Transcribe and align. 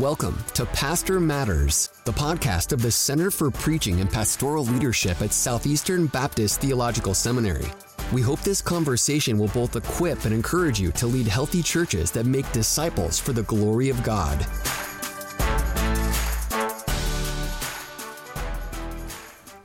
Welcome 0.00 0.42
to 0.54 0.64
Pastor 0.64 1.20
Matters, 1.20 1.90
the 2.06 2.12
podcast 2.12 2.72
of 2.72 2.80
the 2.80 2.90
Center 2.90 3.30
for 3.30 3.50
Preaching 3.50 4.00
and 4.00 4.10
Pastoral 4.10 4.64
Leadership 4.64 5.20
at 5.20 5.34
Southeastern 5.34 6.06
Baptist 6.06 6.62
Theological 6.62 7.12
Seminary. 7.12 7.66
We 8.10 8.22
hope 8.22 8.40
this 8.40 8.62
conversation 8.62 9.36
will 9.36 9.48
both 9.48 9.76
equip 9.76 10.24
and 10.24 10.32
encourage 10.32 10.80
you 10.80 10.92
to 10.92 11.06
lead 11.06 11.26
healthy 11.26 11.62
churches 11.62 12.10
that 12.12 12.24
make 12.24 12.50
disciples 12.52 13.18
for 13.18 13.34
the 13.34 13.42
glory 13.42 13.90
of 13.90 14.02
God. 14.02 14.40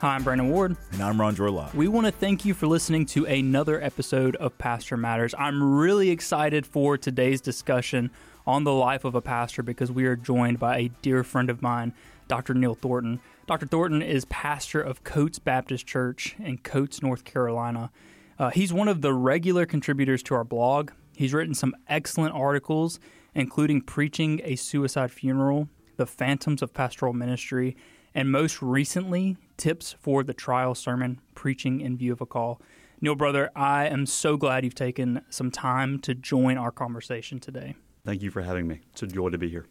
Hi, 0.02 0.16
I'm 0.16 0.23
Brandon 0.23 0.50
Ward. 0.50 0.75
And 0.91 1.02
I'm 1.02 1.18
Ronjour 1.18 1.52
Locke. 1.52 1.73
We 1.73 1.88
want 1.88 2.05
to 2.05 2.12
thank 2.12 2.44
you 2.44 2.54
for 2.54 2.68
listening 2.68 3.05
to 3.07 3.25
another 3.25 3.82
episode 3.82 4.36
of 4.36 4.57
Pastor 4.57 4.98
Matters. 4.98 5.34
I'm 5.39 5.78
really 5.78 6.09
excited 6.09 6.68
for 6.68 6.98
today's 6.98 7.39
discussion 7.39 8.12
on 8.48 8.64
the 8.64 8.73
life 8.73 9.04
of 9.04 9.14
a 9.14 9.21
pastor 9.21 9.61
because 9.61 9.91
we 9.91 10.05
are 10.05 10.16
joined 10.16 10.57
by 10.57 10.77
a 10.77 10.90
dear 11.02 11.23
friend 11.23 11.49
of 11.49 11.62
mine, 11.62 11.94
Dr. 12.30 12.54
Neil 12.54 12.73
Thornton. 12.73 13.20
Dr. 13.45 13.67
Thornton 13.67 14.02
is 14.02 14.23
pastor 14.26 14.81
of 14.81 15.04
Coats 15.04 15.38
Baptist 15.38 15.85
Church 15.85 16.35
in 16.40 16.57
Coats, 16.59 17.04
North 17.04 17.26
Carolina. 17.26 17.91
Uh, 18.40 18.49
he's 18.49 18.71
one 18.71 18.88
of 18.88 19.02
the 19.02 19.13
regular 19.13 19.66
contributors 19.66 20.23
to 20.23 20.34
our 20.34 20.45
blog. 20.45 20.91
He's 21.16 21.34
written 21.34 21.54
some 21.54 21.76
excellent 21.90 22.35
articles, 22.35 22.99
including 23.35 23.81
Preaching 23.81 24.40
a 24.44 24.55
Suicide 24.55 25.12
Funeral, 25.12 25.68
The 25.98 26.05
Phantoms 26.05 26.62
of 26.62 26.73
Pastoral 26.73 27.13
Ministry, 27.13 27.76
and 28.16 28.32
most 28.32 28.62
recently, 28.62 29.35
Tips 29.57 29.95
for 29.99 30.23
the 30.23 30.34
Trial 30.34 30.73
Sermon, 30.73 31.20
Preaching 31.35 31.82
in 31.82 31.98
View 31.98 32.13
of 32.13 32.21
a 32.21 32.26
Call. 32.26 32.62
Neil, 33.02 33.16
brother, 33.16 33.52
I 33.55 33.88
am 33.88 34.05
so 34.05 34.38
glad 34.38 34.63
you've 34.63 34.73
taken 34.73 35.21
some 35.29 35.52
time 35.52 35.99
to 35.99 36.16
join 36.16 36.57
our 36.57 36.71
conversation 36.71 37.40
today. 37.40 37.76
Thank 38.07 38.21
you 38.21 38.31
for 38.31 38.41
having 38.41 38.67
me. 38.70 38.79
It's 38.93 39.03
a 39.03 39.07
joy 39.07 39.31
to 39.31 39.38
be 39.38 39.49
here. 39.49 39.66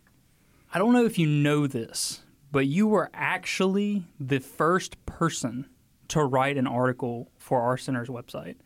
I 0.74 0.78
don't 0.78 0.92
know 0.92 1.06
if 1.06 1.18
you 1.18 1.26
know 1.26 1.66
this, 1.66 2.20
but 2.52 2.66
you 2.66 2.86
were 2.86 3.08
actually 3.14 4.04
the 4.20 4.40
first 4.40 5.06
person 5.06 5.70
to 6.08 6.22
write 6.22 6.58
an 6.58 6.66
article 6.66 7.32
for 7.38 7.62
our 7.62 7.78
center's 7.78 8.10
website. 8.10 8.56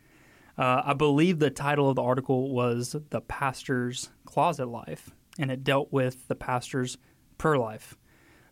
Uh, 0.57 0.81
I 0.83 0.93
believe 0.93 1.39
the 1.39 1.49
title 1.49 1.89
of 1.89 1.95
the 1.95 2.03
article 2.03 2.51
was 2.51 2.97
The 3.11 3.21
Pastor's 3.21 4.09
Closet 4.25 4.65
Life, 4.65 5.11
and 5.39 5.49
it 5.49 5.63
dealt 5.63 5.87
with 5.89 6.27
the 6.27 6.35
pastor's 6.35 6.97
prayer 7.37 7.57
life. 7.57 7.95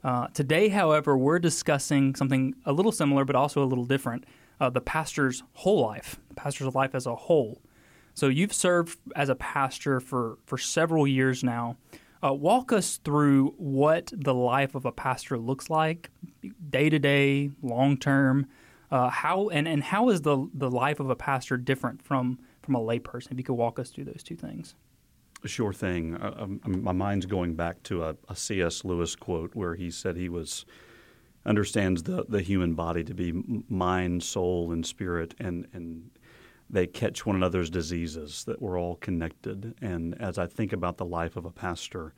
Uh, 0.02 0.28
today, 0.28 0.70
however, 0.70 1.18
we're 1.18 1.38
discussing 1.38 2.16
something 2.16 2.56
a 2.66 2.72
little 2.72 2.94
similar 2.94 3.26
but 3.26 3.36
also 3.36 3.62
a 3.62 3.68
little 3.68 3.84
different 3.84 4.26
uh, 4.62 4.70
the 4.70 4.80
pastor's 4.80 5.44
whole 5.52 5.82
life, 5.82 6.18
the 6.30 6.36
pastor's 6.36 6.74
life 6.74 6.96
as 6.96 7.06
a 7.06 7.16
whole. 7.16 7.62
So 8.20 8.28
you've 8.28 8.54
served 8.54 9.00
as 9.16 9.30
a 9.30 9.36
pastor 9.36 10.02
for, 10.02 10.40
for 10.46 10.58
several 10.58 11.08
years 11.08 11.42
now. 11.42 11.78
Uh, 12.22 12.34
walk 12.34 12.74
us 12.74 12.98
through 12.98 13.54
what 13.58 14.12
the 14.14 14.34
life 14.34 14.76
of 14.76 14.84
a 14.84 14.92
pastor 14.92 15.38
looks 15.38 15.70
like, 15.70 16.10
day 16.70 16.90
to 16.90 17.00
day, 17.00 17.50
long 17.62 17.96
term. 17.96 18.46
Uh, 18.92 19.08
how 19.10 19.48
and, 19.50 19.70
and 19.70 19.82
how 19.82 20.10
is 20.10 20.22
the 20.24 20.50
the 20.54 20.70
life 20.70 21.00
of 21.00 21.10
a 21.10 21.16
pastor 21.16 21.56
different 21.56 22.02
from 22.02 22.40
from 22.62 22.76
a 22.76 22.80
layperson? 22.80 23.32
If 23.32 23.38
you 23.38 23.44
could 23.46 23.54
walk 23.54 23.80
us 23.80 23.90
through 23.90 24.06
those 24.06 24.22
two 24.22 24.36
things. 24.36 24.76
Sure 25.46 25.72
thing. 25.72 26.18
Uh, 26.18 26.34
um, 26.42 26.60
my 26.66 26.92
mind's 26.92 27.26
going 27.26 27.56
back 27.56 27.82
to 27.84 28.04
a, 28.04 28.18
a 28.28 28.36
C.S. 28.36 28.84
Lewis 28.84 29.16
quote 29.16 29.56
where 29.56 29.76
he 29.76 29.90
said 29.90 30.18
he 30.18 30.28
was 30.28 30.66
understands 31.46 32.04
the, 32.04 32.26
the 32.28 32.42
human 32.42 32.74
body 32.74 33.04
to 33.06 33.14
be 33.14 33.32
mind, 33.70 34.24
soul, 34.24 34.74
and 34.74 34.86
spirit, 34.86 35.36
and 35.40 35.68
and 35.72 36.10
they 36.70 36.86
catch 36.86 37.26
one 37.26 37.36
another's 37.36 37.70
diseases, 37.70 38.44
that 38.46 38.62
we're 38.62 38.80
all 38.80 38.96
connected. 38.96 39.76
And 39.82 40.20
as 40.22 40.38
I 40.38 40.46
think 40.46 40.74
about 40.74 40.98
the 40.98 41.06
life 41.06 41.36
of 41.36 41.46
a 41.46 41.52
pastor, 41.52 42.14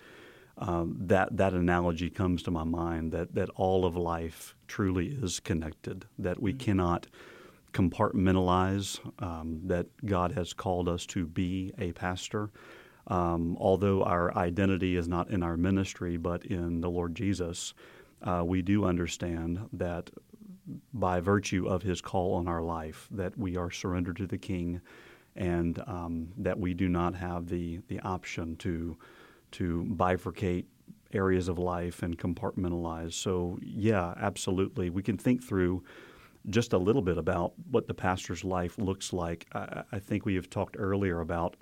um, 0.58 0.96
that 1.00 1.38
that 1.38 1.54
analogy 1.54 2.10
comes 2.10 2.44
to 2.44 2.52
my 2.52 2.64
mind 2.64 3.14
that 3.14 3.34
that 3.36 3.50
all 3.56 3.86
of 3.86 3.96
life 3.96 4.56
truly 4.68 5.08
is 5.08 5.40
connected. 5.40 6.06
That 6.20 6.42
we 6.42 6.52
mm-hmm. 6.52 6.60
cannot 6.60 7.08
compartmentalize. 7.73 9.00
Um, 9.20 9.61
that 9.66 9.88
God 10.06 10.34
has 10.34 10.54
called 10.54 10.90
us 10.90 11.06
to 11.08 11.26
be 11.26 11.73
a 11.78 11.94
pastor. 11.94 12.52
Um, 13.08 13.58
although 13.60 14.04
our 14.04 14.36
identity 14.38 14.95
is 14.95 15.08
not 15.08 15.32
in 15.32 15.42
our 15.42 15.58
ministry 15.58 16.17
but 16.17 16.45
in 16.45 16.82
the 16.82 16.90
Lord 16.90 17.16
Jesus, 17.16 17.73
uh, 18.22 18.44
we 18.45 18.61
do 18.61 18.86
understand 18.86 19.60
that 19.73 20.11
by 20.93 21.20
virtue 21.20 21.67
of 21.67 21.82
his 21.83 22.02
call 22.02 22.36
on 22.36 22.48
our 22.48 22.61
life 22.61 23.08
that 23.11 23.37
we 23.37 23.58
are 23.58 23.71
surrendered 23.71 24.17
to 24.17 24.27
the 24.27 24.37
King, 24.37 24.82
and 25.36 25.82
um, 25.87 26.30
that 26.37 26.59
we 26.59 26.73
do 26.73 26.87
not 26.87 27.15
have 27.15 27.48
the 27.48 27.80
the 27.87 27.99
option 28.02 28.55
to 28.58 28.98
to 29.52 29.86
bifurcate 29.95 30.65
areas 31.14 31.48
of 31.48 31.58
life 31.58 32.04
and 32.04 32.17
compartmentalize. 32.17 33.14
So 33.14 33.60
yeah, 33.61 34.14
absolutely, 34.17 34.89
we 34.89 35.04
can 35.04 35.17
think 35.17 35.43
through 35.43 35.83
just 36.49 36.73
a 36.73 36.77
little 36.77 37.02
bit 37.02 37.17
about 37.17 37.54
what 37.70 37.87
the 37.87 37.93
pastor's 37.93 38.43
life 38.43 38.77
looks 38.77 39.14
like. 39.14 39.48
I, 39.54 39.83
I 39.92 39.99
think 39.99 40.26
we 40.26 40.36
have 40.36 40.49
talked 40.49 40.76
earlier 40.80 41.20
about 41.21 41.55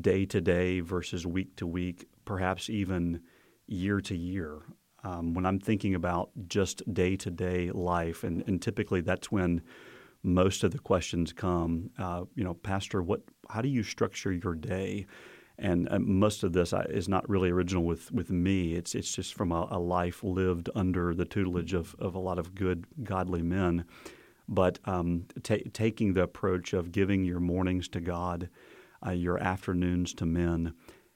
day 0.00 0.26
to 0.26 0.40
day 0.40 0.80
versus 0.80 1.26
week 1.26 1.54
to 1.56 1.66
week, 1.66 2.08
perhaps 2.24 2.68
even 2.68 3.20
year 3.66 4.00
to 4.00 4.16
year 4.16 4.62
um, 5.06 5.34
when 5.34 5.46
I'm 5.46 5.60
thinking 5.60 5.94
about 5.94 6.30
just 6.48 6.82
day 6.92 7.14
to 7.16 7.30
day 7.30 7.70
life, 7.70 8.24
and, 8.24 8.42
and, 8.48 8.60
typically 8.60 9.00
that's 9.00 9.30
when 9.30 9.62
most 10.24 10.64
of 10.64 10.72
the 10.72 10.80
questions 10.80 11.32
come. 11.32 11.90
Uh, 11.96 12.24
you 12.34 12.42
know, 12.42 12.54
Pastor, 12.54 13.02
what? 13.02 13.20
How 13.48 13.62
do 13.62 13.68
you 13.68 13.84
structure 13.84 14.32
your 14.32 14.56
day? 14.56 15.06
And 15.58 15.88
uh, 15.90 16.00
most 16.00 16.42
of 16.42 16.52
this 16.52 16.72
uh, 16.72 16.86
is 16.90 17.08
not 17.08 17.28
really 17.30 17.50
original 17.50 17.84
with, 17.84 18.10
with 18.10 18.30
me. 18.30 18.74
It's 18.74 18.96
it's 18.96 19.14
just 19.14 19.34
from 19.34 19.52
a, 19.52 19.68
a 19.70 19.78
life 19.78 20.24
lived 20.24 20.70
under 20.74 21.14
the 21.14 21.24
tutelage 21.24 21.72
of, 21.72 21.94
of 22.00 22.16
a 22.16 22.18
lot 22.18 22.40
of 22.40 22.56
good, 22.56 22.86
godly 23.04 23.42
men. 23.42 23.84
But 24.48 24.80
um, 24.86 25.26
t- 25.44 25.70
taking 25.72 26.14
the 26.14 26.22
approach 26.22 26.72
of 26.72 26.90
giving 26.90 27.24
your 27.24 27.40
mornings 27.40 27.88
to 27.88 28.00
God, 28.00 28.48
uh, 29.06 29.12
your 29.12 29.38
afternoons 29.38 30.14
to 30.14 30.26
men, 30.26 30.74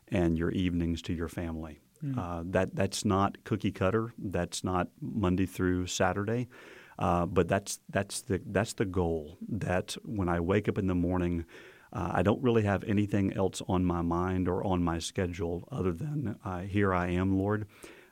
and 0.08 0.38
your 0.38 0.52
evenings 0.52 1.02
to 1.02 1.12
your 1.12 1.28
family. 1.28 1.80
Mm. 2.04 2.18
Uh, 2.18 2.42
that 2.46 2.74
that's 2.74 3.04
not 3.04 3.42
cookie 3.44 3.72
cutter. 3.72 4.12
That's 4.18 4.64
not 4.64 4.88
Monday 5.00 5.46
through 5.46 5.86
Saturday. 5.86 6.48
Uh, 6.98 7.24
but 7.24 7.48
that's 7.48 7.80
that's 7.88 8.20
the 8.22 8.40
that's 8.46 8.74
the 8.74 8.84
goal. 8.84 9.38
That 9.48 9.96
when 10.04 10.28
I 10.28 10.40
wake 10.40 10.68
up 10.68 10.78
in 10.78 10.86
the 10.86 10.94
morning, 10.94 11.46
uh, 11.92 12.10
I 12.12 12.22
don't 12.22 12.42
really 12.42 12.62
have 12.62 12.84
anything 12.84 13.32
else 13.32 13.62
on 13.68 13.84
my 13.84 14.02
mind 14.02 14.48
or 14.48 14.64
on 14.64 14.82
my 14.82 14.98
schedule 14.98 15.66
other 15.72 15.92
than 15.92 16.36
uh, 16.44 16.60
here 16.60 16.94
I 16.94 17.08
am, 17.08 17.38
Lord. 17.38 17.66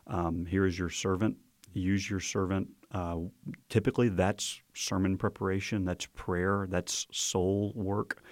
Um, 0.06 0.47
here 0.47 0.65
is 0.65 0.78
your 0.78 0.88
servant. 0.88 1.37
Use 1.75 2.09
your 2.09 2.20
servant. 2.20 2.69
Uh, 2.91 3.19
typically, 3.69 4.09
that's 4.09 4.62
sermon 4.72 5.19
preparation. 5.19 5.84
That's 5.84 6.06
prayer. 6.06 6.66
That's 6.70 7.06
soul 7.12 7.72
work, 7.75 8.22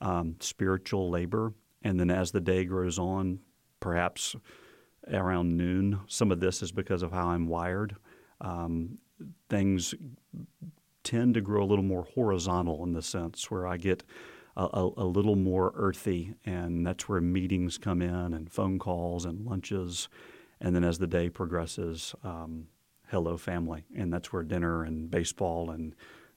um, 0.00 0.34
spiritual 0.40 1.08
labor. 1.08 1.54
And 1.82 1.98
then 1.98 2.10
as 2.10 2.32
the 2.32 2.40
day 2.40 2.64
grows 2.64 2.98
on, 2.98 3.38
perhaps 3.78 4.34
around 5.18 5.56
noon. 5.56 6.00
Some 6.06 6.30
of 6.30 6.40
this 6.40 6.62
is 6.62 6.72
because 6.72 7.02
of 7.02 7.12
how 7.12 7.28
I'm 7.28 7.46
wired. 7.46 7.96
Um, 8.40 8.98
things 9.48 9.94
tend 11.02 11.34
to 11.34 11.40
grow 11.40 11.62
a 11.62 11.66
little 11.66 11.84
more 11.84 12.06
horizontal 12.14 12.84
in 12.84 12.92
the 12.92 13.02
sense 13.02 13.50
where 13.50 13.66
I 13.66 13.76
get 13.76 14.02
a, 14.56 14.64
a, 14.64 14.90
a, 14.98 15.04
little 15.04 15.36
more 15.36 15.72
earthy, 15.74 16.34
and 16.44 16.86
that's 16.86 17.08
where 17.08 17.20
meetings 17.20 17.78
come 17.78 18.02
in, 18.02 18.34
and 18.34 18.50
phone 18.50 18.78
calls, 18.78 19.24
and 19.24 19.46
lunches, 19.46 20.08
and 20.60 20.74
then 20.74 20.84
as 20.84 20.98
the 20.98 21.06
day 21.06 21.30
progresses, 21.30 22.14
um, 22.24 22.66
hello 23.08 23.36
family, 23.36 23.84
and 23.96 24.12
that's 24.12 24.32
where 24.32 24.42
dinner 24.42 24.84
and 24.84 25.10
baseball 25.10 25.70
and 25.70 25.94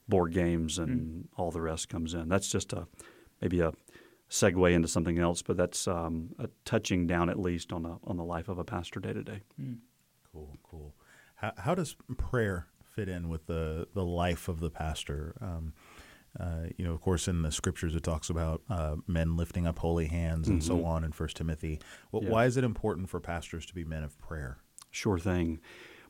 board 0.07 0.34
games 0.34 0.79
and 0.79 1.23
mm. 1.23 1.28
all 1.38 1.51
the 1.51 1.61
rest 1.61 1.90
comes 1.90 2.13
in. 2.13 2.28
That's 2.29 2.50
just 2.50 2.73
a 2.73 2.88
maybe 3.41 3.59
a 3.59 3.73
segue 4.34 4.74
into 4.74 4.88
something 4.88 5.20
else, 5.20 5.44
but 5.44 5.56
that's 5.56 5.88
um, 5.88 6.30
a 6.40 6.50
touching 6.66 7.06
down 7.06 7.30
at 7.30 7.40
least 7.40 7.72
on 7.72 7.86
a, 7.86 7.98
on 8.04 8.18
the 8.18 8.24
life 8.24 8.50
of 8.50 8.58
a 8.58 8.64
pastor 8.64 9.00
day 9.00 9.14
to 9.14 9.24
day. 9.24 9.41
Cool, 10.32 10.58
cool. 10.64 10.96
How, 11.35 11.53
how, 11.56 11.76
does 11.76 11.96
prayer 12.18 12.66
fit 12.96 13.08
in 13.08 13.30
with 13.30 13.46
the 13.46 13.88
the 13.94 14.03
life 14.03 14.47
of 14.47 14.59
the 14.59 14.72
pastor? 14.72 15.35
Um, 15.40 15.74
uh, 16.40 16.64
you 16.78 16.84
know, 16.84 16.94
of 16.94 17.02
course, 17.02 17.28
in 17.28 17.44
the 17.44 17.52
scriptures 17.52 17.96
it 17.96 18.02
talks 18.02 18.32
about 18.32 18.64
uh, 18.72 18.96
men 19.06 19.38
lifting 19.38 19.68
up 19.68 19.78
holy 19.78 20.08
hands 20.08 20.47
and 20.47 20.62
mm-hmm. 20.62 20.79
so 20.79 20.84
on 20.84 21.03
in 21.03 21.12
First 21.12 21.38
Timothy. 21.38 21.79
Well, 22.12 22.24
yeah. 22.24 22.29
Why 22.29 22.46
is 22.46 22.58
it 22.58 22.64
important 22.64 23.12
for 23.12 23.20
pastors 23.20 23.68
to 23.68 23.76
be 23.76 23.84
men 23.84 24.03
of 24.03 24.18
prayer? 24.18 24.58
Sure 24.90 25.20
thing. 25.20 25.59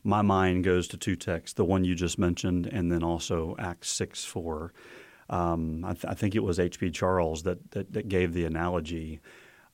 My 0.02 0.22
mind 0.22 0.64
goes 0.64 0.88
to 0.90 0.98
two 0.98 1.18
texts: 1.18 1.56
the 1.56 1.66
one 1.66 1.84
you 1.84 1.94
just 1.94 2.18
mentioned, 2.18 2.68
and 2.68 2.90
then 2.90 3.04
also 3.04 3.58
Acts 3.60 3.90
six 3.90 4.24
four. 4.24 4.72
Um, 5.30 5.86
I, 5.86 5.94
th- 5.94 6.06
I, 6.06 6.14
think 6.14 6.36
it 6.36 6.44
was 6.44 6.60
H.B. 6.60 6.92
Charles 6.92 7.44
that, 7.44 7.72
that, 7.72 7.94
that 7.94 8.10
gave 8.10 8.34
the 8.34 8.46
analogy 8.46 9.22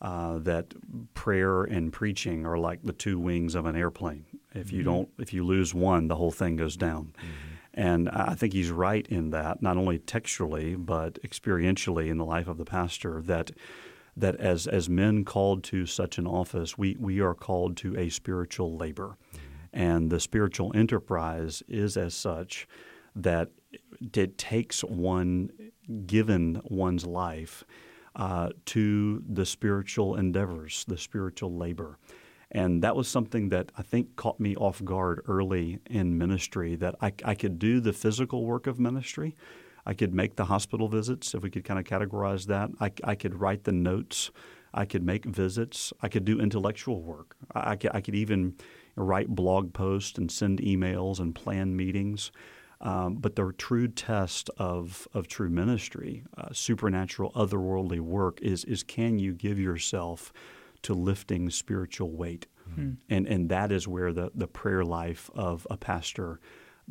uh, 0.02 0.38
that 0.40 0.74
prayer 1.14 1.64
and 1.64 1.92
preaching 1.92 2.46
are 2.46 2.58
like 2.58 2.84
the 2.84 2.94
two 2.94 3.20
wings 3.20 3.56
of 3.56 3.66
an 3.66 3.76
airplane. 3.76 4.26
If 4.54 4.72
you 4.72 4.80
mm-hmm. 4.80 4.90
don't, 4.90 5.10
if 5.18 5.34
you 5.34 5.44
lose 5.44 5.74
one, 5.74 6.08
the 6.08 6.16
whole 6.16 6.32
thing 6.32 6.56
goes 6.56 6.78
down. 6.78 7.14
Mm-hmm. 7.18 7.56
And 7.74 8.10
I 8.10 8.34
think 8.34 8.54
he's 8.54 8.72
right 8.72 9.06
in 9.08 9.30
that, 9.32 9.62
not 9.62 9.78
only 9.78 10.00
textually 10.00 10.76
but 10.76 11.22
experientially 11.22 12.10
in 12.10 12.18
the 12.18 12.26
life 12.26 12.48
of 12.48 12.58
the 12.58 12.66
pastor. 12.66 13.22
That 13.22 13.52
that 14.18 14.36
as 14.38 14.68
as 14.68 14.90
men 14.90 15.24
called 15.24 15.64
to 15.66 15.86
such 15.86 16.18
an 16.18 16.28
office, 16.28 16.78
we 16.78 16.98
we 17.00 17.20
are 17.20 17.34
called 17.34 17.78
to 17.78 17.98
a 17.98 18.10
spiritual 18.10 18.76
labor, 18.76 19.18
and 19.72 20.10
the 20.10 20.20
spiritual 20.20 20.72
enterprise 20.76 21.62
is 21.68 21.96
as 21.96 22.14
such 22.16 22.68
that 23.16 23.52
it 24.14 24.38
takes 24.38 24.84
one 24.84 25.50
given 26.06 26.62
one's 26.66 27.06
life 27.06 27.64
uh, 28.16 28.50
to 28.66 29.24
the 29.28 29.46
spiritual 29.46 30.16
endeavors, 30.16 30.86
the 30.88 30.98
spiritual 30.98 31.56
labor. 31.56 31.98
And 32.52 32.82
that 32.84 32.96
was 32.96 33.08
something 33.08 33.50
that 33.50 33.72
I 33.78 33.84
think 33.84 34.16
caught 34.16 34.40
me 34.40 34.56
off 34.56 34.84
guard 34.84 35.22
early 35.28 35.80
in 35.90 36.18
ministry 36.18 36.76
that 36.78 36.96
I, 37.00 37.14
I 37.24 37.36
could 37.36 37.60
do 37.60 37.80
the 37.80 37.94
physical 37.94 38.46
work 38.46 38.66
of 38.66 38.80
ministry. 38.80 39.36
I 39.86 39.94
could 39.94 40.14
make 40.14 40.36
the 40.36 40.46
hospital 40.46 40.88
visits, 40.88 41.34
if 41.34 41.44
we 41.44 41.50
could 41.50 41.64
kind 41.64 41.80
of 41.80 41.86
categorize 41.86 42.48
that. 42.48 42.72
I, 42.80 42.92
I 43.04 43.16
could 43.16 43.40
write 43.40 43.64
the 43.64 43.72
notes. 43.72 44.32
I 44.74 44.86
could 44.86 45.04
make 45.04 45.26
visits. 45.26 45.94
I 46.02 46.10
could 46.10 46.26
do 46.26 46.40
intellectual 46.40 47.02
work. 47.02 47.36
I, 47.54 47.72
I, 47.72 47.76
could, 47.76 47.92
I 47.94 48.02
could 48.02 48.16
even 48.16 48.56
write 48.96 49.30
blog 49.30 49.74
posts 49.74 50.18
and 50.18 50.32
send 50.32 50.60
emails 50.60 51.20
and 51.20 51.34
plan 51.34 51.76
meetings. 51.76 52.32
Um, 52.82 53.16
but 53.16 53.36
the 53.36 53.52
true 53.58 53.90
test 53.90 54.50
of, 54.58 55.08
of 55.14 55.28
true 55.28 55.50
ministry, 55.50 56.24
uh, 56.38 56.50
supernatural, 56.54 57.32
otherworldly 57.34 58.00
work, 58.00 58.40
is, 58.42 58.64
is 58.64 58.84
can 58.84 59.20
you 59.20 59.34
give 59.34 59.60
yourself 59.60 60.32
to 60.84 60.94
lifting 60.94 61.50
spiritual 61.50 62.12
weight? 62.12 62.48
Mm-hmm. 62.70 62.92
And, 63.10 63.28
and 63.28 63.50
that 63.50 63.72
is 63.72 63.88
where 63.88 64.14
the, 64.14 64.32
the 64.34 64.48
prayer 64.48 64.86
life 64.86 65.30
of 65.36 65.68
a 65.70 65.76
pastor 65.76 66.40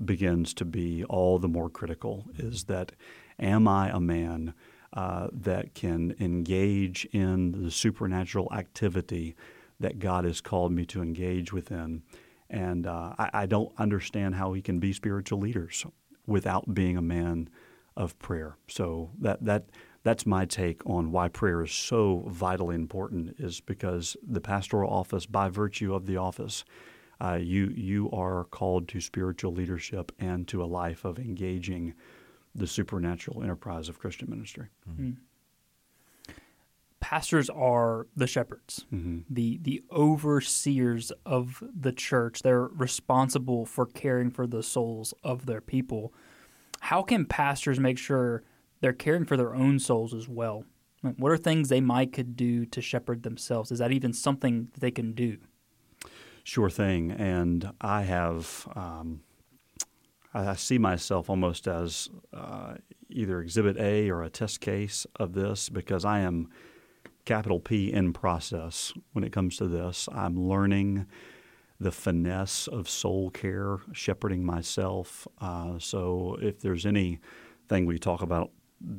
begins 0.05 0.53
to 0.55 0.65
be 0.65 1.05
all 1.05 1.39
the 1.39 1.49
more 1.49 1.71
critical 1.71 2.27
is 2.37 2.65
that 2.65 2.93
am 3.39 3.67
I 3.67 3.91
a 3.91 4.01
man 4.01 4.55
uh, 4.93 5.29
that 5.33 5.75
can 5.75 6.15
engage 6.21 7.07
in 7.13 7.65
the 7.65 7.71
supernatural 7.71 8.53
activity 8.53 9.35
that 9.81 9.99
God 9.99 10.25
has 10.25 10.41
called 10.41 10.73
me 10.73 10.85
to 10.87 11.03
engage 11.03 11.53
within? 11.53 12.03
And 12.51 12.87
uh, 12.87 13.15
I, 13.19 13.31
I, 13.33 13.47
don't 13.47 13.73
understand 13.77 14.35
how 14.35 14.51
we 14.51 14.63
can 14.63 14.79
be 14.79 14.93
spiritual 14.93 15.39
leaders 15.39 15.85
without 16.27 16.73
being 16.73 16.97
a 16.97 17.03
man 17.03 17.51
of 17.97 18.19
prayer. 18.19 18.57
So 18.69 19.11
that 19.21 19.45
that 19.45 19.67
that's 20.03 20.25
my 20.25 20.47
take 20.47 20.85
on 20.87 21.13
why 21.13 21.29
prayer 21.29 21.63
is 21.63 21.73
so 21.73 22.25
vitally 22.29 22.75
important. 22.75 23.37
Is 23.39 23.61
because 23.61 24.17
the 24.27 24.41
pastoral 24.41 24.91
office, 24.91 25.27
by 25.27 25.51
virtue 25.51 25.95
of 25.95 26.07
the 26.07 26.17
office, 26.17 26.65
uh, 27.21 27.39
you 27.41 27.67
you 27.77 28.11
are 28.13 28.45
called 28.45 28.89
to 28.89 29.01
spiritual 29.01 29.53
leadership 29.53 30.11
and 30.19 30.49
to 30.49 30.63
a 30.63 30.67
life 30.67 31.05
of 31.05 31.19
engaging 31.19 31.93
the 32.55 32.67
supernatural 32.67 33.43
enterprise 33.43 33.91
of 33.91 33.99
Christian 33.99 34.31
ministry. 34.31 34.69
Mm-hmm 34.91 35.11
pastors 37.09 37.49
are 37.49 38.07
the 38.15 38.27
shepherds, 38.27 38.85
mm-hmm. 38.93 39.21
the 39.31 39.59
the 39.63 39.83
overseers 39.91 41.11
of 41.25 41.63
the 41.75 41.91
church. 41.91 42.43
They're 42.43 42.67
responsible 42.67 43.65
for 43.65 43.87
caring 43.87 44.31
for 44.31 44.47
the 44.47 44.63
souls 44.63 45.15
of 45.25 45.47
their 45.47 45.63
people. 45.63 46.13
How 46.81 47.01
can 47.01 47.25
pastors 47.25 47.81
make 47.81 47.97
sure 47.97 48.43
they're 48.83 48.93
caring 48.93 49.25
for 49.25 49.39
their 49.39 49.55
own 49.55 49.79
souls 49.79 50.13
as 50.13 50.29
well? 50.29 50.65
What 51.17 51.33
are 51.33 51.39
things 51.39 51.71
they 51.71 51.81
might 51.81 52.13
could 52.13 52.37
do 52.37 52.67
to 52.67 52.83
shepherd 52.83 53.23
themselves? 53.23 53.73
Is 53.73 53.79
that 53.79 53.91
even 53.91 54.13
something 54.13 54.69
that 54.75 54.81
they 54.81 54.91
can 54.91 55.13
do? 55.13 55.39
Sure 56.45 56.69
thing. 56.69 57.11
And 57.11 57.73
I 57.81 58.03
have, 58.03 58.69
um, 58.75 59.23
I 60.35 60.57
see 60.57 60.77
myself 60.77 61.31
almost 61.31 61.69
as 61.69 62.11
uh, 62.35 62.75
either 63.09 63.41
Exhibit 63.41 63.79
A 63.79 64.11
or 64.11 64.23
a 64.23 64.29
test 64.29 64.61
case 64.61 65.07
of 65.17 65.33
this 65.33 65.69
because 65.71 66.05
I 66.05 66.21
am 66.21 66.49
capital 67.29 67.61
P 67.61 67.93
in 67.93 68.15
process 68.15 68.95
when 69.13 69.23
it 69.23 69.33
comes 69.33 69.59
to 69.59 69.69
this. 69.69 70.09
I'm 70.11 70.49
learning 70.49 71.07
the 71.79 71.93
finesse 71.93 72.67
of 72.67 72.89
soul 72.89 73.29
care, 73.29 73.77
shepherding 73.93 74.45
myself. 74.45 75.29
Uh, 75.39 75.79
so 75.79 76.39
if 76.41 76.59
there's 76.61 76.87
anything 76.87 77.85
we 77.85 77.99
talk 77.99 78.23
about 78.23 78.51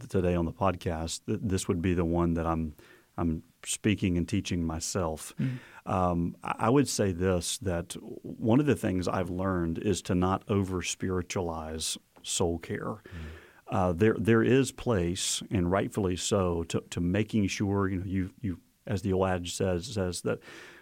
today 0.10 0.36
on 0.36 0.46
the 0.46 0.54
podcast, 0.54 1.22
th- 1.26 1.40
this 1.42 1.68
would 1.68 1.82
be 1.82 1.96
the 1.96 2.06
one 2.06 2.36
that 2.36 2.46
I'm 2.46 2.76
I'm 3.18 3.42
speaking 3.66 4.16
and 4.16 4.30
teaching 4.30 4.64
myself. 4.64 5.34
Mm. 5.42 5.58
Um, 5.92 6.36
I 6.44 6.70
would 6.70 6.88
say 6.88 7.12
this 7.12 7.58
that 7.58 7.94
one 8.22 8.60
of 8.60 8.68
the 8.68 8.76
things 8.76 9.08
I've 9.08 9.32
learned 9.32 9.80
is 9.80 10.04
to 10.04 10.14
not 10.14 10.44
over 10.48 10.84
spiritualize 10.84 11.98
soul 12.22 12.60
care. 12.60 13.02
Mm 13.08 13.39
uh, 13.70 13.94
there 13.94 14.16
there 14.20 14.44
is 14.44 14.72
place, 14.72 15.44
and 15.52 15.72
rightfully 15.72 16.16
so, 16.16 16.64
to, 16.64 16.84
to 16.90 17.00
making 17.00 17.48
sure 17.48 17.88
you 17.88 17.98
know 17.98 18.06
you 18.06 18.32
you 18.42 18.60
as 18.88 19.02
the 19.02 19.14
old 19.14 19.28
adage 19.28 19.56
says 19.56 19.94
says 19.94 20.22
that 20.22 20.40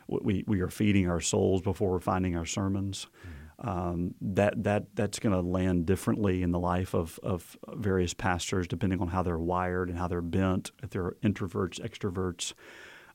we, 0.07 0.45
we 0.47 0.61
are 0.61 0.69
feeding 0.69 1.09
our 1.09 1.19
souls 1.19 1.61
before 1.61 1.91
we're 1.91 1.99
finding 1.99 2.37
our 2.37 2.45
sermons. 2.45 3.07
Mm-hmm. 3.19 3.33
Um, 3.59 4.13
that 4.21 4.63
that 4.63 4.95
that's 4.95 5.17
going 5.17 5.33
to 5.33 5.41
land 5.41 5.87
differently 5.87 6.43
in 6.43 6.51
the 6.51 6.59
life 6.59 6.93
of 6.93 7.19
of 7.23 7.57
various 7.73 8.13
pastors 8.13 8.67
depending 8.67 9.01
on 9.01 9.07
how 9.07 9.23
they're 9.23 9.39
wired 9.39 9.89
and 9.89 9.97
how 9.97 10.07
they're 10.07 10.21
bent, 10.21 10.71
if 10.83 10.91
they're 10.91 11.15
introverts, 11.23 11.81
extroverts. 11.81 12.53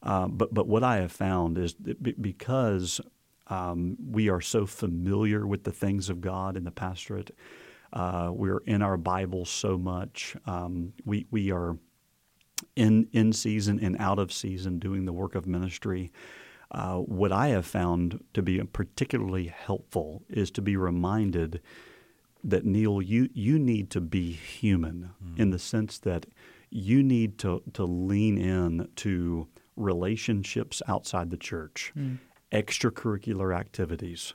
Uh, 0.03 0.27
but 0.27 0.53
but 0.53 0.67
what 0.67 0.83
I 0.83 0.97
have 0.97 1.13
found 1.13 1.59
is 1.59 1.75
that 1.81 2.21
because 2.21 3.01
um, 3.47 3.97
we 4.05 4.29
are 4.29 4.41
so 4.41 4.67
familiar 4.67 5.47
with 5.47 5.63
the 5.63 5.73
things 5.73 6.11
of 6.11 6.21
God 6.21 6.57
in 6.57 6.65
the 6.65 6.71
pastorate 6.73 7.31
uh, 7.93 8.31
we're 8.33 8.63
in 8.67 8.83
our 8.83 8.97
Bible 8.97 9.45
so 9.45 9.77
much. 9.77 10.37
Um, 10.47 10.93
we 11.05 11.27
we 11.31 11.51
are 11.53 11.77
in 12.77 13.09
in 13.13 13.33
season 13.33 13.79
and 13.83 13.97
out 13.99 14.19
of 14.19 14.33
season 14.33 14.79
doing 14.79 15.05
the 15.05 15.13
work 15.13 15.35
of 15.35 15.47
ministry. 15.47 16.13
Uh, 16.71 16.97
what 16.97 17.33
I 17.33 17.49
have 17.49 17.67
found 17.67 18.25
to 18.33 18.43
be 18.43 18.63
particularly 18.65 19.49
helpful 19.49 20.23
is 20.31 20.51
to 20.53 20.63
be 20.63 20.77
reminded 20.77 21.61
that 22.43 22.65
Neil, 22.65 23.03
you 23.03 23.29
you 23.35 23.59
need 23.59 23.91
to 23.91 24.01
be 24.01 24.33
human 24.33 25.11
mm. 25.23 25.39
in 25.39 25.51
the 25.51 25.59
sense 25.59 25.99
that 25.99 26.27
you 26.71 27.03
need 27.03 27.39
to 27.39 27.63
to 27.75 27.85
lean 27.85 28.39
in 28.39 28.89
to 28.97 29.49
relationships 29.77 30.81
outside 30.89 31.31
the 31.31 31.37
church, 31.37 31.93
mm. 31.97 32.19
extracurricular 32.53 33.55
activities, 33.55 34.35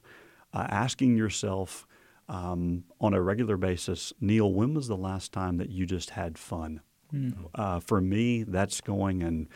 uh, 0.54 0.68
asking 0.70 1.18
yourself 1.18 1.87
um, 2.30 2.84
on 3.00 3.14
a 3.14 3.22
regular 3.22 3.58
basis, 3.58 4.14
Neil, 4.20 4.52
when 4.52 4.74
was 4.74 4.88
the 4.88 4.98
last 4.98 5.32
time 5.32 5.58
that 5.58 5.70
you 5.70 5.86
just 5.86 6.12
had 6.12 6.38
fun? 6.38 6.82
Mm. 7.14 7.50
Uh, 7.56 7.80
for 7.80 8.02
me, 8.02 8.44
that's 8.44 8.82
going 8.82 9.24
and 9.24 9.48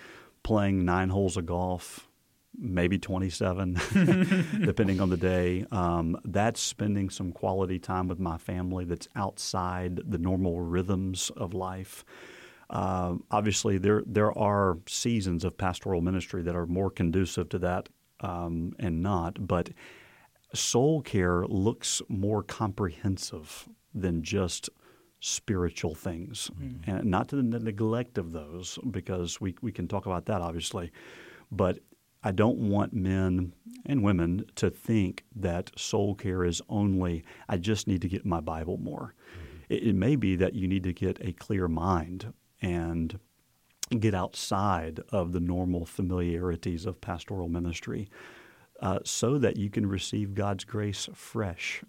playing 0.44 0.86
nine 0.86 1.10
holes 1.10 1.38
of 1.38 1.46
golf, 1.46 2.08
maybe 2.58 2.98
27, 2.98 3.80
depending 4.66 5.02
on 5.02 5.10
the 5.10 5.18
day. 5.18 5.66
Um, 5.72 6.18
that's 6.24 6.62
spending 6.62 7.10
some 7.10 7.32
quality 7.32 7.80
time 7.80 8.08
with 8.08 8.20
my 8.20 8.38
family 8.38 8.86
that's 8.86 9.10
outside 9.16 10.00
the 10.06 10.18
normal 10.18 10.62
rhythms 10.62 11.30
of 11.36 11.54
life. 11.54 12.06
Uh, 12.70 13.16
obviously, 13.30 13.78
there 13.78 14.02
there 14.06 14.38
are 14.38 14.78
seasons 14.88 15.44
of 15.44 15.58
pastoral 15.58 16.00
ministry 16.00 16.42
that 16.42 16.56
are 16.56 16.66
more 16.66 16.90
conducive 16.90 17.50
to 17.50 17.60
that 17.60 17.90
um, 18.22 18.74
and 18.80 19.04
not, 19.04 19.46
but 19.46 19.72
soul 20.54 21.02
care 21.02 21.46
looks 21.46 22.02
more 22.08 22.44
comprehensive 22.44 23.68
than 23.94 24.24
just 24.24 24.70
spiritual 25.20 25.96
things, 25.96 26.50
mm-hmm. 26.60 26.90
and 26.90 27.06
not 27.06 27.30
to 27.30 27.36
the 27.36 27.60
neglect 27.60 28.18
of 28.18 28.32
those, 28.32 28.80
because 28.90 29.40
we 29.40 29.56
we 29.62 29.72
can 29.72 29.88
talk 29.88 30.06
about 30.06 30.26
that 30.26 30.42
obviously, 30.42 30.92
but 31.52 31.80
I 32.24 32.32
don't 32.32 32.58
want 32.58 32.94
men 32.94 33.54
and 33.86 34.04
women 34.04 34.46
to 34.56 34.70
think 34.70 35.24
that 35.36 35.72
soul 35.78 36.16
care 36.16 36.44
is 36.44 36.62
only 36.70 37.24
I 37.50 37.58
just 37.58 37.88
need 37.88 38.02
to 38.02 38.08
get 38.08 38.26
my 38.26 38.40
Bible 38.40 38.78
more. 38.78 39.16
Mm-hmm. 39.34 39.74
It, 39.74 39.84
it 39.84 39.96
may 39.96 40.16
be 40.16 40.36
that 40.36 40.54
you 40.54 40.68
need 40.68 40.84
to 40.84 40.94
get 40.94 41.18
a 41.22 41.34
clear 41.34 41.68
mind 41.68 42.34
and 42.62 43.20
get 44.00 44.14
outside 44.14 45.02
of 45.10 45.34
the 45.34 45.40
normal 45.40 45.86
familiarities 45.86 46.86
of 46.86 47.02
pastoral 47.02 47.50
ministry 47.50 48.10
uh, 48.82 49.00
so 49.06 49.38
that 49.38 49.58
you 49.58 49.70
can 49.70 49.86
receive 49.86 50.34
God's 50.34 50.64
grace 50.64 51.08
fresh. 51.14 51.84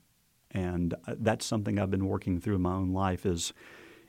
And 0.50 0.94
uh, 1.06 1.14
that's 1.18 1.46
something 1.46 1.78
I've 1.78 1.90
been 1.90 2.06
working 2.06 2.40
through 2.40 2.56
in 2.56 2.62
my 2.62 2.74
own 2.74 2.92
life 2.92 3.26
is 3.26 3.52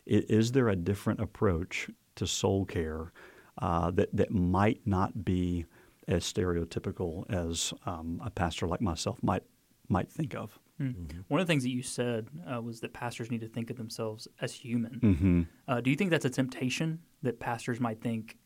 is 0.06 0.52
there 0.52 0.68
a 0.68 0.76
different 0.76 1.22
approach 1.22 1.90
to 2.16 2.28
soul 2.28 2.66
care 2.66 3.14
uh, 3.60 3.90
that, 3.92 4.14
that 4.14 4.32
might 4.32 4.82
not 4.86 5.24
be 5.24 5.66
as 6.10 6.26
stereotypical 6.26 7.24
as 7.32 7.74
um, 7.86 8.22
a 8.24 8.30
pastor 8.30 8.68
like 8.68 8.82
myself 8.82 9.18
might 9.24 9.44
might 9.88 10.12
think 10.12 10.36
of. 10.36 10.60
Mm-hmm. 10.82 11.20
One 11.28 11.40
of 11.40 11.48
the 11.48 11.52
things 11.52 11.64
that 11.64 11.70
you 11.70 11.84
said 11.84 12.28
uh, 12.52 12.62
was 12.62 12.80
that 12.82 12.94
pastors 12.94 13.30
need 13.30 13.42
to 13.42 13.48
think 13.48 13.70
of 13.70 13.78
themselves 13.78 14.28
as 14.42 14.54
human. 14.54 15.00
Mm-hmm. 15.00 15.42
Uh, 15.68 15.82
do 15.82 15.90
you 15.90 15.96
think 15.96 16.10
that's 16.10 16.26
a 16.26 16.30
temptation 16.30 17.00
that 17.22 17.40
pastors 17.40 17.80
might 17.80 18.02
think 18.02 18.38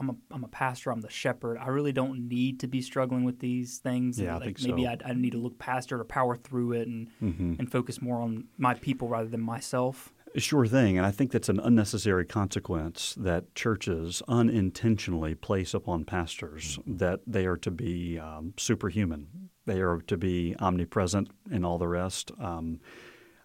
I'm 0.00 0.10
a 0.10 0.14
I'm 0.30 0.44
a 0.44 0.48
pastor. 0.48 0.90
I'm 0.90 1.00
the 1.00 1.10
shepherd. 1.10 1.58
I 1.58 1.68
really 1.68 1.92
don't 1.92 2.28
need 2.28 2.60
to 2.60 2.66
be 2.66 2.80
struggling 2.80 3.24
with 3.24 3.40
these 3.40 3.78
things. 3.78 4.18
Yeah, 4.18 4.34
like 4.34 4.42
I 4.42 4.44
think 4.46 4.62
maybe 4.62 4.84
so. 4.84 4.90
I, 4.90 5.10
I 5.10 5.14
need 5.14 5.32
to 5.32 5.38
look 5.38 5.58
past 5.58 5.90
it 5.90 5.96
or 5.96 6.04
power 6.04 6.36
through 6.36 6.72
it 6.72 6.88
and 6.88 7.08
mm-hmm. 7.22 7.54
and 7.58 7.70
focus 7.70 8.00
more 8.00 8.20
on 8.20 8.44
my 8.56 8.74
people 8.74 9.08
rather 9.08 9.28
than 9.28 9.40
myself. 9.40 10.12
Sure 10.36 10.66
thing. 10.66 10.98
And 10.98 11.06
I 11.06 11.10
think 11.10 11.32
that's 11.32 11.48
an 11.48 11.58
unnecessary 11.58 12.26
consequence 12.26 13.14
that 13.18 13.54
churches 13.54 14.22
unintentionally 14.28 15.34
place 15.34 15.74
upon 15.74 16.04
pastors 16.04 16.78
that 16.86 17.20
they 17.26 17.46
are 17.46 17.56
to 17.56 17.70
be 17.70 18.18
um, 18.18 18.52
superhuman, 18.58 19.50
they 19.64 19.80
are 19.80 20.00
to 20.06 20.16
be 20.16 20.54
omnipresent, 20.60 21.30
and 21.50 21.64
all 21.64 21.78
the 21.78 21.88
rest. 21.88 22.30
Um, 22.38 22.80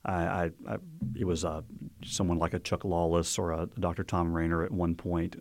I, 0.05 0.13
I, 0.13 0.51
I, 0.67 0.77
it 1.15 1.25
was 1.25 1.45
uh, 1.45 1.62
someone 2.03 2.38
like 2.38 2.53
a 2.53 2.60
Chuck 2.60 2.83
Lawless 2.83 3.39
or 3.39 3.53
a 3.53 3.67
Dr. 3.79 4.03
Tom 4.03 4.33
Rainer 4.33 4.63
at 4.63 4.72
one 4.72 4.95
point 4.95 5.38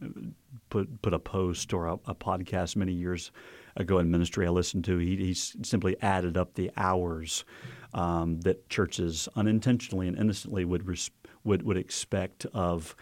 put 0.72 1.02
put 1.02 1.12
a 1.12 1.18
post 1.18 1.74
or 1.74 1.86
a, 1.86 1.92
a 2.06 2.14
podcast 2.14 2.76
many 2.76 2.94
years 2.94 3.30
ago 3.76 3.98
in 3.98 4.10
ministry 4.10 4.46
I 4.46 4.50
listened 4.50 4.84
to. 4.86 4.96
He, 4.96 5.16
he 5.16 5.34
simply 5.34 5.96
added 6.00 6.38
up 6.38 6.54
the 6.54 6.70
hours 6.78 7.44
um, 7.92 8.40
that 8.40 8.70
churches 8.70 9.28
unintentionally 9.36 10.08
and 10.08 10.16
innocently 10.16 10.64
would 10.64 10.86
res- 10.88 11.10
would 11.44 11.62
would 11.62 11.76
expect 11.76 12.46
of 12.54 12.96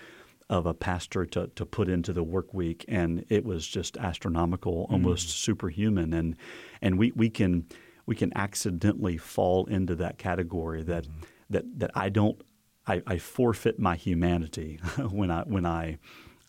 of 0.48 0.66
a 0.66 0.74
pastor 0.74 1.24
to, 1.24 1.46
to 1.54 1.64
put 1.64 1.88
into 1.88 2.12
the 2.12 2.24
work 2.24 2.52
week, 2.52 2.84
and 2.88 3.24
it 3.28 3.44
was 3.44 3.64
just 3.68 3.96
astronomical, 3.98 4.88
mm. 4.88 4.92
almost 4.92 5.30
superhuman, 5.30 6.12
and 6.12 6.36
and 6.82 6.98
we, 6.98 7.12
we 7.12 7.30
can 7.30 7.66
we 8.04 8.16
can 8.16 8.36
accidentally 8.36 9.16
fall 9.16 9.66
into 9.66 9.94
that 9.94 10.18
category 10.18 10.82
that 10.82 11.04
mm. 11.04 11.24
that 11.50 11.78
that 11.78 11.92
I 11.94 12.08
don't 12.08 12.42
I, 12.84 13.00
I 13.06 13.18
forfeit 13.18 13.78
my 13.78 13.94
humanity 13.94 14.80
when 15.10 15.30
I 15.30 15.42
when 15.42 15.64
I 15.64 15.98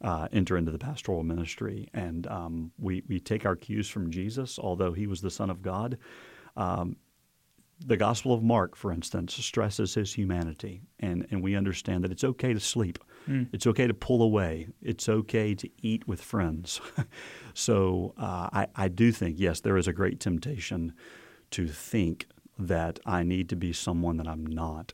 uh, 0.03 0.27
enter 0.31 0.57
into 0.57 0.71
the 0.71 0.79
pastoral 0.79 1.23
ministry, 1.23 1.87
and 1.93 2.27
um, 2.27 2.71
we 2.77 3.03
we 3.07 3.19
take 3.19 3.45
our 3.45 3.55
cues 3.55 3.87
from 3.87 4.11
Jesus, 4.11 4.57
although 4.59 4.93
he 4.93 5.07
was 5.07 5.21
the 5.21 5.31
Son 5.31 5.49
of 5.49 5.61
God. 5.61 5.97
Um, 6.55 6.97
the 7.85 7.97
Gospel 7.97 8.33
of 8.33 8.43
Mark, 8.43 8.75
for 8.75 8.91
instance, 8.91 9.33
stresses 9.33 9.95
his 9.95 10.13
humanity, 10.13 10.81
and, 10.99 11.25
and 11.31 11.41
we 11.41 11.55
understand 11.55 12.03
that 12.03 12.11
it's 12.11 12.23
okay 12.23 12.53
to 12.53 12.59
sleep. 12.59 12.99
Mm. 13.27 13.49
It's 13.51 13.65
okay 13.67 13.87
to 13.87 13.93
pull 13.93 14.21
away. 14.21 14.67
It's 14.81 15.09
okay 15.09 15.55
to 15.55 15.69
eat 15.81 16.07
with 16.07 16.21
friends. 16.21 16.79
so 17.53 18.13
uh, 18.17 18.49
I, 18.53 18.67
I 18.75 18.87
do 18.87 19.11
think, 19.11 19.37
yes, 19.39 19.61
there 19.61 19.77
is 19.77 19.87
a 19.87 19.93
great 19.93 20.19
temptation 20.19 20.93
to 21.51 21.67
think 21.67 22.27
that 22.57 22.99
I 23.05 23.23
need 23.23 23.49
to 23.49 23.55
be 23.55 23.73
someone 23.73 24.17
that 24.17 24.27
I'm 24.27 24.45
not. 24.45 24.93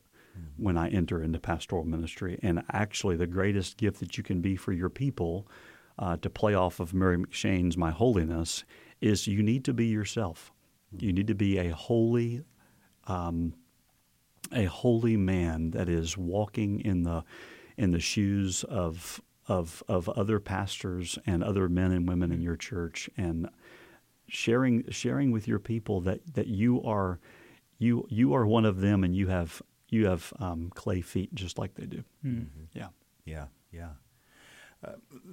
When 0.56 0.76
I 0.76 0.88
enter 0.88 1.22
into 1.22 1.38
pastoral 1.38 1.84
ministry. 1.84 2.38
And 2.42 2.62
actually, 2.72 3.16
the 3.16 3.26
greatest 3.26 3.76
gift 3.76 4.00
that 4.00 4.16
you 4.16 4.24
can 4.24 4.40
be 4.40 4.56
for 4.56 4.72
your 4.72 4.90
people, 4.90 5.46
uh, 5.98 6.16
to 6.18 6.30
play 6.30 6.54
off 6.54 6.80
of 6.80 6.94
Murray 6.94 7.18
M'Cheyne's 7.18 7.76
My 7.76 7.90
Holiness, 7.90 8.64
is 9.00 9.26
you 9.26 9.42
need 9.42 9.64
to 9.64 9.72
be 9.72 9.86
yourself. 9.86 10.52
You 10.98 11.12
need 11.12 11.26
to 11.26 11.34
be 11.34 11.58
a 11.58 11.74
holy, 11.74 12.42
um, 13.06 13.54
a 14.52 14.64
holy 14.64 15.16
man 15.16 15.70
that 15.72 15.88
is 15.88 16.16
walking 16.16 16.80
in 16.80 17.02
the 17.02 17.24
in 17.76 17.92
the 17.92 18.00
shoes 18.00 18.64
of 18.64 19.20
of 19.46 19.82
of 19.88 20.08
other 20.10 20.38
pastors 20.38 21.18
and 21.26 21.42
other 21.42 21.68
men 21.68 21.92
and 21.92 22.08
women 22.08 22.30
in 22.32 22.40
your 22.40 22.56
church 22.56 23.08
and 23.16 23.48
sharing 24.28 24.84
sharing 24.90 25.30
with 25.30 25.48
your 25.48 25.58
people 25.58 26.00
that 26.02 26.20
that 26.34 26.46
you 26.46 26.82
are 26.82 27.18
you 27.78 28.06
you 28.10 28.34
are 28.34 28.46
one 28.46 28.64
of 28.64 28.80
them 28.80 29.04
and 29.04 29.16
you 29.16 29.28
have 29.28 29.62
you 29.90 30.06
have 30.06 30.32
um, 30.38 30.70
clay 30.74 31.00
feet 31.00 31.34
just 31.34 31.58
like 31.58 31.74
they 31.74 31.86
do. 31.86 32.04
Mm-hmm. 32.24 32.64
Yeah, 32.72 32.88
yeah, 33.24 33.46
yeah. 33.72 33.90
Uh, 34.84 34.92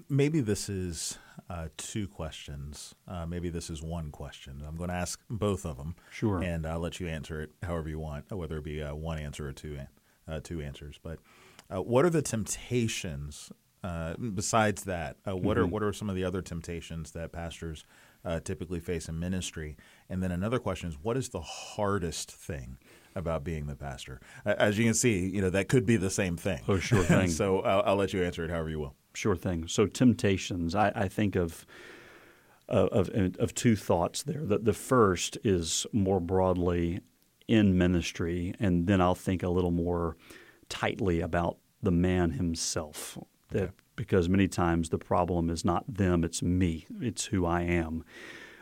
maybe 0.10 0.42
this 0.42 0.70
is 0.70 1.20
uh, 1.50 1.68
two 1.78 2.08
questions. 2.08 2.96
Uh, 3.08 3.26
maybe 3.26 3.50
this 3.50 3.70
is 3.70 3.82
one 3.82 4.10
question. 4.10 4.64
I'm 4.68 4.76
going 4.76 4.90
to 4.90 4.96
ask 4.96 5.20
both 5.30 5.66
of 5.66 5.78
them. 5.78 5.96
Sure. 6.10 6.42
And 6.42 6.66
I'll 6.66 6.80
let 6.80 7.00
you 7.00 7.08
answer 7.08 7.42
it 7.42 7.52
however 7.62 7.88
you 7.88 8.00
want, 8.00 8.32
whether 8.32 8.58
it 8.58 8.64
be 8.64 8.82
uh, 8.82 8.96
one 8.96 9.20
answer 9.20 9.48
or 9.48 9.54
two 9.54 9.80
uh, 10.28 10.40
two 10.44 10.62
answers. 10.62 11.00
But 11.02 11.20
uh, 11.74 11.82
what 11.82 12.06
are 12.06 12.10
the 12.10 12.24
temptations 12.24 13.52
besides 14.34 14.86
that? 14.86 15.18
what 15.26 15.36
mm-hmm. 15.36 15.60
are 15.60 15.68
what 15.68 15.84
are 15.84 15.94
some 15.94 16.10
of 16.10 16.16
the 16.16 16.24
other 16.24 16.42
temptations 16.42 17.12
that 17.12 17.32
pastors 17.32 17.86
typically 18.44 18.80
face 18.80 19.08
in 19.08 19.20
ministry? 19.20 19.78
And 20.10 20.24
then 20.24 20.32
another 20.32 20.58
question 20.58 20.90
is, 20.90 20.98
what 21.00 21.18
is 21.18 21.30
the 21.30 21.42
hardest 21.42 22.32
thing 22.32 22.80
about 23.15 23.43
being 23.43 23.67
the 23.67 23.75
pastor? 23.75 24.19
As 24.45 24.77
you 24.77 24.86
can 24.86 24.93
see, 24.93 25.27
you 25.27 25.41
know 25.41 25.50
that 25.50 25.69
could 25.69 25.86
be 25.86 25.98
the 25.98 26.10
same 26.10 26.38
thing. 26.38 26.62
Oh, 26.67 26.77
sure 26.77 27.03
thing. 27.03 27.29
so 27.29 27.60
I'll, 27.62 27.84
I'll 27.86 27.95
let 27.95 28.13
you 28.13 28.24
answer 28.24 28.43
it 28.43 28.51
however 28.51 28.69
you 28.69 28.79
will. 28.79 28.95
Sure 29.13 29.36
thing. 29.36 29.67
So 29.67 29.86
temptations, 29.88 30.75
I, 30.75 30.91
I 30.93 31.07
think 31.07 31.36
of, 31.36 31.65
of 32.67 33.10
of 33.39 33.55
two 33.55 33.75
thoughts 33.75 34.24
there. 34.24 34.45
The, 34.45 34.60
the 34.60 34.74
first 34.74 35.38
is 35.43 35.86
more 35.93 36.19
broadly 36.19 37.00
in 37.48 37.77
ministry, 37.77 38.53
and 38.60 38.88
then 38.88 39.01
I'll 39.01 39.15
think 39.15 39.43
a 39.43 39.50
little 39.50 39.72
more 39.72 40.17
tightly 40.67 41.22
about 41.22 41.57
the 41.81 41.91
man 41.91 42.31
himself. 42.31 43.17
That 43.51 43.72
because 43.95 44.27
many 44.27 44.48
times 44.48 44.89
the 44.89 44.98
problem 44.98 45.50
is 45.50 45.63
not 45.63 45.86
them, 45.88 46.24
it's 46.24 46.41
me, 46.41 46.86
it's 47.00 47.25
who 47.25 47.45
I 47.45 47.62
am. 47.62 48.03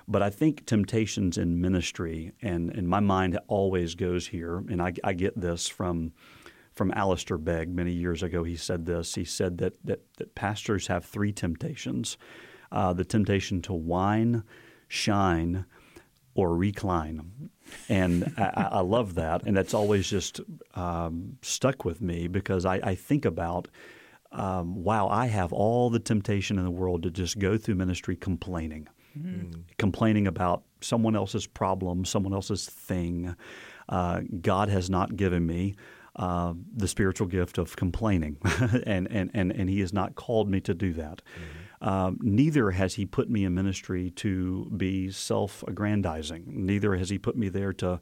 But 0.07 0.22
I 0.22 0.29
think 0.29 0.65
temptations 0.65 1.38
in 1.38 1.62
ministry, 1.62 2.33
and, 2.41 2.69
and 2.72 2.88
my 2.88 3.00
mind 3.00 3.39
always 3.48 3.95
goes 3.95 4.27
here, 4.27 4.57
and 4.57 4.81
I, 4.81 4.93
I 5.03 5.13
get 5.13 5.39
this 5.39 5.67
from 5.67 6.13
from 6.74 6.91
Alistair 6.95 7.38
Begg 7.38 7.69
many 7.69 7.91
years 7.91 8.24
ago. 8.24 8.43
He 8.43 8.55
said 8.55 8.88
this. 8.88 9.13
He 9.13 9.25
said 9.25 9.60
that 9.60 9.74
that, 9.86 10.01
that 10.17 10.36
pastors 10.36 10.88
have 10.88 11.05
three 11.05 11.31
temptations: 11.31 12.17
uh, 12.72 12.93
the 12.93 13.05
temptation 13.05 13.62
to 13.63 13.74
whine, 13.74 14.43
shine, 14.88 15.65
or 16.36 16.55
recline. 16.55 17.50
And 17.89 18.33
I, 18.38 18.69
I, 18.72 18.79
love 18.81 19.15
that, 19.15 19.43
and 19.43 19.55
that's 19.55 19.74
always 19.74 20.10
just 20.10 20.41
um, 20.75 21.38
stuck 21.41 21.86
with 21.86 22.01
me 22.01 22.27
because 22.27 22.65
I, 22.65 22.75
I 22.75 22.95
think 22.95 23.25
about. 23.25 23.67
Um, 24.31 24.83
wow, 24.83 25.10
I 25.10 25.27
have 25.27 25.53
all 25.53 25.91
the 25.91 26.00
temptation 26.00 26.57
in 26.57 26.63
the 26.63 26.72
world 26.72 27.03
to 27.03 27.12
just 27.12 27.38
go 27.38 27.55
through 27.55 27.75
ministry 27.75 28.15
complaining, 28.15 28.88
mm-hmm. 29.17 29.62
complaining 29.77 30.27
about 30.27 30.63
someone 30.82 31.15
else's 31.15 31.48
problem, 31.48 32.05
someone 32.05 32.34
else's 32.34 32.65
thing. 32.65 33.36
Uh, 33.89 34.22
God 34.41 34.70
has 34.70 34.89
not 34.89 35.15
given 35.15 35.46
me 35.46 35.75
uh, 36.15 36.53
the 36.75 36.88
spiritual 36.88 37.27
gift 37.27 37.58
of 37.58 37.75
complaining, 37.75 38.38
and, 38.86 39.08
and, 39.12 39.32
and, 39.34 39.51
and 39.51 39.70
He 39.70 39.79
has 39.79 39.93
not 39.93 40.15
called 40.15 40.50
me 40.50 40.62
to 40.62 40.74
do 40.74 40.93
that. 40.93 41.22
Mm-hmm. 41.22 41.89
Um, 41.89 42.17
neither 42.22 42.72
has 42.72 42.96
He 42.96 43.05
put 43.05 43.29
me 43.29 43.46
in 43.46 43.53
ministry 43.53 44.12
to 44.12 44.72
be 44.77 45.12
self 45.12 45.63
aggrandizing. 45.67 46.43
Neither 46.48 46.96
has 46.96 47.10
He 47.10 47.17
put 47.17 47.36
me 47.36 47.50
there 47.50 47.74
to, 47.74 48.00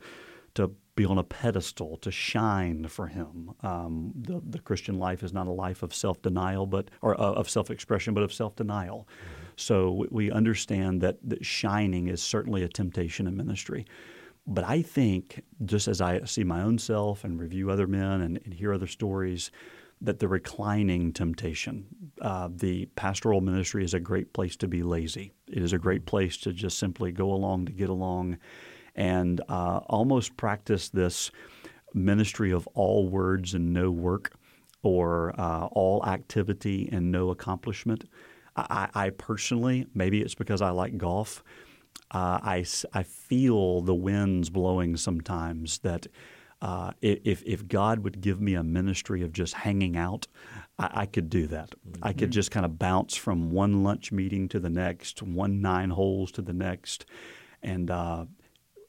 to 0.55 0.71
be 0.95 1.05
on 1.05 1.17
a 1.17 1.23
pedestal, 1.23 1.97
to 1.97 2.11
shine 2.11 2.87
for 2.87 3.07
Him. 3.07 3.51
Um, 3.61 4.13
the, 4.15 4.41
the 4.45 4.59
Christian 4.59 4.99
life 4.99 5.23
is 5.23 5.33
not 5.33 5.47
a 5.47 5.51
life 5.51 5.83
of 5.83 5.93
self 5.93 6.21
denial, 6.21 6.65
but 6.65 6.89
or 7.01 7.19
uh, 7.19 7.33
of 7.33 7.49
self 7.49 7.71
expression, 7.71 8.13
but 8.13 8.23
of 8.23 8.33
self 8.33 8.55
denial. 8.55 9.07
Mm-hmm. 9.07 9.35
So 9.55 10.05
we 10.11 10.31
understand 10.31 11.01
that, 11.01 11.17
that 11.23 11.45
shining 11.45 12.07
is 12.07 12.21
certainly 12.21 12.63
a 12.63 12.67
temptation 12.67 13.27
in 13.27 13.37
ministry. 13.37 13.85
But 14.47 14.63
I 14.63 14.81
think, 14.81 15.43
just 15.65 15.87
as 15.87 16.01
I 16.01 16.23
see 16.25 16.43
my 16.43 16.61
own 16.61 16.77
self 16.77 17.23
and 17.23 17.39
review 17.39 17.69
other 17.69 17.87
men 17.87 18.21
and, 18.21 18.39
and 18.43 18.53
hear 18.53 18.73
other 18.73 18.87
stories, 18.87 19.51
that 20.01 20.19
the 20.19 20.27
reclining 20.27 21.13
temptation, 21.13 21.85
uh, 22.21 22.49
the 22.51 22.87
pastoral 22.95 23.39
ministry 23.39 23.83
is 23.83 23.93
a 23.93 23.99
great 23.99 24.33
place 24.33 24.55
to 24.57 24.67
be 24.67 24.81
lazy. 24.81 25.31
It 25.47 25.61
is 25.61 25.73
a 25.73 25.77
great 25.77 26.07
place 26.07 26.37
to 26.37 26.53
just 26.53 26.79
simply 26.79 27.11
go 27.11 27.31
along 27.31 27.67
to 27.67 27.71
get 27.71 27.89
along 27.89 28.37
and 28.95 29.41
uh, 29.49 29.81
almost 29.87 30.37
practice 30.37 30.89
this 30.89 31.31
ministry 31.93 32.51
of 32.51 32.67
all 32.73 33.07
words 33.07 33.53
and 33.53 33.73
no 33.73 33.91
work 33.91 34.33
or 34.83 35.33
uh, 35.39 35.65
all 35.65 36.05
activity 36.05 36.89
and 36.91 37.11
no 37.11 37.29
accomplishment. 37.29 38.09
I, 38.55 38.89
I 38.93 39.09
personally, 39.11 39.87
maybe 39.93 40.21
it's 40.21 40.35
because 40.35 40.61
I 40.61 40.71
like 40.71 40.97
golf 40.97 41.43
uh, 42.11 42.39
I, 42.43 42.65
I 42.93 43.03
feel 43.03 43.81
the 43.81 43.95
winds 43.95 44.49
blowing 44.49 44.97
sometimes 44.97 45.79
that 45.79 46.07
uh, 46.61 46.91
if, 47.01 47.41
if 47.45 47.67
God 47.67 47.99
would 47.99 48.21
give 48.21 48.39
me 48.39 48.53
a 48.53 48.63
ministry 48.63 49.23
of 49.23 49.31
just 49.31 49.53
hanging 49.53 49.97
out, 49.97 50.27
I, 50.77 50.89
I 50.93 51.05
could 51.05 51.29
do 51.29 51.47
that. 51.47 51.71
Mm-hmm. 51.71 52.03
I 52.03 52.13
could 52.13 52.23
mm-hmm. 52.23 52.31
just 52.31 52.51
kind 52.51 52.65
of 52.65 52.77
bounce 52.77 53.15
from 53.15 53.51
one 53.51 53.83
lunch 53.83 54.11
meeting 54.11 54.49
to 54.49 54.59
the 54.59 54.69
next, 54.69 55.23
one 55.23 55.61
nine 55.61 55.89
holes 55.89 56.31
to 56.33 56.41
the 56.41 56.53
next. 56.53 57.05
And 57.63 57.89
uh, 57.89 58.25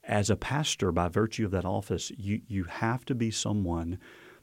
as 0.05 0.29
a 0.29 0.35
pastor, 0.35 0.91
by 0.91 1.07
virtue 1.07 1.45
of 1.45 1.51
that 1.51 1.65
office, 1.65 2.11
you, 2.17 2.41
you 2.47 2.65
have 2.65 3.05
to 3.05 3.15
be 3.15 3.31
someone 3.31 3.99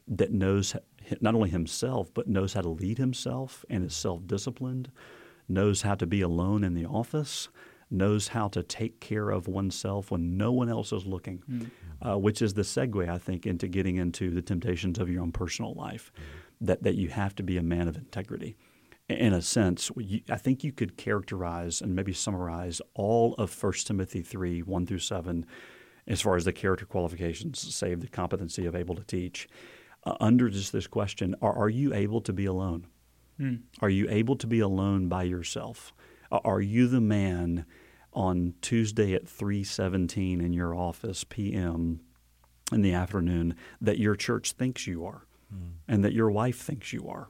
that 0.08 0.32
knows 0.32 0.74
not 1.20 1.34
only 1.34 1.50
himself, 1.50 2.12
but 2.14 2.28
knows 2.28 2.54
how 2.54 2.62
to 2.62 2.68
lead 2.68 2.98
himself 2.98 3.64
and 3.68 3.84
is 3.84 3.94
self 3.94 4.26
disciplined, 4.26 4.90
knows 5.48 5.82
how 5.82 5.94
to 5.94 6.06
be 6.06 6.20
alone 6.20 6.64
in 6.64 6.74
the 6.74 6.86
office 6.86 7.48
knows 7.90 8.28
how 8.28 8.48
to 8.48 8.62
take 8.62 9.00
care 9.00 9.30
of 9.30 9.48
oneself 9.48 10.10
when 10.10 10.36
no 10.36 10.52
one 10.52 10.68
else 10.68 10.92
is 10.92 11.04
looking, 11.06 11.42
mm-hmm. 11.50 12.08
uh, 12.08 12.16
which 12.16 12.40
is 12.40 12.54
the 12.54 12.62
segue, 12.62 13.08
I 13.08 13.18
think, 13.18 13.46
into 13.46 13.66
getting 13.66 13.96
into 13.96 14.30
the 14.30 14.42
temptations 14.42 14.98
of 14.98 15.10
your 15.10 15.22
own 15.22 15.32
personal 15.32 15.74
life. 15.74 16.12
Mm-hmm. 16.14 16.66
That 16.66 16.82
that 16.82 16.94
you 16.96 17.08
have 17.08 17.34
to 17.36 17.42
be 17.42 17.56
a 17.56 17.62
man 17.62 17.88
of 17.88 17.96
integrity. 17.96 18.54
In 19.10 19.32
a 19.32 19.42
sense, 19.42 19.90
I 20.30 20.36
think 20.36 20.62
you 20.62 20.70
could 20.72 20.96
characterize 20.96 21.80
and 21.80 21.96
maybe 21.96 22.12
summarize 22.12 22.80
all 22.94 23.34
of 23.34 23.62
1 23.62 23.72
Timothy 23.84 24.22
3 24.22 24.62
1 24.62 24.86
through 24.86 24.98
7 25.00 25.44
as 26.06 26.20
far 26.20 26.36
as 26.36 26.44
the 26.44 26.52
character 26.52 26.86
qualifications, 26.86 27.58
save 27.74 28.00
the 28.00 28.08
competency 28.08 28.66
of 28.66 28.74
able 28.76 28.94
to 28.94 29.04
teach. 29.04 29.48
uh, 30.04 30.16
under 30.20 30.48
just 30.48 30.72
this 30.72 30.86
question: 30.86 31.34
Are, 31.42 31.52
are 31.52 31.68
you 31.68 31.92
able 31.92 32.20
to 32.22 32.32
be 32.32 32.46
alone? 32.46 32.86
Are 33.80 33.88
you 33.90 34.06
able 34.10 34.36
to 34.36 34.46
be 34.46 34.60
alone 34.60 35.08
by 35.08 35.22
yourself? 35.24 35.92
Are 36.30 36.60
you 36.60 36.86
the 36.88 37.00
man 37.00 37.64
on 38.12 38.54
Tuesday 38.60 39.14
at 39.14 39.28
three 39.28 39.64
seventeen 39.64 40.40
in 40.40 40.52
your 40.52 40.74
office 40.74 41.24
p.m. 41.24 42.00
in 42.70 42.82
the 42.82 42.92
afternoon 42.92 43.56
that 43.80 43.98
your 43.98 44.14
church 44.14 44.52
thinks 44.52 44.86
you 44.86 45.04
are, 45.04 45.26
and 45.88 46.04
that 46.04 46.12
your 46.12 46.30
wife 46.30 46.58
thinks 46.60 46.92
you 46.92 47.08
are? 47.08 47.28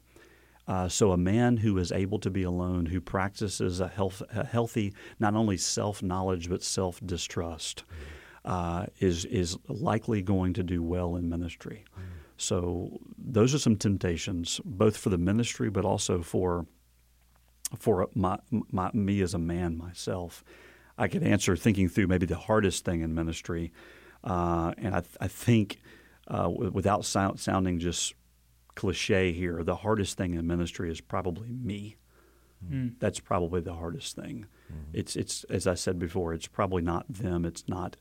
Uh, 0.70 0.88
so 0.88 1.10
a 1.10 1.16
man 1.16 1.56
who 1.56 1.76
is 1.78 1.90
able 1.90 2.20
to 2.20 2.30
be 2.30 2.44
alone, 2.44 2.86
who 2.86 3.00
practices 3.00 3.80
a, 3.80 3.88
health, 3.88 4.22
a 4.32 4.46
healthy 4.46 4.94
not 5.18 5.34
only 5.34 5.56
self 5.56 6.00
knowledge 6.00 6.48
but 6.48 6.62
self 6.62 7.00
distrust, 7.04 7.82
uh, 8.44 8.86
is 9.00 9.24
is 9.24 9.58
likely 9.66 10.22
going 10.22 10.52
to 10.52 10.62
do 10.62 10.80
well 10.80 11.16
in 11.16 11.28
ministry. 11.28 11.84
So 12.36 13.00
those 13.18 13.52
are 13.52 13.58
some 13.58 13.76
temptations, 13.76 14.60
both 14.64 14.96
for 14.96 15.08
the 15.10 15.18
ministry, 15.18 15.70
but 15.70 15.84
also 15.84 16.22
for 16.22 16.66
for 17.76 18.08
my, 18.14 18.38
my 18.70 18.92
me 18.92 19.22
as 19.22 19.34
a 19.34 19.38
man 19.38 19.76
myself. 19.76 20.44
I 20.96 21.08
could 21.08 21.24
answer 21.24 21.56
thinking 21.56 21.88
through 21.88 22.06
maybe 22.06 22.26
the 22.26 22.36
hardest 22.36 22.84
thing 22.84 23.00
in 23.00 23.12
ministry, 23.12 23.72
uh, 24.22 24.72
and 24.78 24.94
I, 24.94 25.02
I 25.20 25.26
think 25.26 25.80
uh, 26.28 26.42
w- 26.42 26.70
without 26.70 27.04
sound, 27.04 27.40
sounding 27.40 27.80
just 27.80 28.14
cliche 28.80 29.32
here, 29.32 29.62
the 29.62 29.76
hardest 29.76 30.16
thing 30.16 30.32
in 30.34 30.46
ministry 30.46 30.90
is 30.90 31.00
probably 31.02 31.50
me. 31.50 31.96
That's 32.98 33.20
probably 33.20 33.60
the 33.60 33.74
hardest 33.74 34.16
thing. 34.16 34.46
It's 34.92 35.16
it's 35.16 35.44
as 35.44 35.66
I 35.66 35.74
said 35.74 35.98
before, 35.98 36.34
it's 36.34 36.46
probably 36.46 36.82
not 36.82 37.04
them. 37.12 37.44
It's 37.44 37.64
not 37.68 37.96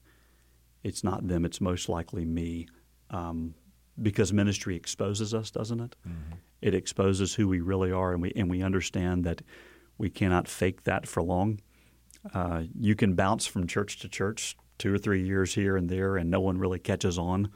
it's 0.84 1.04
not 1.04 1.28
them. 1.28 1.46
It's 1.46 1.60
most 1.62 1.90
likely 1.90 2.26
me, 2.26 2.68
um, 3.10 3.56
because 4.02 4.32
ministry 4.34 4.76
exposes 4.76 5.34
us, 5.34 5.52
doesn't 5.52 5.80
it? 5.82 5.96
It 6.62 6.74
exposes 6.74 7.36
who 7.36 7.48
we 7.48 7.60
really 7.60 7.92
are, 7.92 8.14
and 8.14 8.22
we 8.22 8.32
and 8.36 8.50
we 8.50 8.62
understand 8.64 9.24
that 9.26 9.42
we 9.98 10.10
cannot 10.10 10.48
fake 10.48 10.84
that 10.84 11.08
for 11.08 11.22
long. 11.24 11.60
Uh, 12.34 12.64
you 12.80 12.96
can 12.96 13.16
bounce 13.16 13.46
from 13.48 13.66
church 13.68 14.00
to 14.00 14.10
church, 14.10 14.56
two 14.78 14.94
or 14.94 14.98
three 14.98 15.24
years 15.26 15.56
here 15.56 15.78
and 15.78 15.90
there, 15.90 16.18
and 16.18 16.30
no 16.30 16.42
one 16.42 16.58
really 16.58 16.80
catches 16.80 17.18
on. 17.18 17.50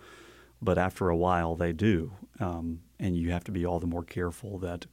But 0.62 0.78
after 0.78 1.10
a 1.10 1.18
while, 1.18 1.56
they 1.58 1.74
do, 1.74 2.14
um, 2.40 2.80
and 3.04 3.18
you 3.18 3.32
have 3.32 3.44
to 3.44 3.52
be 3.52 3.66
all 3.66 3.80
the 3.80 3.88
more 3.88 4.04
careful 4.04 4.58
that 4.60 4.86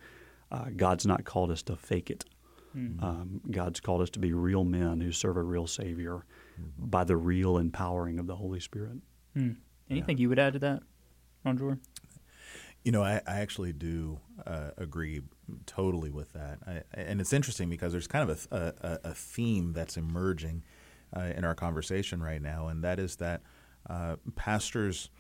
uh, 0.51 0.67
God's 0.77 1.07
not 1.07 1.25
called 1.25 1.51
us 1.51 1.63
to 1.63 1.77
fake 1.77 2.11
it. 2.11 2.25
Um, 3.03 3.41
God's 3.51 3.81
called 3.81 4.01
us 4.01 4.11
to 4.11 4.19
be 4.19 4.33
real 4.33 4.65
men 4.65 5.01
who 5.01 5.11
serve 5.13 5.37
a 5.37 5.43
real 5.43 5.67
Savior 5.67 6.25
by 6.79 7.05
the 7.05 7.17
real 7.17 7.59
empowering 7.59 8.19
of 8.19 8.27
the 8.27 8.37
Holy 8.37 8.61
Spirit. 8.61 8.99
Hmm. 9.35 9.53
Anything 9.91 10.19
you 10.19 10.29
would 10.29 10.39
add 10.39 10.53
to 10.53 10.59
that, 10.61 10.83
Ron 11.45 11.59
Jordan? 11.59 11.81
You 12.85 12.93
know, 12.93 13.03
I, 13.03 13.21
I 13.27 13.41
actually 13.41 13.73
do 13.73 14.21
uh, 14.47 14.71
agree 14.77 15.23
totally 15.67 16.11
with 16.11 16.33
that, 16.33 16.59
I, 16.67 16.83
and 16.95 17.21
it's 17.21 17.33
interesting 17.33 17.69
because 17.69 17.93
there's 17.93 18.07
kind 18.07 18.31
of 18.31 18.47
a, 18.51 18.75
a, 18.83 18.99
a 19.11 19.15
theme 19.15 19.73
that's 19.73 19.97
emerging 19.97 20.63
uh, 21.17 21.33
in 21.37 21.45
our 21.45 21.55
conversation 21.55 22.23
right 22.23 22.41
now, 22.41 22.69
and 22.69 22.85
that 22.85 22.99
is 22.99 23.17
that 23.17 23.43
uh, 23.89 24.17
pastors 24.37 25.11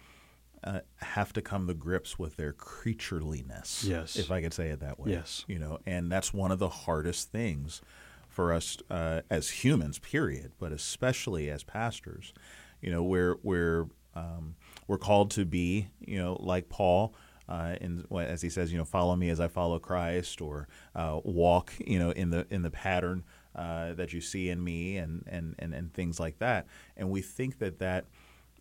uh, 0.63 0.81
have 0.97 1.33
to 1.33 1.43
come 1.43 1.67
to 1.67 1.75
grips 1.75 2.19
with 2.19 2.37
their 2.37 2.53
creatureliness. 2.53 3.85
Yes. 3.87 4.17
if 4.17 4.31
I 4.31 4.41
could 4.43 4.53
say 4.55 4.69
it 4.69 4.81
that 4.81 4.99
way. 4.99 5.13
Yes. 5.13 5.45
you 5.49 5.59
know, 5.59 5.79
and 5.87 6.11
that's 6.11 6.35
one 6.35 6.51
of 6.51 6.59
the 6.59 6.69
hardest 6.69 7.31
things 7.31 7.81
for 8.29 8.53
us 8.53 8.79
uh, 8.91 9.21
as 9.29 9.51
humans, 9.51 9.99
period, 9.99 10.53
but 10.59 10.73
especially 10.73 11.51
as 11.51 11.63
pastors. 11.63 12.33
You 12.81 12.91
know, 12.91 13.03
we're 13.03 13.37
we're 13.43 13.87
um, 14.15 14.57
we're 14.87 14.99
called 14.99 15.31
to 15.33 15.45
be, 15.45 15.89
you 16.01 16.19
know, 16.19 16.37
like 16.41 16.69
Paul. 16.69 17.15
Uh, 17.49 17.75
in, 17.81 18.07
as 18.17 18.41
he 18.43 18.49
says, 18.49 18.71
you 18.71 18.79
know, 18.79 18.85
follow 18.85 19.17
me 19.17 19.29
as 19.29 19.41
I 19.41 19.49
follow 19.49 19.81
Christ, 19.81 20.41
or 20.41 20.69
uh, 20.95 21.19
walk, 21.25 21.73
you 21.85 21.99
know, 21.99 22.11
in 22.11 22.31
the 22.31 22.47
in 22.49 22.63
the 22.63 22.71
pattern 22.71 23.25
uh, 23.57 23.93
that 23.95 24.13
you 24.13 24.21
see 24.21 24.49
in 24.51 24.63
me, 24.63 24.97
and, 24.97 25.25
and 25.27 25.57
and 25.59 25.75
and 25.75 25.93
things 25.93 26.21
like 26.21 26.39
that. 26.39 26.69
And 26.97 27.11
we 27.11 27.23
think 27.23 27.59
that 27.59 27.81
that 27.81 28.07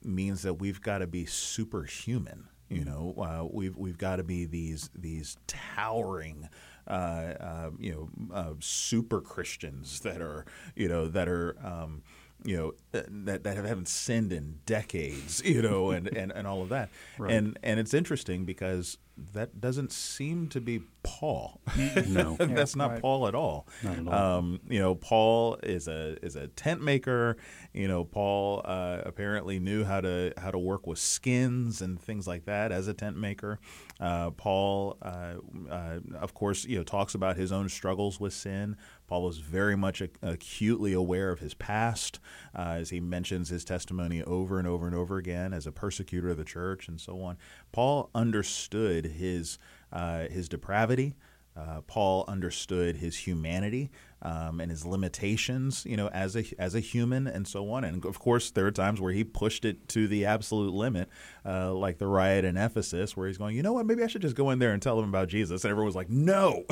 means 0.04 0.42
that 0.44 0.56
we've 0.56 0.82
got 0.82 1.00
to 1.00 1.08
be 1.08 1.26
superhuman. 1.26 2.48
You 2.70 2.86
know, 2.86 3.16
uh, 3.18 3.48
we've 3.52 3.76
we've 3.76 3.98
got 3.98 4.18
to 4.18 4.24
be 4.24 4.46
these 4.46 4.92
these 4.96 5.38
towering, 5.48 6.48
uh, 6.88 6.92
uh, 6.92 7.70
you 7.80 7.92
know, 7.92 8.36
uh, 8.36 8.54
super 8.60 9.22
Christians 9.22 10.02
that 10.02 10.22
are 10.22 10.46
you 10.76 10.88
know 10.88 11.08
that 11.08 11.28
are. 11.28 11.56
Um, 11.64 12.04
you 12.46 12.56
know 12.56 12.72
uh, 12.98 13.04
that 13.10 13.44
that 13.44 13.58
haven't 13.58 13.90
sinned 13.90 14.32
in 14.32 14.60
decades, 14.66 15.42
you 15.44 15.62
know, 15.62 15.92
and, 15.92 16.08
and, 16.08 16.32
and 16.32 16.48
all 16.48 16.62
of 16.62 16.70
that, 16.70 16.90
Right. 17.18 17.34
and 17.34 17.60
and 17.64 17.82
it's 17.82 17.94
interesting 17.94 18.46
because 18.46 18.98
that 19.34 19.60
doesn't 19.60 19.92
seem 19.92 20.48
to 20.50 20.62
be 20.62 20.82
Paul. 21.04 21.62
No. 22.08 22.36
that's 22.40 22.76
not 22.76 22.92
right. 22.92 23.02
Paul 23.02 23.28
at 23.28 23.36
all. 23.36 23.68
Not 23.84 23.98
at 24.00 24.08
all. 24.08 24.14
Um, 24.14 24.60
you 24.70 24.80
know, 24.80 24.96
Paul 24.96 25.58
is 25.64 25.88
a 25.88 26.18
is 26.24 26.36
a 26.36 26.48
tent 26.48 26.82
maker. 26.82 27.38
You 27.74 27.88
know, 27.88 28.04
Paul 28.04 28.62
uh, 28.66 29.02
apparently 29.06 29.60
knew 29.60 29.84
how 29.84 30.02
to 30.02 30.34
how 30.38 30.52
to 30.52 30.60
work 30.60 30.88
with 30.88 31.00
skins 31.00 31.82
and 31.82 32.00
things 32.00 32.28
like 32.28 32.46
that 32.46 32.72
as 32.72 32.88
a 32.88 32.94
tent 32.94 33.18
maker. 33.18 33.60
Uh, 34.00 34.32
Paul, 34.32 34.98
uh, 35.02 35.36
uh, 35.70 36.00
of 36.16 36.34
course, 36.34 36.66
you 36.66 36.78
know, 36.78 36.84
talks 36.84 37.16
about 37.16 37.36
his 37.36 37.52
own 37.52 37.68
struggles 37.70 38.20
with 38.20 38.34
sin. 38.34 38.78
Paul 39.08 39.24
was 39.24 39.40
very 39.40 39.76
much 39.76 40.02
ac- 40.02 40.12
acutely 40.22 40.94
aware 40.94 41.32
of 41.32 41.40
his 41.40 41.54
past, 41.56 42.20
uh, 42.56 42.76
as 42.78 42.92
he 42.92 43.00
mentions 43.00 43.50
his 43.50 43.66
testimony 43.66 44.24
over 44.24 44.60
and 44.60 44.68
over 44.68 44.86
and 44.86 44.96
over 44.96 45.18
again 45.18 45.52
as 45.52 45.66
a 45.66 45.72
persecutor 45.72 46.30
of 46.30 46.38
the 46.38 46.46
church 46.46 46.88
and 46.88 47.02
so 47.02 47.22
on. 47.22 47.38
Paul 47.72 48.10
understood 48.14 49.08
his 49.10 49.58
uh, 49.92 50.28
his 50.28 50.48
depravity. 50.50 51.16
Uh, 51.58 51.82
Paul 51.88 52.24
understood 52.28 52.98
his 52.98 53.18
humanity 53.18 53.90
um, 54.22 54.62
and 54.62 54.72
his 54.72 54.86
limitations, 54.86 55.86
you 55.86 55.98
know, 55.98 56.08
as 56.10 56.38
a 56.38 56.46
as 56.58 56.74
a 56.74 56.80
human 56.80 57.28
and 57.28 57.46
so 57.46 57.70
on. 57.72 57.84
And 57.84 58.06
of 58.06 58.20
course, 58.20 58.52
there 58.52 58.66
are 58.66 58.72
times 58.72 59.02
where 59.02 59.12
he 59.12 59.26
pushed 59.26 59.66
it 59.66 59.90
to 59.90 60.08
the 60.08 60.26
absolute 60.26 60.74
limit, 60.74 61.10
uh, 61.46 61.74
like 61.74 61.98
the 61.98 62.08
riot 62.08 62.46
in 62.46 62.56
Ephesus, 62.56 63.18
where 63.18 63.28
he's 63.28 63.38
going, 63.38 63.58
you 63.58 63.64
know 63.64 63.74
what, 63.74 63.86
maybe 63.86 64.04
I 64.04 64.08
should 64.08 64.22
just 64.22 64.36
go 64.36 64.52
in 64.52 64.60
there 64.60 64.72
and 64.72 64.82
tell 64.82 64.96
them 64.96 65.10
about 65.10 65.28
Jesus. 65.28 65.64
And 65.66 65.72
everyone 65.72 65.88
was 65.88 65.96
like, 65.96 66.10
no, 66.10 66.64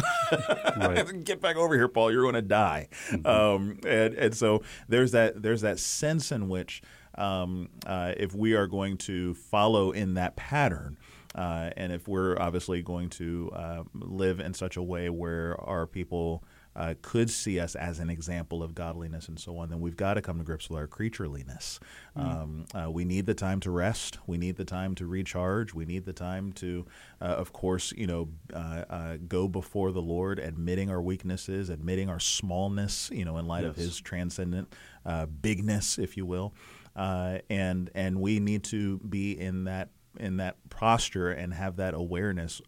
Right. 0.77 1.23
get 1.25 1.41
back 1.41 1.57
over 1.57 1.75
here, 1.75 1.87
Paul. 1.87 2.11
You're 2.11 2.23
going 2.23 2.35
to 2.35 2.41
die. 2.41 2.87
Um, 3.25 3.79
and 3.85 4.13
and 4.13 4.35
so 4.35 4.63
there's 4.87 5.11
that 5.11 5.41
there's 5.41 5.61
that 5.61 5.79
sense 5.79 6.31
in 6.31 6.47
which 6.47 6.81
um, 7.15 7.69
uh, 7.85 8.13
if 8.15 8.33
we 8.35 8.53
are 8.53 8.67
going 8.67 8.97
to 8.97 9.33
follow 9.33 9.91
in 9.91 10.13
that 10.13 10.35
pattern. 10.35 10.97
Uh, 11.35 11.69
and 11.77 11.91
if 11.91 12.07
we're 12.07 12.39
obviously 12.39 12.81
going 12.81 13.09
to 13.09 13.51
uh, 13.53 13.83
live 13.93 14.39
in 14.39 14.53
such 14.53 14.77
a 14.77 14.83
way 14.83 15.09
where 15.09 15.59
our 15.61 15.85
people 15.85 16.43
uh, 16.77 16.93
could 17.01 17.29
see 17.29 17.59
us 17.59 17.73
as 17.75 17.97
an 17.97 18.09
example 18.09 18.61
of 18.61 18.75
godliness 18.75 19.27
and 19.27 19.39
so 19.39 19.57
on, 19.57 19.69
then 19.69 19.79
we've 19.79 19.97
got 19.97 20.13
to 20.13 20.21
come 20.21 20.37
to 20.37 20.43
grips 20.43 20.69
with 20.69 20.77
our 20.77 20.87
creatureliness. 20.87 21.79
Um, 22.15 22.65
uh, 22.73 22.89
we 22.91 23.03
need 23.03 23.25
the 23.25 23.33
time 23.33 23.59
to 23.61 23.71
rest. 23.71 24.19
We 24.27 24.37
need 24.37 24.57
the 24.57 24.65
time 24.65 24.93
to 24.95 25.07
recharge. 25.07 25.73
We 25.73 25.85
need 25.85 26.05
the 26.05 26.13
time 26.13 26.53
to, 26.53 26.85
uh, 27.19 27.25
of 27.25 27.51
course, 27.51 27.91
you 27.97 28.05
know, 28.05 28.29
uh, 28.53 28.83
uh, 28.89 29.17
go 29.27 29.47
before 29.47 29.91
the 29.91 30.03
Lord, 30.03 30.37
admitting 30.37 30.91
our 30.91 31.01
weaknesses, 31.01 31.69
admitting 31.69 32.09
our 32.09 32.19
smallness, 32.19 33.09
you 33.11 33.25
know, 33.25 33.37
in 33.37 33.47
light 33.47 33.65
of 33.65 33.75
His 33.75 33.99
transcendent 33.99 34.71
uh, 35.03 35.25
bigness, 35.25 35.97
if 35.97 36.15
you 36.15 36.27
will. 36.27 36.53
Uh, 36.95 37.39
and 37.49 37.91
and 37.93 38.19
we 38.19 38.39
need 38.39 38.63
to 38.63 38.97
be 38.99 39.39
in 39.39 39.65
that 39.65 39.89
in 40.19 40.37
that 40.37 40.57
posture 40.69 41.29
and 41.31 41.53
have 41.53 41.77
that 41.77 41.93
awareness 41.93 42.61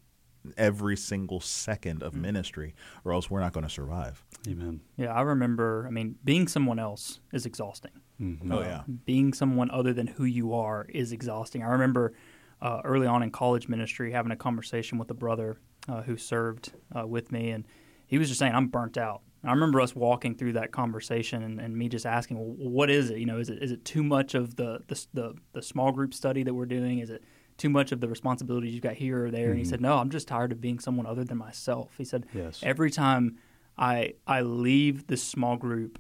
every 0.58 0.96
single 0.96 1.40
second 1.40 2.02
of 2.02 2.16
ministry, 2.16 2.74
or 3.04 3.12
else 3.14 3.30
we're 3.30 3.42
not 3.42 3.54
going 3.54 3.66
to 3.66 3.70
survive. 3.70 4.24
Amen. 4.48 4.82
Yeah, 4.98 5.14
I 5.14 5.22
remember. 5.22 5.86
I 5.88 5.92
mean, 5.92 6.16
being 6.24 6.48
someone 6.48 6.80
else 6.80 7.20
is 7.34 7.46
exhausting. 7.46 7.92
Oh 8.22 8.60
yeah, 8.60 8.84
Being 9.06 9.34
someone 9.34 9.72
other 9.72 9.94
than 9.94 10.08
who 10.08 10.26
you 10.26 10.54
are 10.54 10.86
is 10.90 11.14
exhausting. 11.14 11.64
I 11.64 11.68
remember 11.70 12.14
uh, 12.62 12.82
early 12.84 13.08
on 13.08 13.24
in 13.24 13.32
college 13.32 13.70
ministry 13.70 14.12
having 14.12 14.32
a 14.34 14.36
conversation 14.36 14.98
with 14.98 15.10
a 15.10 15.14
brother 15.14 15.58
uh, 15.88 16.02
who 16.02 16.18
served 16.18 16.74
uh, 16.94 17.08
with 17.08 17.32
me, 17.32 17.52
and 17.52 17.66
he 18.08 18.18
was 18.18 18.28
just 18.28 18.40
saying, 18.40 18.54
"I'm 18.54 18.68
burnt 18.68 18.98
out." 18.98 19.22
I 19.44 19.52
remember 19.52 19.80
us 19.80 19.96
walking 19.96 20.36
through 20.36 20.54
that 20.54 20.72
conversation 20.72 21.44
and, 21.44 21.60
and 21.62 21.76
me 21.76 21.88
just 21.88 22.06
asking, 22.06 22.38
well, 22.38 22.56
"What 22.58 22.90
is 22.90 23.10
it? 23.10 23.20
You 23.20 23.26
know, 23.26 23.40
is 23.40 23.50
it 23.50 23.64
is 23.64 23.72
it 23.72 23.86
too 23.86 24.04
much 24.04 24.36
of 24.36 24.56
the 24.56 24.82
the, 24.88 25.06
the 25.14 25.36
the 25.54 25.62
small 25.62 25.92
group 25.92 26.14
study 26.14 26.44
that 26.44 26.54
we're 26.54 26.66
doing? 26.66 27.00
Is 27.00 27.10
it 27.10 27.24
too 27.58 27.70
much 27.70 27.92
of 27.92 28.02
the 28.02 28.08
responsibilities 28.08 28.74
you've 28.74 28.84
got 28.84 28.96
here 28.96 29.26
or 29.26 29.32
there?" 29.32 29.50
And 29.50 29.56
he 29.56 29.64
mm-hmm. 29.64 29.70
said, 29.70 29.82
"No, 29.82 29.98
I'm 29.98 30.10
just 30.10 30.28
tired 30.28 30.52
of 30.52 30.60
being 30.60 30.80
someone 30.80 31.06
other 31.06 31.24
than 31.24 31.38
myself." 31.38 31.94
He 31.98 32.04
said, 32.04 32.26
Yes. 32.34 32.60
every 32.64 32.92
time 32.92 33.38
I 33.78 34.16
I 34.28 34.42
leave 34.42 35.08
this 35.08 35.24
small 35.24 35.56
group, 35.56 36.00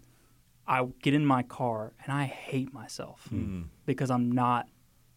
I 0.67 0.86
get 1.02 1.13
in 1.13 1.25
my 1.25 1.43
car 1.43 1.93
and 2.04 2.13
I 2.13 2.25
hate 2.25 2.73
myself 2.73 3.28
mm-hmm. 3.32 3.63
because 3.86 4.12
I'm 4.12 4.32
not 4.32 4.67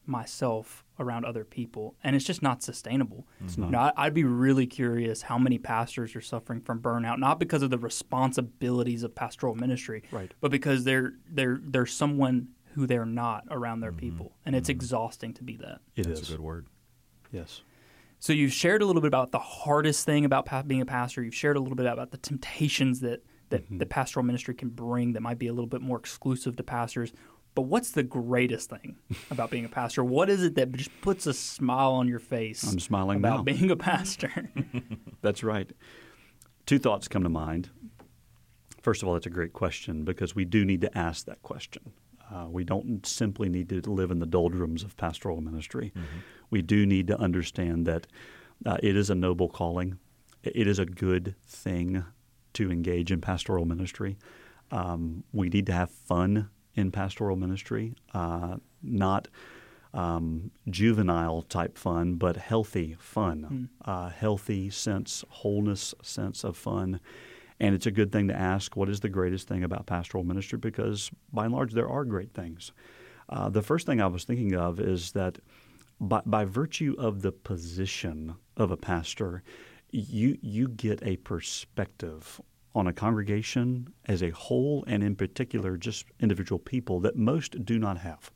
myself 0.06 0.84
around 0.98 1.24
other 1.24 1.44
people, 1.44 1.96
and 2.04 2.14
it's 2.14 2.24
just 2.24 2.42
not 2.42 2.62
sustainable. 2.62 3.26
You 3.40 3.46
mm-hmm. 3.46 3.70
know, 3.70 3.78
I, 3.78 3.92
I'd 3.96 4.14
be 4.14 4.24
really 4.24 4.66
curious 4.66 5.22
how 5.22 5.38
many 5.38 5.58
pastors 5.58 6.14
are 6.14 6.20
suffering 6.20 6.60
from 6.60 6.80
burnout, 6.80 7.18
not 7.18 7.38
because 7.38 7.62
of 7.62 7.70
the 7.70 7.78
responsibilities 7.78 9.02
of 9.02 9.14
pastoral 9.14 9.54
ministry, 9.54 10.02
Right. 10.10 10.32
but 10.40 10.50
because 10.50 10.84
they're 10.84 11.14
they're 11.30 11.60
they're 11.62 11.86
someone 11.86 12.48
who 12.74 12.86
they're 12.86 13.06
not 13.06 13.44
around 13.50 13.80
their 13.80 13.90
mm-hmm. 13.90 14.00
people, 14.00 14.36
and 14.44 14.54
it's 14.54 14.68
mm-hmm. 14.68 14.76
exhausting 14.76 15.34
to 15.34 15.44
be 15.44 15.56
that. 15.56 15.80
It 15.96 16.06
that's 16.06 16.20
is. 16.20 16.28
a 16.28 16.32
good 16.32 16.40
word. 16.40 16.66
Yes. 17.30 17.62
So 18.18 18.32
you've 18.32 18.52
shared 18.52 18.82
a 18.82 18.86
little 18.86 19.02
bit 19.02 19.08
about 19.08 19.32
the 19.32 19.38
hardest 19.40 20.06
thing 20.06 20.24
about 20.24 20.46
pa- 20.46 20.62
being 20.62 20.80
a 20.80 20.86
pastor. 20.86 21.22
You've 21.24 21.34
shared 21.34 21.56
a 21.56 21.60
little 21.60 21.74
bit 21.74 21.86
about 21.86 22.12
the 22.12 22.18
temptations 22.18 23.00
that 23.00 23.24
that 23.48 23.64
Mm-hmm. 23.64 23.78
the 23.78 23.86
pastoral 23.86 24.24
ministry 24.24 24.54
can 24.54 24.70
bring 24.70 25.12
that 25.12 25.20
might 25.20 25.38
be 25.38 25.46
a 25.46 25.52
little 25.52 25.66
bit 25.66 25.82
more 25.82 25.98
exclusive 25.98 26.56
to 26.56 26.62
pastors. 26.62 27.12
But 27.54 27.62
what's 27.62 27.90
the 27.90 28.02
greatest 28.02 28.70
thing 28.70 28.96
about 29.30 29.50
being 29.50 29.64
a 29.64 29.68
pastor? 29.68 30.02
What 30.02 30.30
is 30.30 30.42
it 30.42 30.54
that 30.54 30.72
just 30.72 30.90
puts 31.02 31.26
a 31.26 31.34
smile 31.34 31.92
on 31.92 32.08
your 32.08 32.18
face? 32.18 32.62
I'm 32.64 32.80
smiling 32.80 33.18
about 33.18 33.38
now. 33.38 33.42
being 33.42 33.70
a 33.70 33.76
pastor. 33.76 34.50
That's 35.22 35.42
right. 35.44 35.70
Two 36.64 36.78
thoughts 36.78 37.08
come 37.08 37.22
to 37.24 37.28
mind. 37.28 37.70
First 38.80 39.02
of 39.02 39.08
all, 39.08 39.14
that's 39.14 39.26
a 39.26 39.30
great 39.30 39.52
question 39.52 40.04
because 40.04 40.34
we 40.34 40.44
do 40.44 40.64
need 40.64 40.80
to 40.80 40.98
ask 40.98 41.26
that 41.26 41.40
question. 41.42 41.92
Uh, 42.32 42.46
we 42.48 42.64
don't 42.64 43.06
simply 43.06 43.48
need 43.48 43.68
to 43.68 43.80
live 43.88 44.10
in 44.10 44.18
the 44.18 44.26
doldrums 44.26 44.82
of 44.82 44.96
pastoral 44.96 45.40
ministry. 45.40 45.92
We 46.50 46.62
do 46.62 46.84
need 46.84 47.06
to 47.08 47.20
understand 47.20 47.86
that 47.86 48.08
uh, 48.66 48.78
it 48.82 48.96
is 48.96 49.08
a 49.08 49.14
noble 49.14 49.48
calling. 49.48 49.98
It 50.42 50.66
is 50.66 50.80
a 50.80 50.86
good 50.86 51.36
thing 51.46 52.04
to 52.54 52.72
engage 52.72 53.12
in 53.12 53.20
pastoral 53.20 53.66
ministry. 53.66 54.16
Um, 54.72 55.22
we 55.32 55.48
need 55.48 55.66
to 55.66 55.72
have 55.72 55.90
fun 55.90 56.48
in 56.74 56.90
pastoral 56.90 57.36
ministry, 57.36 57.94
uh, 58.14 58.56
not 58.82 59.28
um, 59.94 60.50
juvenile 60.70 61.42
type 61.42 61.76
fun, 61.76 62.14
but 62.14 62.36
healthy 62.36 62.96
fun, 62.98 63.68
uh, 63.84 64.08
healthy 64.08 64.70
sense, 64.70 65.24
wholeness 65.28 65.94
sense 66.02 66.44
of 66.44 66.56
fun. 66.56 67.00
And 67.60 67.74
it's 67.74 67.86
a 67.86 67.90
good 67.90 68.10
thing 68.10 68.28
to 68.28 68.34
ask 68.34 68.74
what 68.74 68.88
is 68.88 69.00
the 69.00 69.08
greatest 69.08 69.46
thing 69.46 69.62
about 69.62 69.86
pastoral 69.86 70.24
ministry 70.24 70.58
because 70.58 71.10
by 71.32 71.44
and 71.44 71.54
large 71.54 71.72
there 71.72 71.88
are 71.88 72.04
great 72.04 72.32
things. 72.32 72.72
Uh, 73.28 73.48
the 73.48 73.62
first 73.62 73.86
thing 73.86 74.00
I 74.00 74.06
was 74.06 74.24
thinking 74.24 74.54
of 74.54 74.80
is 74.80 75.12
that 75.12 75.38
by, 76.00 76.22
by 76.26 76.44
virtue 76.44 76.96
of 76.98 77.22
the 77.22 77.32
position 77.32 78.34
of 78.56 78.70
a 78.70 78.76
pastor, 78.76 79.42
you 79.90 80.38
you 80.40 80.68
get 80.68 81.02
a 81.02 81.16
perspective 81.18 82.40
on 82.74 82.86
a 82.86 82.92
congregation 82.92 83.92
as 84.06 84.22
a 84.22 84.30
whole, 84.30 84.84
and 84.86 85.02
in 85.02 85.14
particular, 85.14 85.76
just 85.76 86.06
individual 86.20 86.58
people 86.58 87.00
that 87.00 87.16
most 87.16 87.64
do 87.64 87.78
not 87.78 87.98
have. 87.98 88.30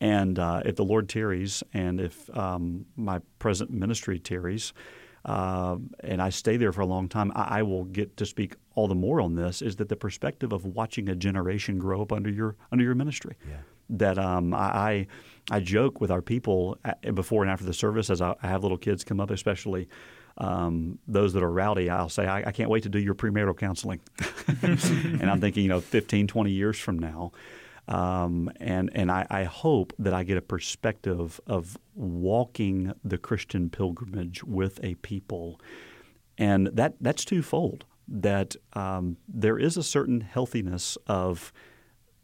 And 0.00 0.38
uh, 0.38 0.62
if 0.64 0.76
the 0.76 0.84
Lord 0.84 1.08
tarries, 1.08 1.62
and 1.72 2.00
if 2.00 2.28
um, 2.36 2.84
my 2.96 3.20
present 3.38 3.70
ministry 3.70 4.18
tarries, 4.18 4.72
uh, 5.24 5.76
and 6.00 6.20
I 6.20 6.28
stay 6.28 6.58
there 6.58 6.72
for 6.72 6.82
a 6.82 6.86
long 6.86 7.08
time, 7.08 7.32
I, 7.34 7.60
I 7.60 7.62
will 7.62 7.84
get 7.84 8.16
to 8.18 8.26
speak 8.26 8.56
all 8.74 8.88
the 8.88 8.94
more 8.94 9.20
on 9.20 9.34
this. 9.34 9.62
Is 9.62 9.76
that 9.76 9.88
the 9.88 9.96
perspective 9.96 10.52
of 10.52 10.66
watching 10.66 11.08
a 11.08 11.14
generation 11.14 11.78
grow 11.78 12.02
up 12.02 12.12
under 12.12 12.30
your 12.30 12.56
under 12.70 12.84
your 12.84 12.94
ministry? 12.94 13.36
Yeah. 13.48 13.56
That 13.88 14.18
um, 14.18 14.52
I 14.52 15.06
I 15.50 15.60
joke 15.60 16.00
with 16.00 16.10
our 16.10 16.22
people 16.22 16.78
before 17.14 17.42
and 17.42 17.50
after 17.50 17.64
the 17.64 17.72
service 17.72 18.10
as 18.10 18.20
I, 18.20 18.34
I 18.42 18.48
have 18.48 18.62
little 18.62 18.78
kids 18.78 19.04
come 19.04 19.20
up, 19.20 19.30
especially 19.30 19.88
um, 20.38 20.98
those 21.06 21.32
that 21.34 21.42
are 21.42 21.50
rowdy. 21.50 21.90
I'll 21.90 22.08
say 22.08 22.26
I, 22.26 22.48
I 22.48 22.52
can't 22.52 22.70
wait 22.70 22.82
to 22.84 22.88
do 22.88 22.98
your 22.98 23.14
premarital 23.14 23.56
counseling, 23.56 24.00
and 24.62 25.30
I'm 25.30 25.40
thinking 25.40 25.62
you 25.62 25.68
know 25.68 25.80
15, 25.80 26.26
20 26.26 26.50
years 26.50 26.78
from 26.78 26.98
now. 26.98 27.32
Um, 27.86 28.50
and 28.56 28.90
and 28.94 29.10
I, 29.10 29.26
I 29.30 29.44
hope 29.44 29.92
that 29.98 30.14
I 30.14 30.24
get 30.24 30.38
a 30.38 30.42
perspective 30.42 31.40
of 31.46 31.76
walking 31.94 32.94
the 33.04 33.18
Christian 33.18 33.68
pilgrimage 33.68 34.42
with 34.42 34.80
a 34.82 34.94
people, 34.96 35.60
and 36.38 36.68
that 36.68 36.94
that's 37.00 37.24
twofold. 37.24 37.84
That 38.08 38.56
um, 38.72 39.18
there 39.28 39.58
is 39.58 39.76
a 39.76 39.82
certain 39.82 40.22
healthiness 40.22 40.96
of 41.06 41.52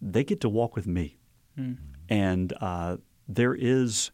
they 0.00 0.24
get 0.24 0.40
to 0.40 0.48
walk 0.48 0.76
with 0.76 0.86
me, 0.86 1.18
and 2.08 2.52
uh, 2.60 2.96
there 3.28 3.54
is 3.54 4.10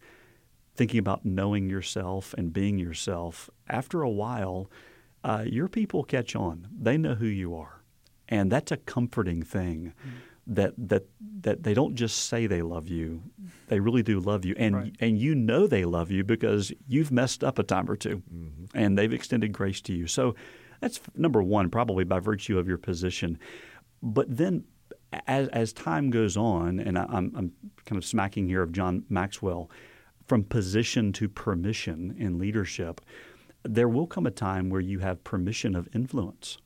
thinking 0.77 0.99
about 0.99 1.25
knowing 1.25 1.69
yourself 1.71 2.35
and 2.39 2.53
being 2.53 2.79
yourself. 2.79 3.51
After 3.69 4.03
a 4.03 4.11
while, 4.11 4.71
uh, 5.25 5.45
your 5.47 5.69
people 5.69 6.05
catch 6.05 6.37
on; 6.37 6.69
they 6.77 6.97
know 6.97 7.15
who 7.15 7.27
you 7.27 7.55
are, 7.57 7.83
and 8.29 8.51
that's 8.53 8.71
a 8.73 8.77
comforting 8.77 9.43
thing 9.43 9.93
that 10.47 10.75
that 10.77 11.07
that 11.41 11.63
they 11.65 11.75
don't 11.75 11.97
just 11.97 12.17
say 12.29 12.47
they 12.47 12.63
love 12.63 12.89
you; 12.89 13.23
they 13.69 13.81
really 13.81 14.03
do 14.03 14.21
love 14.21 14.45
you, 14.45 14.55
and 14.59 14.75
Right. 14.77 14.97
and 15.01 15.19
you 15.19 15.35
know 15.35 15.67
they 15.67 15.85
love 15.85 16.11
you 16.11 16.23
because 16.23 16.73
you've 16.87 17.11
messed 17.11 17.43
up 17.43 17.59
a 17.59 17.63
time 17.65 17.91
or 17.91 17.97
2 17.97 18.23
and 18.75 18.97
they've 18.97 19.13
extended 19.13 19.53
grace 19.53 19.81
to 19.83 19.93
you. 19.93 20.07
So 20.07 20.35
that's 20.81 21.01
number 21.17 21.43
one, 21.43 21.71
probably 21.71 22.05
by 22.05 22.21
virtue 22.21 22.59
of 22.59 22.69
your 22.69 22.79
position. 22.79 23.39
But 24.03 24.37
then, 24.37 24.65
as 25.27 25.49
as 25.49 25.73
time 25.73 26.11
goes 26.11 26.37
on, 26.37 26.79
and 26.79 26.97
I, 26.99 27.07
I'm 27.09 27.33
I'm 27.35 27.53
kind 27.87 27.97
of 27.97 28.05
smacking 28.05 28.47
here 28.47 28.63
of 28.63 28.71
John 28.73 29.05
Maxwell, 29.09 29.69
from 30.27 30.45
position 30.45 31.13
to 31.13 31.29
permission 31.29 32.15
in 32.19 32.39
leadership, 32.39 33.01
there 33.63 33.89
will 33.89 34.07
come 34.07 34.27
a 34.27 34.31
time 34.31 34.71
where 34.71 34.81
you 34.81 34.99
have 35.01 35.23
permission 35.25 35.75
of 35.75 35.89
influence 35.95 36.59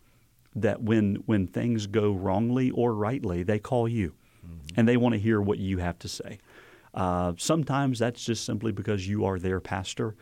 that 0.55 0.83
when 0.83 1.16
when 1.27 1.46
things 1.46 1.87
go 1.87 2.12
wrongly 2.12 2.70
or 2.70 2.94
rightly, 2.94 3.42
they 3.42 3.59
call 3.59 3.87
you, 3.87 4.14
and 4.77 4.88
they 4.88 4.96
want 4.96 5.12
to 5.12 5.18
hear 5.18 5.40
what 5.40 5.59
you 5.59 5.79
have 5.79 5.99
to 6.01 6.09
say. 6.09 6.38
Uh, 6.92 7.33
sometimes 7.37 7.99
that's 7.99 8.25
just 8.25 8.44
simply 8.44 8.73
because 8.73 9.07
you 9.07 9.25
are 9.25 9.38
their 9.38 9.61
pastor, 9.61 10.16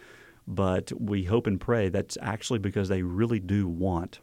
but 0.47 0.93
we 1.01 1.25
hope 1.25 1.47
and 1.47 1.61
pray 1.61 1.89
that's 1.89 2.19
actually 2.21 2.59
because 2.59 2.89
they 2.89 3.03
really 3.03 3.41
do 3.41 3.67
want 3.67 4.21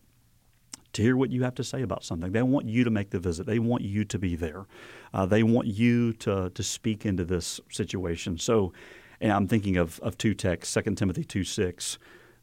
to 0.93 1.01
hear 1.01 1.17
what 1.17 1.31
you 1.31 1.43
have 1.43 1.55
to 1.55 1.63
say 1.63 1.81
about 1.81 2.03
something. 2.05 2.31
They 2.31 2.41
want 2.41 2.69
you 2.69 2.83
to 2.85 2.89
make 2.89 3.09
the 3.09 3.19
visit. 3.19 3.45
They 3.45 3.59
want 3.59 3.83
you 3.83 4.05
to 4.05 4.17
be 4.17 4.35
there. 4.35 4.65
Uh, 5.13 5.25
they 5.25 5.43
want 5.43 5.67
you 5.67 6.13
to 6.13 6.49
to 6.51 6.63
speak 6.63 7.05
into 7.05 7.25
this 7.25 7.59
situation. 7.71 8.37
So, 8.37 8.73
and 9.21 9.31
I'm 9.31 9.47
thinking 9.47 9.77
of, 9.77 9.99
of 10.01 10.17
two 10.17 10.33
texts, 10.33 10.73
2 10.73 10.95
Timothy 10.95 11.23
2 11.23 11.43
6. 11.43 11.97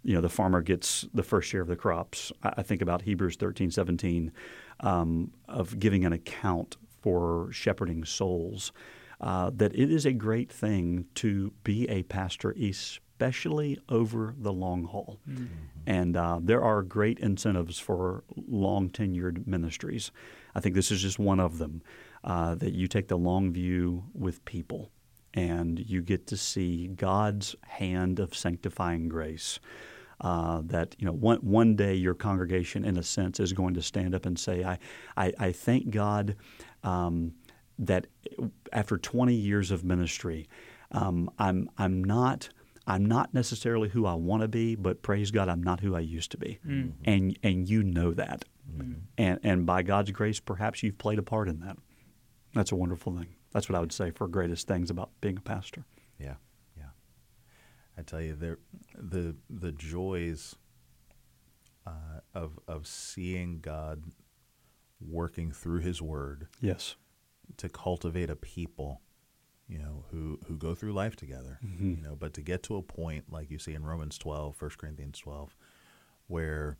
You 0.04 0.14
know, 0.14 0.20
the 0.20 0.28
farmer 0.28 0.62
gets 0.62 1.06
the 1.14 1.22
first 1.22 1.48
share 1.48 1.61
of 1.61 1.68
the 1.68 1.76
crops. 1.76 2.32
I, 2.42 2.54
I 2.58 2.62
think 2.62 2.82
about 2.82 3.02
Hebrews 3.02 3.37
13, 3.37 3.70
17, 3.70 4.32
um, 4.80 5.30
of 5.48 5.78
giving 5.78 6.04
an 6.04 6.12
account 6.12 6.76
for 7.00 7.48
shepherding 7.52 8.04
souls. 8.04 8.72
Uh, 9.20 9.50
that 9.54 9.72
it 9.72 9.88
is 9.88 10.04
a 10.04 10.12
great 10.12 10.50
thing 10.50 11.06
to 11.14 11.52
be 11.62 11.88
a 11.88 12.02
pastor, 12.02 12.50
especially 12.61 13.78
over 13.88 14.35
the 14.37 14.52
long 14.52 14.82
haul. 14.82 15.20
And 15.87 16.16
uh, 16.16 16.40
there 16.42 16.61
are 16.61 16.82
great 16.82 17.20
incentives 17.20 17.78
for 17.78 18.24
long 18.48 18.90
tenured 18.90 19.46
ministries. 19.46 20.11
I 20.56 20.61
think 20.61 20.74
this 20.74 20.90
is 20.90 21.00
just 21.00 21.20
one 21.20 21.38
of 21.38 21.58
them 21.58 21.82
uh, 22.24 22.56
that 22.56 22.72
you 22.72 22.88
take 22.88 23.06
the 23.06 23.16
long 23.16 23.52
view 23.52 24.02
with 24.12 24.44
people 24.44 24.90
and 25.34 25.78
you 25.78 26.02
get 26.02 26.26
to 26.28 26.36
see 26.36 26.88
God's 26.88 27.56
hand 27.66 28.18
of 28.20 28.34
sanctifying 28.34 29.08
grace. 29.08 29.58
Uh, 30.20 30.62
that 30.66 30.94
you 30.98 31.06
know, 31.06 31.12
one 31.12 31.38
one 31.38 31.74
day 31.74 31.94
your 31.94 32.14
congregation, 32.14 32.84
in 32.84 32.96
a 32.96 33.02
sense, 33.02 33.40
is 33.40 33.52
going 33.52 33.74
to 33.74 33.82
stand 33.82 34.14
up 34.14 34.24
and 34.24 34.38
say, 34.38 34.62
"I, 34.62 34.78
I, 35.16 35.32
I 35.38 35.52
thank 35.52 35.90
God 35.90 36.36
um, 36.84 37.32
that 37.78 38.06
after 38.72 38.98
20 38.98 39.34
years 39.34 39.72
of 39.72 39.82
ministry, 39.84 40.48
um, 40.92 41.28
I'm 41.40 41.68
I'm 41.76 42.04
not 42.04 42.50
I'm 42.86 43.04
not 43.06 43.34
necessarily 43.34 43.88
who 43.88 44.06
I 44.06 44.14
want 44.14 44.42
to 44.42 44.48
be, 44.48 44.76
but 44.76 45.02
praise 45.02 45.32
God, 45.32 45.48
I'm 45.48 45.62
not 45.62 45.80
who 45.80 45.96
I 45.96 46.00
used 46.00 46.30
to 46.32 46.36
be, 46.38 46.60
and 47.04 47.36
and 47.42 47.68
you 47.68 47.82
know 47.82 48.12
that, 48.12 48.44
and 49.18 49.40
and 49.42 49.66
by 49.66 49.82
God's 49.82 50.12
grace, 50.12 50.38
perhaps 50.38 50.84
you've 50.84 50.98
played 50.98 51.18
a 51.18 51.22
part 51.22 51.48
in 51.48 51.58
that. 51.60 51.78
That's 52.54 52.70
a 52.70 52.76
wonderful 52.76 53.16
thing. 53.16 53.34
That's 53.52 53.68
what 53.68 53.76
I 53.76 53.80
would 53.80 53.92
say 53.92 54.10
for 54.10 54.26
greatest 54.28 54.66
things 54.66 54.90
about 54.90 55.10
being 55.20 55.36
a 55.36 55.40
pastor. 55.40 55.84
Yeah, 56.18 56.34
yeah. 56.76 56.90
I 57.98 58.02
tell 58.02 58.20
you, 58.20 58.34
there, 58.34 58.58
the 58.96 59.36
the 59.50 59.72
joys 59.72 60.56
uh, 61.86 62.20
of 62.34 62.58
of 62.68 62.86
seeing 62.86 63.60
God 63.60 64.04
working 65.00 65.50
through 65.50 65.80
His 65.80 66.00
Word 66.00 66.48
Yes. 66.60 66.94
to 67.56 67.68
cultivate 67.68 68.30
a 68.30 68.36
people, 68.36 69.00
you 69.68 69.78
know, 69.78 70.04
who 70.10 70.38
who 70.46 70.56
go 70.56 70.74
through 70.74 70.92
life 70.92 71.16
together, 71.16 71.58
Mm-hmm. 71.64 71.94
you 71.96 72.02
know, 72.02 72.16
but 72.16 72.34
to 72.34 72.40
get 72.42 72.62
to 72.64 72.76
a 72.76 72.82
point 72.82 73.24
like 73.30 73.50
you 73.50 73.58
see 73.58 73.74
in 73.74 73.84
Romans 73.84 74.16
12, 74.18 74.60
1 74.60 74.70
Corinthians 74.78 75.18
12, 75.18 75.54
where 76.28 76.78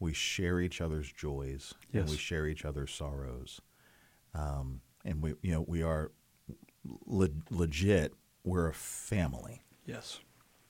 we 0.00 0.12
share 0.12 0.60
each 0.60 0.80
other's 0.80 1.12
joys 1.12 1.74
and 1.92 2.08
we 2.08 2.16
share 2.16 2.46
each 2.46 2.64
other's 2.64 2.90
sorrows. 2.92 3.60
Um, 4.34 4.80
and 5.04 5.22
we, 5.22 5.34
you 5.42 5.52
know, 5.52 5.64
we 5.66 5.82
are 5.82 6.12
le- 7.06 7.28
legit, 7.50 8.14
we're 8.44 8.68
a 8.68 8.74
family 8.74 9.62
Yes. 9.86 10.20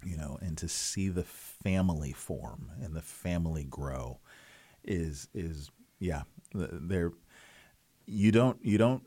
you 0.05 0.17
know, 0.17 0.39
and 0.41 0.57
to 0.59 0.69
see 0.69 1.09
the 1.09 1.25
family 1.25 2.13
form 2.13 2.71
and 2.83 2.95
the 2.95 3.03
family 3.03 3.65
grow 3.65 4.19
is 4.85 5.29
is 5.35 5.71
yeah, 5.99 6.23
there 6.55 7.13
you 8.07 8.33
don't 8.33 8.59
you 8.65 8.79
don't 8.79 9.03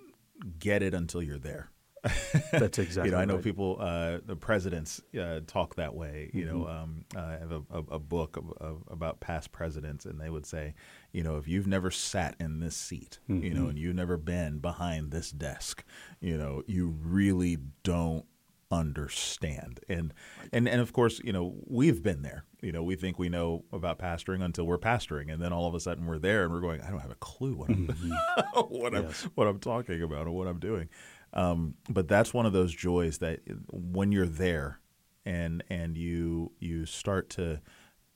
get 0.59 0.83
it 0.83 0.93
until 0.93 1.21
you're 1.21 1.39
there. 1.39 1.69
That's 2.51 2.79
exactly. 2.79 3.09
you 3.09 3.15
know, 3.15 3.21
I 3.21 3.25
know 3.25 3.35
right. 3.35 3.43
people, 3.43 3.77
uh, 3.79 4.19
the 4.25 4.35
presidents 4.35 5.01
uh, 5.19 5.39
talk 5.47 5.75
that 5.75 5.95
way. 5.95 6.29
You 6.33 6.45
know, 6.45 6.53
Mm-hmm. 6.65 6.83
um, 6.83 7.05
I 7.15 7.31
have 7.33 7.51
a, 7.51 7.61
a, 7.71 7.77
a 7.95 7.99
book 7.99 8.37
of, 8.37 8.51
of, 8.57 8.83
about 8.89 9.19
past 9.21 9.51
presidents, 9.51 10.05
and 10.05 10.19
they 10.19 10.29
would 10.29 10.45
say, 10.45 10.73
you 11.13 11.23
know, 11.23 11.37
if 11.37 11.47
you've 11.47 11.67
never 11.67 11.91
sat 11.91 12.35
in 12.39 12.59
this 12.59 12.75
seat, 12.75 13.19
you 13.27 13.35
Mm-hmm. 13.35 13.63
know, 13.63 13.69
and 13.69 13.79
you've 13.79 13.95
never 13.95 14.17
been 14.17 14.59
behind 14.59 15.11
this 15.11 15.31
desk, 15.31 15.83
you 16.19 16.37
know, 16.37 16.63
you 16.67 16.89
really 17.01 17.57
don't 17.83 18.25
understand. 18.71 19.79
And 19.87 20.13
and 20.51 20.67
and 20.67 20.81
of 20.81 20.93
course, 20.93 21.21
you 21.23 21.31
know, 21.31 21.55
we've 21.67 22.01
been 22.03 22.21
there. 22.21 22.45
You 22.61 22.71
know, 22.71 22.81
we 22.81 22.95
think 22.95 23.19
we 23.19 23.27
know 23.29 23.65
about 23.73 23.99
pastoring 23.99 24.41
until 24.43 24.65
we're 24.65 24.77
pastoring, 24.79 25.31
and 25.31 25.41
then 25.41 25.51
all 25.53 25.67
of 25.67 25.75
a 25.75 25.79
sudden 25.79 26.05
we're 26.05 26.17
there 26.19 26.43
and 26.43 26.53
we're 26.53 26.61
going, 26.61 26.81
I 26.81 26.89
don't 26.89 26.99
have 27.01 27.11
a 27.11 27.15
clue 27.15 27.55
what 27.55 27.69
I'm 27.69 27.87
what 28.69 28.93
Yes. 28.93 29.23
I'm 29.25 29.31
what 29.35 29.47
I'm 29.47 29.59
talking 29.59 30.01
about 30.01 30.27
or 30.27 30.31
what 30.31 30.47
I'm 30.47 30.59
doing. 30.59 30.89
Um, 31.33 31.75
but 31.89 32.07
that's 32.07 32.33
one 32.33 32.45
of 32.45 32.53
those 32.53 32.73
joys 32.73 33.17
that 33.19 33.41
when 33.71 34.11
you're 34.11 34.27
there 34.27 34.79
and 35.25 35.63
and 35.69 35.97
you 35.97 36.51
you 36.59 36.85
start 36.85 37.29
to 37.31 37.61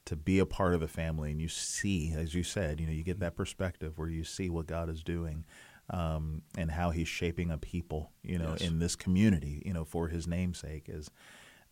to 0.06 0.16
be 0.16 0.40
a 0.40 0.46
part 0.46 0.74
of 0.74 0.80
the 0.80 0.88
family 0.88 1.32
and 1.32 1.42
you 1.42 1.48
see, 1.50 2.14
as 2.16 2.34
you 2.34 2.44
said, 2.44 2.80
you 2.80 2.86
know, 2.88 2.94
you 2.94 3.04
get 3.04 3.20
that 3.20 3.36
perspective 3.36 3.98
where 3.98 4.08
you 4.08 4.24
see 4.24 4.50
what 4.50 4.66
God 4.66 4.90
is 4.90 5.04
doing 5.04 5.44
um, 5.90 6.44
and 6.58 6.72
how 6.72 6.92
He's 6.92 7.08
shaping 7.10 7.52
a 7.52 7.58
people, 7.58 8.12
you 8.24 8.38
know, 8.38 8.52
Yes. 8.52 8.62
in 8.62 8.80
this 8.80 8.96
community, 8.96 9.62
you 9.66 9.74
know, 9.74 9.84
for 9.84 10.08
His 10.08 10.26
namesake. 10.28 10.86
Is 10.88 11.10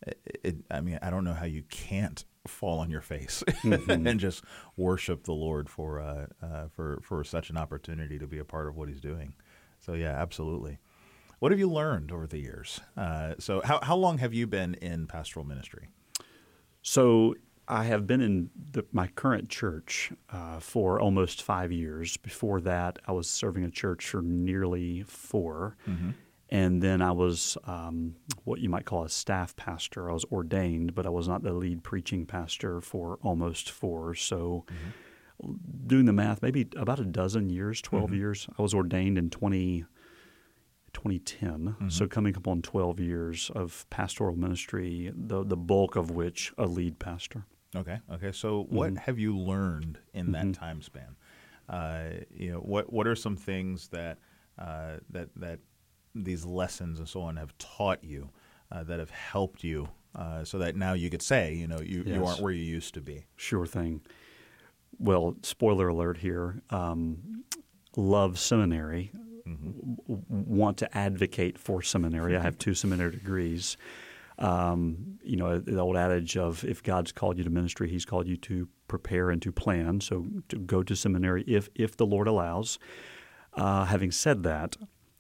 it, 0.06 0.20
it, 0.44 0.56
I 0.70 0.82
mean, 0.82 1.00
I 1.02 1.10
don't 1.10 1.24
know 1.24 1.34
how 1.34 1.46
you 1.46 1.64
can't 1.64 2.26
fall 2.48 2.80
on 2.80 2.90
your 2.90 3.02
face 3.02 3.42
and 3.64 4.20
just 4.20 4.44
worship 4.76 5.24
the 5.24 5.34
Lord 5.34 5.70
for 5.70 6.00
uh, 6.02 6.26
uh, 6.42 6.68
for 6.74 7.00
for 7.04 7.24
such 7.24 7.50
an 7.50 7.56
opportunity 7.58 8.20
to 8.20 8.28
be 8.28 8.40
a 8.40 8.46
part 8.46 8.68
of 8.68 8.76
what 8.76 8.90
He's 8.90 9.00
doing. 9.02 9.34
So 9.80 9.94
yeah, 9.94 10.12
absolutely. 10.12 10.80
What 11.40 11.52
have 11.52 11.60
you 11.60 11.70
learned 11.70 12.12
over 12.12 12.28
the 12.28 12.40
years? 12.40 12.80
Uh, 12.98 13.34
so 13.40 13.62
how 13.64 13.80
how 13.84 13.96
long 13.96 14.18
have 14.20 14.34
you 14.34 14.48
been 14.48 14.76
in 14.76 15.08
pastoral 15.08 15.46
ministry? 15.46 15.90
So 16.82 17.36
I 17.68 17.86
have 17.86 18.06
been 18.06 18.22
in 18.22 18.50
the, 18.72 18.86
my 18.92 19.08
current 19.08 19.50
church 19.50 20.12
uh, 20.30 20.60
for 20.60 21.00
almost 21.00 21.42
five 21.42 21.72
years. 21.72 22.16
Before 22.18 22.62
that, 22.62 23.00
I 23.08 23.12
was 23.12 23.28
serving 23.28 23.64
a 23.64 23.72
church 23.72 24.08
for 24.08 24.22
nearly 24.22 25.04
4 25.04 25.76
And 26.50 26.80
then 26.80 27.02
I 27.02 27.12
was 27.12 27.58
um, 27.66 28.16
what 28.44 28.60
you 28.60 28.70
might 28.70 28.86
call 28.86 29.04
a 29.04 29.10
staff 29.10 29.56
pastor. 29.56 30.12
I 30.12 30.14
was 30.14 30.26
ordained, 30.26 30.94
but 30.94 31.08
I 31.08 31.10
was 31.10 31.28
not 31.28 31.42
the 31.42 31.54
lead 31.54 31.82
preaching 31.84 32.28
pastor 32.28 32.82
for 32.82 33.18
almost 33.24 33.72
four. 33.72 34.14
So, 34.14 34.64
doing 35.88 36.06
the 36.06 36.14
math, 36.14 36.44
maybe 36.44 36.68
about 36.78 37.00
a 37.00 37.04
dozen 37.06 37.50
years, 37.50 37.82
12 37.82 38.14
years. 38.14 38.48
I 38.58 38.62
was 38.62 38.74
ordained 38.76 39.18
in 39.18 39.32
20, 39.32 39.86
2010. 40.96 41.90
So, 41.90 42.08
coming 42.08 42.36
up 42.36 42.48
on 42.48 42.62
12 42.64 43.00
years 43.00 43.52
of 43.54 43.86
pastoral 43.90 44.36
ministry, 44.36 45.12
the, 45.16 45.44
the 45.44 45.58
bulk 45.58 45.96
of 45.96 46.10
which 46.10 46.52
a 46.58 46.66
lead 46.66 46.98
pastor. 46.98 47.46
Okay. 47.76 48.00
Okay. 48.12 48.32
So, 48.32 48.66
what 48.70 48.98
have 48.98 49.20
you 49.20 49.38
learned 49.38 50.00
in 50.14 50.32
that 50.32 50.54
time 50.54 50.82
span? 50.82 51.16
Uh, 51.68 52.24
you 52.34 52.52
know, 52.52 52.60
what 52.60 52.92
what 52.92 53.08
are 53.08 53.16
some 53.16 53.36
things 53.36 53.90
that 53.90 54.18
uh, 54.58 54.98
that 55.10 55.30
that 55.36 55.60
these 56.14 56.46
lessons 56.46 57.00
and 57.00 57.08
so 57.08 57.22
on 57.22 57.36
have 57.36 57.58
taught 57.58 58.04
you 58.04 58.30
uh, 58.72 58.84
that 58.84 59.00
have 59.00 59.10
helped 59.10 59.64
you, 59.64 59.90
uh, 60.16 60.44
so 60.44 60.58
that 60.60 60.76
now 60.76 60.94
you 60.94 61.10
could 61.10 61.22
say, 61.22 61.54
you 61.54 61.68
know, 61.68 61.80
you, 61.82 62.04
you 62.06 62.26
aren't 62.26 62.40
where 62.40 62.54
you 62.54 62.64
used 62.64 62.94
to 62.94 63.02
be. 63.02 63.26
Sure 63.36 63.66
thing. 63.66 64.02
Well, 64.98 65.36
spoiler 65.42 65.90
alert 65.90 66.18
here. 66.18 66.62
Um, 66.70 67.44
love 67.98 68.40
seminary. 68.40 69.12
W- 69.46 69.98
w- 70.08 70.24
want 70.30 70.78
to 70.78 70.98
advocate 70.98 71.58
for 71.58 71.82
seminary. 71.82 72.36
I 72.36 72.42
have 72.42 72.58
two 72.58 72.74
seminary 72.74 73.12
degrees. 73.12 73.78
Um, 74.40 75.18
you 75.24 75.38
know, 75.38 75.60
the 75.60 75.80
old 75.80 75.96
adage 75.96 76.36
of 76.36 76.64
if 76.64 76.84
God's 76.84 77.12
called 77.12 77.38
you 77.38 77.44
to 77.44 77.50
ministry, 77.50 77.90
He's 77.90 78.06
called 78.06 78.28
you 78.28 78.38
to 78.38 78.68
prepare 78.88 79.30
and 79.30 79.42
to 79.44 79.52
plan. 79.52 80.02
So 80.02 80.26
to 80.50 80.58
go 80.58 80.84
to 80.84 80.96
seminary 80.96 81.44
if 81.48 81.70
if 81.76 81.96
the 81.96 82.06
Lord 82.06 82.28
allows. 82.28 82.80
Uh, 83.54 83.86
having 83.86 84.12
said 84.12 84.44
that, 84.44 84.76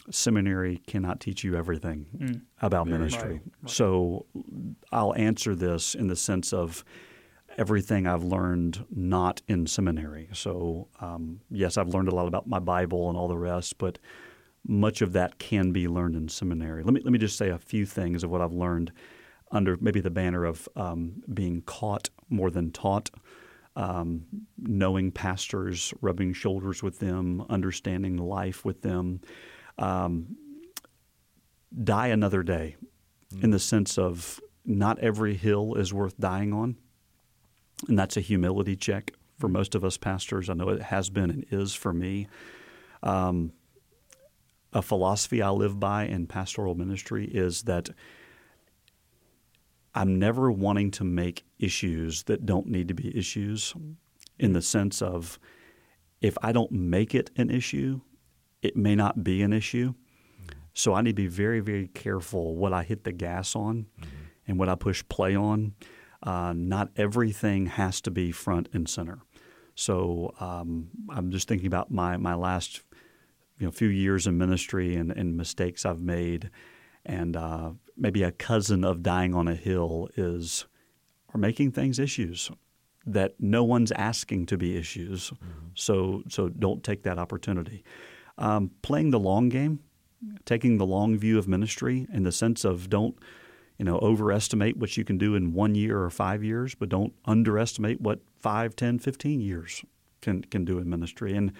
seminary 0.09 0.81
cannot 0.87 1.19
teach 1.21 1.43
you 1.43 1.55
everything 1.55 2.41
about 2.61 2.87
ministry. 2.87 3.41
Right. 3.61 3.69
So 3.69 4.25
I'll 4.91 5.15
answer 5.15 5.55
this 5.55 5.95
in 5.95 6.07
the 6.07 6.15
sense 6.15 6.51
of 6.51 6.83
everything 7.57 8.05
I've 8.05 8.23
learned 8.23 8.85
not 8.89 9.41
in 9.47 9.67
seminary. 9.67 10.29
So, 10.33 10.89
um, 10.99 11.41
yes, 11.49 11.77
I've 11.77 11.89
learned 11.89 12.09
a 12.09 12.15
lot 12.15 12.27
about 12.27 12.47
my 12.47 12.59
Bible 12.59 13.09
and 13.09 13.17
all 13.17 13.27
the 13.27 13.37
rest, 13.37 13.77
but 13.77 13.97
much 14.67 15.01
of 15.01 15.13
that 15.13 15.37
can 15.39 15.71
be 15.71 15.87
learned 15.87 16.15
in 16.15 16.27
seminary. 16.27 16.83
Let 16.83 16.93
me, 16.93 17.01
let 17.03 17.11
me 17.13 17.19
just 17.19 17.37
say 17.37 17.49
a 17.49 17.57
few 17.57 17.85
things 17.85 18.23
of 18.23 18.29
what 18.29 18.41
I've 18.41 18.53
learned 18.53 18.91
under 19.51 19.77
maybe 19.79 20.01
the 20.01 20.09
banner 20.09 20.43
of 20.43 20.67
um, 20.75 21.21
being 21.33 21.61
caught 21.61 22.09
more 22.29 22.49
than 22.49 22.71
taught. 22.71 23.09
Um, 23.77 24.23
knowing 24.57 25.11
pastors, 25.11 25.93
rubbing 25.99 26.31
shoulders 26.31 26.81
with 26.81 26.99
them, 26.99 27.45
understanding 27.49 28.15
life 28.15 28.63
with 28.63 28.81
them, 28.81 29.19
um, 29.77 30.37
die 31.83 32.07
another 32.07 32.41
day 32.41 32.77
in 33.41 33.49
the 33.49 33.59
sense 33.59 33.97
of 33.97 34.39
not 34.63 34.99
every 34.99 35.35
hill 35.35 35.75
is 35.75 35.93
worth 35.93 36.17
dying 36.17 36.53
on. 36.53 36.77
And 37.87 37.97
that's 37.97 38.17
a 38.17 38.21
humility 38.21 38.75
check 38.75 39.11
for 39.37 39.47
most 39.47 39.75
of 39.75 39.83
us 39.83 39.97
pastors. 39.97 40.49
I 40.49 40.53
know 40.53 40.69
it 40.69 40.81
has 40.81 41.09
been 41.09 41.29
and 41.29 41.45
is 41.51 41.73
for 41.73 41.93
me. 41.93 42.27
Um, 43.03 43.51
a 44.73 44.81
philosophy 44.81 45.41
I 45.41 45.49
live 45.49 45.79
by 45.79 46.05
in 46.05 46.27
pastoral 46.27 46.75
ministry 46.75 47.25
is 47.25 47.63
that 47.63 47.89
I'm 49.93 50.19
never 50.19 50.51
wanting 50.51 50.91
to 50.91 51.05
make 51.05 51.45
issues 51.57 52.23
that 52.23 52.45
don't 52.45 52.67
need 52.67 52.89
to 52.89 52.93
be 52.93 53.17
issues 53.17 53.73
in 54.37 54.51
the 54.51 54.61
sense 54.61 55.01
of 55.01 55.39
if 56.21 56.37
I 56.41 56.51
don't 56.51 56.71
make 56.71 57.15
it 57.15 57.31
an 57.37 57.49
issue, 57.49 58.01
it 58.61 58.75
may 58.75 58.95
not 58.95 59.23
be 59.23 59.41
an 59.41 59.53
issue. 59.53 59.93
So 60.73 60.93
I 60.93 61.01
need 61.01 61.11
to 61.11 61.15
be 61.15 61.27
very, 61.27 61.61
very 61.61 61.87
careful 61.87 62.55
what 62.57 62.73
I 62.73 62.83
hit 62.83 63.05
the 63.05 63.13
gas 63.13 63.55
on 63.55 63.85
and 64.45 64.59
what 64.59 64.67
I 64.67 64.75
push 64.75 65.03
play 65.07 65.35
on. 65.35 65.73
Uh, 66.25 66.53
not 66.55 66.89
everything 66.97 67.67
has 67.67 68.01
to 68.01 68.11
be 68.11 68.31
front 68.31 68.67
and 68.73 68.89
center. 68.89 69.19
So 69.75 70.33
um, 70.39 70.89
I'm 71.09 71.31
just 71.31 71.47
thinking 71.47 71.67
about 71.67 71.91
my 71.91 72.17
my 72.17 72.33
last 72.33 72.81
you 73.59 73.65
know 73.65 73.71
few 73.71 73.89
years 73.89 74.25
in 74.25 74.37
ministry 74.37 74.95
and, 74.95 75.11
and 75.11 75.37
mistakes 75.37 75.85
I've 75.85 76.01
made, 76.01 76.49
and 77.05 77.37
uh, 77.37 77.71
maybe 77.95 78.23
a 78.23 78.31
cousin 78.31 78.83
of 78.83 79.03
dying 79.03 79.35
on 79.35 79.47
a 79.47 79.55
hill 79.55 80.09
is 80.17 80.65
are 81.33 81.39
making 81.39 81.71
things 81.71 81.99
issues 81.99 82.49
that 83.05 83.35
no 83.39 83.63
one's 83.63 83.91
asking 83.91 84.47
to 84.47 84.57
be 84.57 84.77
issues. 84.77 85.31
So 85.75 86.23
so 86.27 86.49
don't 86.49 86.83
take 86.83 87.03
that 87.03 87.19
opportunity. 87.19 87.83
Um, 88.37 88.71
playing 88.81 89.11
the 89.11 89.19
long 89.19 89.49
game, 89.49 89.79
taking 90.45 90.77
the 90.77 90.85
long 90.85 91.17
view 91.17 91.37
of 91.37 91.47
ministry 91.47 92.07
in 92.11 92.23
the 92.23 92.31
sense 92.31 92.65
of 92.65 92.89
don't 92.89 93.15
you 93.77 93.85
know 93.85 93.97
overestimate 93.99 94.77
what 94.77 94.97
you 94.97 95.03
can 95.03 95.17
do 95.17 95.35
in 95.35 95.53
one 95.53 95.75
year 95.75 96.01
or 96.01 96.09
five 96.09 96.43
years, 96.43 96.75
but 96.75 96.89
don't 96.89 97.13
underestimate 97.25 98.01
what 98.01 98.19
five, 98.39 98.75
ten, 98.75 98.99
fifteen 98.99 99.41
years 99.41 99.83
can 100.21 100.43
can 100.43 100.65
do 100.65 100.79
in 100.79 100.89
ministry. 100.89 101.35
And 101.35 101.51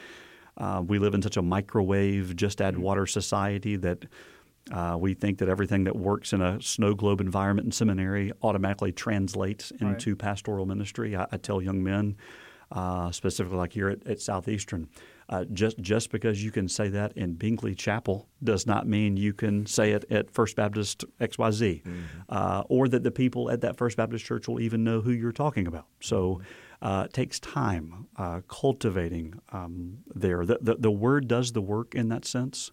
uh, 0.57 0.81
we 0.85 0.99
live 0.99 1.13
in 1.13 1.21
such 1.21 1.37
a 1.37 1.41
microwave, 1.41 2.35
just 2.35 2.61
add 2.61 2.77
water 2.77 3.05
society 3.05 3.75
that 3.77 4.05
uh, 4.71 4.97
we 4.99 5.13
think 5.13 5.37
that 5.39 5.49
everything 5.49 5.83
that 5.83 5.95
works 5.95 6.33
in 6.33 6.41
a 6.41 6.61
snow 6.61 6.93
globe 6.93 7.21
environment 7.21 7.65
in 7.65 7.71
seminary 7.71 8.31
automatically 8.41 8.91
translates 8.91 9.71
into 9.79 10.15
pastoral 10.15 10.65
ministry. 10.65 11.15
I, 11.15 11.27
I 11.31 11.37
tell 11.37 11.61
young 11.61 11.83
men, 11.83 12.15
uh, 12.71 13.11
specifically 13.11 13.57
like 13.57 13.73
here 13.73 13.89
at, 13.89 14.07
at 14.07 14.21
Southeastern, 14.21 14.87
uh, 15.29 15.45
just 15.45 15.79
just 15.79 16.11
because 16.11 16.43
you 16.43 16.51
can 16.51 16.67
say 16.67 16.89
that 16.89 17.15
in 17.17 17.35
Binkley 17.35 17.75
Chapel 17.75 18.27
does 18.43 18.67
not 18.67 18.87
mean 18.87 19.17
you 19.17 19.33
can 19.33 19.65
say 19.65 19.91
it 19.91 20.05
at 20.11 20.29
First 20.31 20.55
Baptist 20.55 21.03
XYZ, 21.19 21.81
uh, 22.29 22.63
or 22.69 22.87
that 22.87 23.03
the 23.03 23.11
people 23.11 23.49
at 23.49 23.61
that 23.61 23.77
First 23.77 23.97
Baptist 23.97 24.25
church 24.25 24.47
will 24.47 24.59
even 24.59 24.83
know 24.83 25.01
who 25.01 25.11
you're 25.11 25.31
talking 25.31 25.67
about. 25.67 25.87
So. 26.01 26.41
Uh, 26.81 27.03
it 27.05 27.13
takes 27.13 27.39
time 27.39 28.05
uh, 28.17 28.41
cultivating 28.47 29.33
um, 29.53 29.97
there. 30.13 30.45
The, 30.45 30.59
the, 30.61 30.75
the 30.75 30.91
word 30.91 31.27
does 31.27 31.53
the 31.53 31.61
work 31.61 31.95
in 31.95 32.09
that 32.09 32.25
sense. 32.25 32.69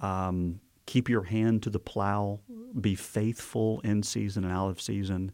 Um, 0.00 0.60
keep 0.86 1.08
your 1.08 1.22
hand 1.22 1.62
to 1.62 1.70
the 1.70 1.78
plow. 1.78 2.40
Be 2.78 2.94
faithful 2.94 3.80
in 3.84 4.02
season 4.02 4.44
and 4.44 4.52
out 4.52 4.68
of 4.70 4.80
season 4.80 5.32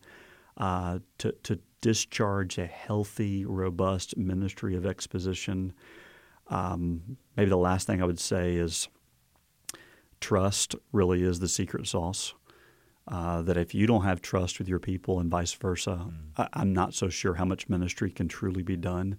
uh, 0.59 0.99
to, 1.19 1.33
to 1.45 1.59
discharge 1.81 2.59
a 2.59 2.67
healthy, 2.67 3.45
robust 3.45 4.17
ministry 4.17 4.77
of 4.77 4.87
exposition. 4.87 5.73
Um, 6.49 7.17
maybe 7.37 7.49
the 7.51 7.57
last 7.57 7.87
thing 7.87 8.03
I 8.03 8.05
would 8.05 8.21
say 8.21 8.55
is 8.57 8.89
trust 10.21 10.75
really 10.93 11.23
is 11.23 11.41
the 11.41 11.49
secret 11.49 11.87
sauce. 11.87 12.35
Uh, 13.07 13.43
that 13.43 13.59
if 13.59 13.75
you 13.75 13.87
don't 13.87 14.05
have 14.05 14.23
trust 14.23 14.59
with 14.59 14.67
your 14.67 14.79
people 14.79 15.21
and 15.21 15.31
vice 15.31 15.53
versa, 15.53 16.09
I, 16.39 16.49
I'm 16.55 16.73
not 16.73 16.95
so 16.95 17.11
sure 17.11 17.35
how 17.35 17.45
much 17.45 17.69
ministry 17.69 18.11
can 18.11 18.29
truly 18.29 18.63
be 18.63 18.77
done. 18.77 19.19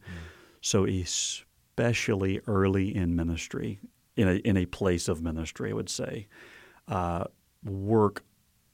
So, 0.62 0.86
especially 0.86 2.42
early 2.48 2.96
in 2.96 3.16
ministry, 3.16 3.80
in 4.16 4.28
a, 4.28 4.34
in 4.38 4.58
a 4.58 4.66
place 4.66 5.08
of 5.08 5.22
ministry, 5.22 5.70
I 5.70 5.74
would 5.74 5.90
say, 5.90 6.28
uh, 6.88 7.26
work 7.64 8.24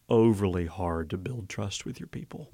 overly 0.07 0.65
hard 0.67 1.09
to 1.09 1.17
build 1.17 1.49
trust 1.49 1.85
with 1.85 1.99
your 1.99 2.07
people. 2.07 2.49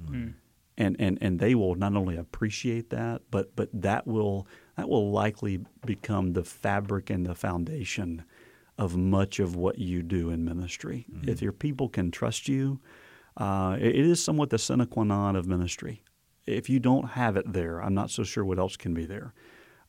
And, 0.77 0.95
and, 0.99 1.17
and 1.21 1.39
they 1.39 1.55
will 1.55 1.73
not 1.73 1.95
only 1.95 2.17
appreciate 2.17 2.91
that, 2.91 3.23
but, 3.31 3.55
but 3.55 3.69
that 3.73 4.05
will 4.05 4.47
that 4.77 4.87
will 4.87 5.11
likely 5.11 5.59
become 5.85 6.33
the 6.33 6.43
fabric 6.43 7.09
and 7.09 7.25
the 7.25 7.33
foundation 7.33 8.23
of 8.77 8.95
much 8.95 9.39
of 9.39 9.55
what 9.55 9.79
you 9.79 10.03
do 10.03 10.29
in 10.29 10.45
ministry. 10.45 11.07
Mm-hmm. 11.11 11.29
If 11.29 11.41
your 11.41 11.51
people 11.51 11.89
can 11.89 12.11
trust 12.11 12.47
you, 12.47 12.79
uh, 13.37 13.77
it 13.79 13.95
is 13.95 14.23
somewhat 14.23 14.51
the 14.51 14.59
sine 14.59 14.85
qua 14.85 15.03
non 15.03 15.35
of 15.35 15.47
ministry. 15.47 16.03
If 16.45 16.69
you 16.69 16.79
don't 16.79 17.09
have 17.09 17.37
it 17.37 17.51
there, 17.51 17.81
I'm 17.81 17.95
not 17.95 18.11
so 18.11 18.23
sure 18.23 18.45
what 18.45 18.59
else 18.59 18.77
can 18.77 18.93
be 18.93 19.05
there. 19.05 19.33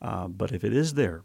Uh, 0.01 0.29
but 0.29 0.53
if 0.53 0.65
it 0.65 0.73
is 0.73 0.95
there, 0.95 1.25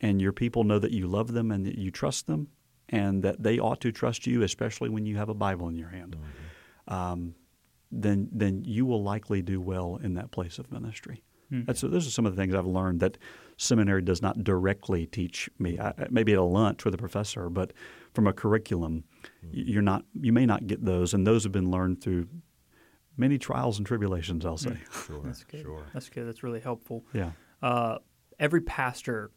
and 0.00 0.20
your 0.20 0.32
people 0.32 0.64
know 0.64 0.78
that 0.80 0.90
you 0.90 1.06
love 1.06 1.32
them 1.32 1.50
and 1.50 1.64
that 1.64 1.78
you 1.78 1.90
trust 1.90 2.26
them, 2.26 2.48
and 2.88 3.22
that 3.22 3.42
they 3.42 3.58
ought 3.58 3.80
to 3.80 3.92
trust 3.92 4.26
you, 4.26 4.42
especially 4.42 4.88
when 4.88 5.06
you 5.06 5.16
have 5.16 5.28
a 5.28 5.34
Bible 5.34 5.68
in 5.68 5.76
your 5.76 5.88
hand, 5.88 6.16
mm-hmm. 6.16 6.94
um, 6.94 7.34
then 8.02 8.28
then 8.32 8.64
you 8.64 8.84
will 8.86 9.02
likely 9.02 9.42
do 9.42 9.60
well 9.60 9.98
in 10.02 10.14
that 10.14 10.30
place 10.30 10.58
of 10.58 10.70
ministry. 10.72 11.22
Mm-hmm. 11.52 11.66
That's 11.66 11.80
those 11.80 12.06
are 12.06 12.10
some 12.10 12.26
of 12.26 12.34
the 12.34 12.40
things 12.40 12.54
I've 12.54 12.66
learned 12.66 13.00
that 13.00 13.18
seminary 13.56 14.02
does 14.02 14.22
not 14.22 14.42
directly 14.42 15.06
teach 15.06 15.48
me. 15.58 15.78
I, 15.78 15.92
maybe 16.10 16.32
at 16.32 16.38
a 16.38 16.42
lunch 16.42 16.84
with 16.84 16.94
a 16.94 16.98
professor, 16.98 17.48
but 17.48 17.72
from 18.12 18.26
a 18.26 18.32
curriculum, 18.32 19.04
mm-hmm. 19.24 19.48
you're 19.52 19.82
not. 19.82 20.04
You 20.20 20.32
may 20.32 20.46
not 20.46 20.66
get 20.66 20.84
those, 20.84 21.14
and 21.14 21.26
those 21.26 21.44
have 21.44 21.52
been 21.52 21.70
learned 21.70 22.02
through 22.02 22.28
many 23.16 23.38
trials 23.38 23.78
and 23.78 23.86
tribulations. 23.86 24.44
I'll 24.44 24.56
say. 24.56 24.70
Mm. 24.70 25.06
Sure, 25.06 25.22
that's 25.24 25.44
good. 25.44 25.62
Sure. 25.62 25.86
That's 25.92 26.08
good. 26.08 26.26
That's 26.26 26.42
really 26.42 26.60
helpful. 26.60 27.04
Yeah. 27.12 27.32
Uh, 27.62 27.98
every 28.38 28.60
pastor 28.60 29.30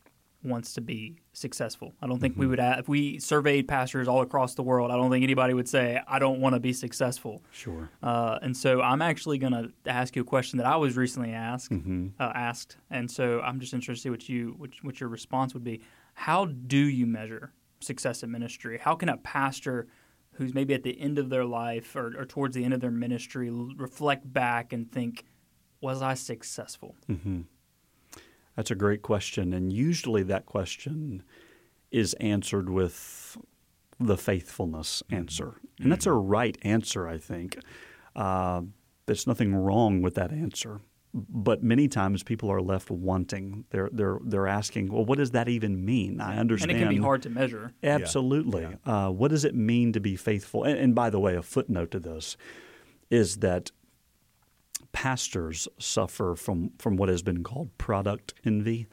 wants 0.44 0.74
to 0.74 0.82
be 0.82 1.18
successful. 1.34 1.94
I 2.02 2.08
don't 2.08 2.20
think 2.20 2.34
mm-hmm. 2.34 2.42
we 2.42 2.48
would 2.48 2.60
if 2.60 2.88
we 2.88 3.20
surveyed 3.20 3.68
pastors 3.68 4.08
all 4.08 4.22
across 4.22 4.56
the 4.56 4.64
world. 4.64 4.92
I 4.92 4.96
don't 4.96 5.10
think 5.10 5.24
anybody 5.24 5.54
would 5.54 5.68
say 5.68 6.00
I 6.08 6.20
don't 6.20 6.40
want 6.40 6.54
to 6.54 6.60
be 6.60 6.74
successful. 6.74 7.42
Sure. 7.52 7.90
Uh, 8.04 8.40
and 8.42 8.56
so 8.56 8.82
I'm 8.82 9.02
actually 9.02 9.38
going 9.38 9.54
to 9.54 9.72
ask 9.86 10.16
you 10.16 10.22
a 10.22 10.26
question 10.26 10.58
that 10.58 10.68
I 10.68 10.76
was 10.76 10.96
recently 10.96 11.32
asked 11.32 11.72
mm-hmm. 11.72 12.08
uh, 12.20 12.32
asked, 12.36 12.78
and 12.90 13.10
so 13.10 13.42
I'm 13.42 13.60
just 13.60 13.74
interested 13.74 14.00
to 14.00 14.04
see 14.04 14.10
what 14.10 14.30
you 14.30 14.56
what, 14.58 14.70
what 14.84 15.00
your 15.00 15.10
response 15.10 15.54
would 15.54 15.64
be. 15.64 15.82
How 16.14 16.46
do 16.46 16.78
you 16.78 17.06
measure 17.06 17.54
success 17.80 18.24
in 18.24 18.32
ministry? 18.32 18.80
How 18.82 18.96
can 18.96 19.10
a 19.10 19.18
pastor 19.18 19.88
who's 20.34 20.54
maybe 20.54 20.74
at 20.74 20.84
the 20.84 21.00
end 21.00 21.18
of 21.18 21.30
their 21.30 21.46
life 21.46 21.96
or, 21.96 22.14
or 22.18 22.26
towards 22.26 22.56
the 22.56 22.64
end 22.64 22.74
of 22.74 22.80
their 22.80 22.92
ministry 22.92 23.50
reflect 23.50 24.32
back 24.32 24.72
and 24.72 24.92
think, 24.92 25.26
was 25.82 26.02
I 26.02 26.14
successful? 26.14 26.96
Mm-hmm. 27.10 27.42
That's 28.58 28.72
a 28.72 28.76
great 28.76 29.04
question. 29.04 29.54
And 29.54 29.72
usually 29.72 30.24
that 30.24 30.46
question 30.48 31.24
is 31.92 32.14
answered 32.16 32.70
with 32.70 33.38
the 34.00 34.18
faithfulness 34.18 35.04
mm-hmm. 35.06 35.16
answer. 35.16 35.62
And 35.80 35.92
that's 35.92 36.06
a 36.06 36.10
mm-hmm. 36.10 36.28
right 36.28 36.58
answer, 36.64 37.08
I 37.08 37.20
think. 37.20 37.58
Uh, 38.16 38.64
there's 39.06 39.28
nothing 39.28 39.56
wrong 39.56 40.02
with 40.02 40.16
that 40.16 40.32
answer. 40.34 40.82
But 41.14 41.64
many 41.64 41.88
times 41.88 42.24
people 42.24 42.52
are 42.52 42.62
left 42.62 42.92
wanting. 42.92 43.66
They're 43.70 43.90
they're 43.92 44.20
they're 44.24 44.46
asking, 44.48 44.92
well, 44.92 45.06
what 45.06 45.18
does 45.18 45.32
that 45.32 45.48
even 45.48 45.84
mean? 45.84 46.20
I 46.20 46.38
understand, 46.38 46.72
and 46.72 46.80
it 46.80 46.84
can 46.84 46.94
be 46.94 47.02
hard 47.02 47.24
to 47.24 47.30
measure. 47.30 47.74
Absolutely. 47.82 48.64
Yeah. 48.64 48.74
Yeah. 48.86 49.08
Uh, 49.08 49.10
what 49.12 49.32
does 49.32 49.46
it 49.46 49.56
mean 49.56 49.94
to 49.94 50.00
be 50.00 50.16
faithful? 50.16 50.64
And, 50.64 50.78
and 50.78 50.94
by 50.94 51.10
the 51.10 51.20
way, 51.20 51.36
a 51.36 51.42
footnote 51.42 51.92
to 51.92 52.00
this 52.00 52.38
is 53.10 53.38
that 53.38 53.72
pastors 54.92 55.68
suffer 55.80 56.36
from, 56.36 56.72
from 56.80 56.98
what 56.98 57.10
has 57.10 57.22
been 57.22 57.44
called 57.44 57.76
product 57.78 58.34
envy 58.46 58.88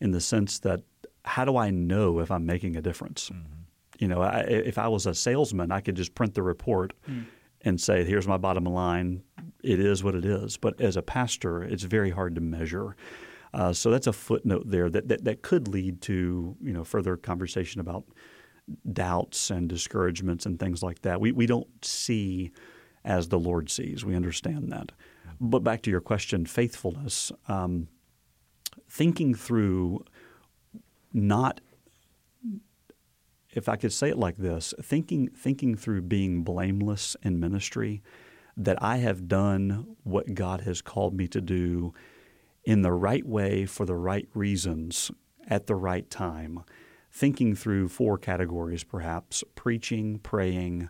in 0.00 0.10
the 0.12 0.20
sense 0.20 0.58
that 0.60 0.82
how 1.24 1.44
do 1.44 1.56
I 1.56 1.70
know 1.70 2.20
if 2.20 2.30
I'm 2.30 2.46
making 2.46 2.76
a 2.76 2.82
difference? 2.82 3.30
Mm-hmm. 3.30 3.52
You 3.98 4.08
know, 4.08 4.22
I, 4.22 4.40
if 4.40 4.78
I 4.78 4.88
was 4.88 5.06
a 5.06 5.14
salesman, 5.14 5.70
I 5.70 5.80
could 5.80 5.94
just 5.94 6.14
print 6.14 6.34
the 6.34 6.42
report 6.42 6.94
mm. 7.08 7.26
and 7.62 7.78
say, 7.78 8.04
here's 8.04 8.26
my 8.26 8.38
bottom 8.38 8.64
line. 8.64 9.22
It 9.62 9.78
is 9.78 10.02
what 10.02 10.14
it 10.14 10.24
is. 10.24 10.56
But 10.56 10.80
as 10.80 10.96
a 10.96 11.02
pastor, 11.02 11.62
it's 11.62 11.82
very 11.82 12.10
hard 12.10 12.34
to 12.36 12.40
measure. 12.40 12.96
Uh, 13.52 13.72
so 13.72 13.90
that's 13.90 14.06
a 14.06 14.12
footnote 14.12 14.62
there 14.66 14.88
that, 14.88 15.08
that, 15.08 15.24
that 15.24 15.42
could 15.42 15.68
lead 15.68 16.00
to 16.02 16.56
you 16.62 16.72
know 16.72 16.84
further 16.84 17.16
conversation 17.16 17.80
about 17.80 18.04
doubts 18.92 19.50
and 19.50 19.68
discouragements 19.68 20.46
and 20.46 20.58
things 20.58 20.82
like 20.82 21.02
that. 21.02 21.20
We, 21.20 21.32
we 21.32 21.46
don't 21.46 21.84
see 21.84 22.52
as 23.04 23.28
the 23.28 23.38
Lord 23.38 23.70
sees. 23.70 24.04
We 24.04 24.14
understand 24.14 24.70
that. 24.72 24.92
But 25.40 25.60
back 25.60 25.82
to 25.82 25.90
your 25.90 26.02
question, 26.02 26.44
faithfulness, 26.44 27.32
um, 27.48 27.88
thinking 28.88 29.34
through 29.34 30.04
not 31.12 31.60
if 33.52 33.68
I 33.68 33.76
could 33.76 33.92
say 33.92 34.10
it 34.10 34.18
like 34.18 34.36
this, 34.36 34.74
thinking 34.80 35.28
thinking 35.28 35.76
through 35.76 36.02
being 36.02 36.42
blameless 36.42 37.16
in 37.22 37.40
ministry, 37.40 38.02
that 38.56 38.80
I 38.82 38.98
have 38.98 39.28
done 39.28 39.96
what 40.04 40.34
God 40.34 40.62
has 40.62 40.82
called 40.82 41.14
me 41.14 41.26
to 41.28 41.40
do 41.40 41.92
in 42.64 42.82
the 42.82 42.92
right 42.92 43.26
way 43.26 43.66
for 43.66 43.86
the 43.86 43.96
right 43.96 44.28
reasons 44.34 45.10
at 45.48 45.66
the 45.66 45.74
right 45.74 46.08
time. 46.10 46.60
Thinking 47.12 47.56
through 47.56 47.88
four 47.88 48.18
categories, 48.18 48.84
perhaps 48.84 49.42
preaching, 49.56 50.18
praying, 50.18 50.88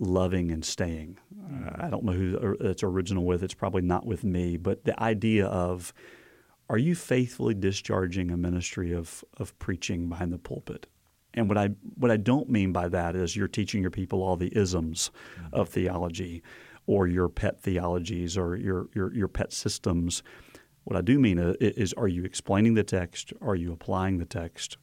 loving 0.00 0.50
and 0.50 0.64
staying. 0.64 1.18
Uh, 1.40 1.70
I 1.86 1.90
don't 1.90 2.04
know 2.04 2.12
who 2.12 2.56
it's 2.60 2.82
original 2.82 3.24
with. 3.24 3.42
It's 3.42 3.54
probably 3.54 3.82
not 3.82 4.06
with 4.06 4.24
me, 4.24 4.56
but 4.56 4.84
the 4.84 5.00
idea 5.02 5.46
of 5.46 5.92
are 6.68 6.78
you 6.78 6.94
faithfully 6.94 7.54
discharging 7.54 8.30
a 8.30 8.36
ministry 8.36 8.92
of 8.92 9.24
of 9.36 9.56
preaching 9.58 10.08
behind 10.08 10.32
the 10.32 10.38
pulpit? 10.38 10.86
And 11.34 11.48
what 11.48 11.58
I 11.58 11.68
what 11.94 12.10
I 12.10 12.16
don't 12.16 12.48
mean 12.48 12.72
by 12.72 12.88
that 12.88 13.14
is 13.14 13.36
you're 13.36 13.48
teaching 13.48 13.82
your 13.82 13.90
people 13.90 14.22
all 14.22 14.36
the 14.36 14.56
isms 14.56 15.10
mm-hmm. 15.38 15.54
of 15.54 15.68
theology 15.68 16.42
or 16.86 17.06
your 17.06 17.28
pet 17.28 17.60
theologies 17.60 18.36
or 18.36 18.56
your, 18.56 18.88
your 18.94 19.14
your 19.14 19.28
pet 19.28 19.52
systems. 19.52 20.22
What 20.84 20.96
I 20.96 21.00
do 21.02 21.18
mean 21.18 21.38
is, 21.38 21.56
is 21.60 21.92
are 21.94 22.08
you 22.08 22.24
explaining 22.24 22.74
the 22.74 22.84
text? 22.84 23.32
Are 23.40 23.56
you 23.56 23.72
applying 23.72 24.18
the 24.18 24.24
text? 24.24 24.78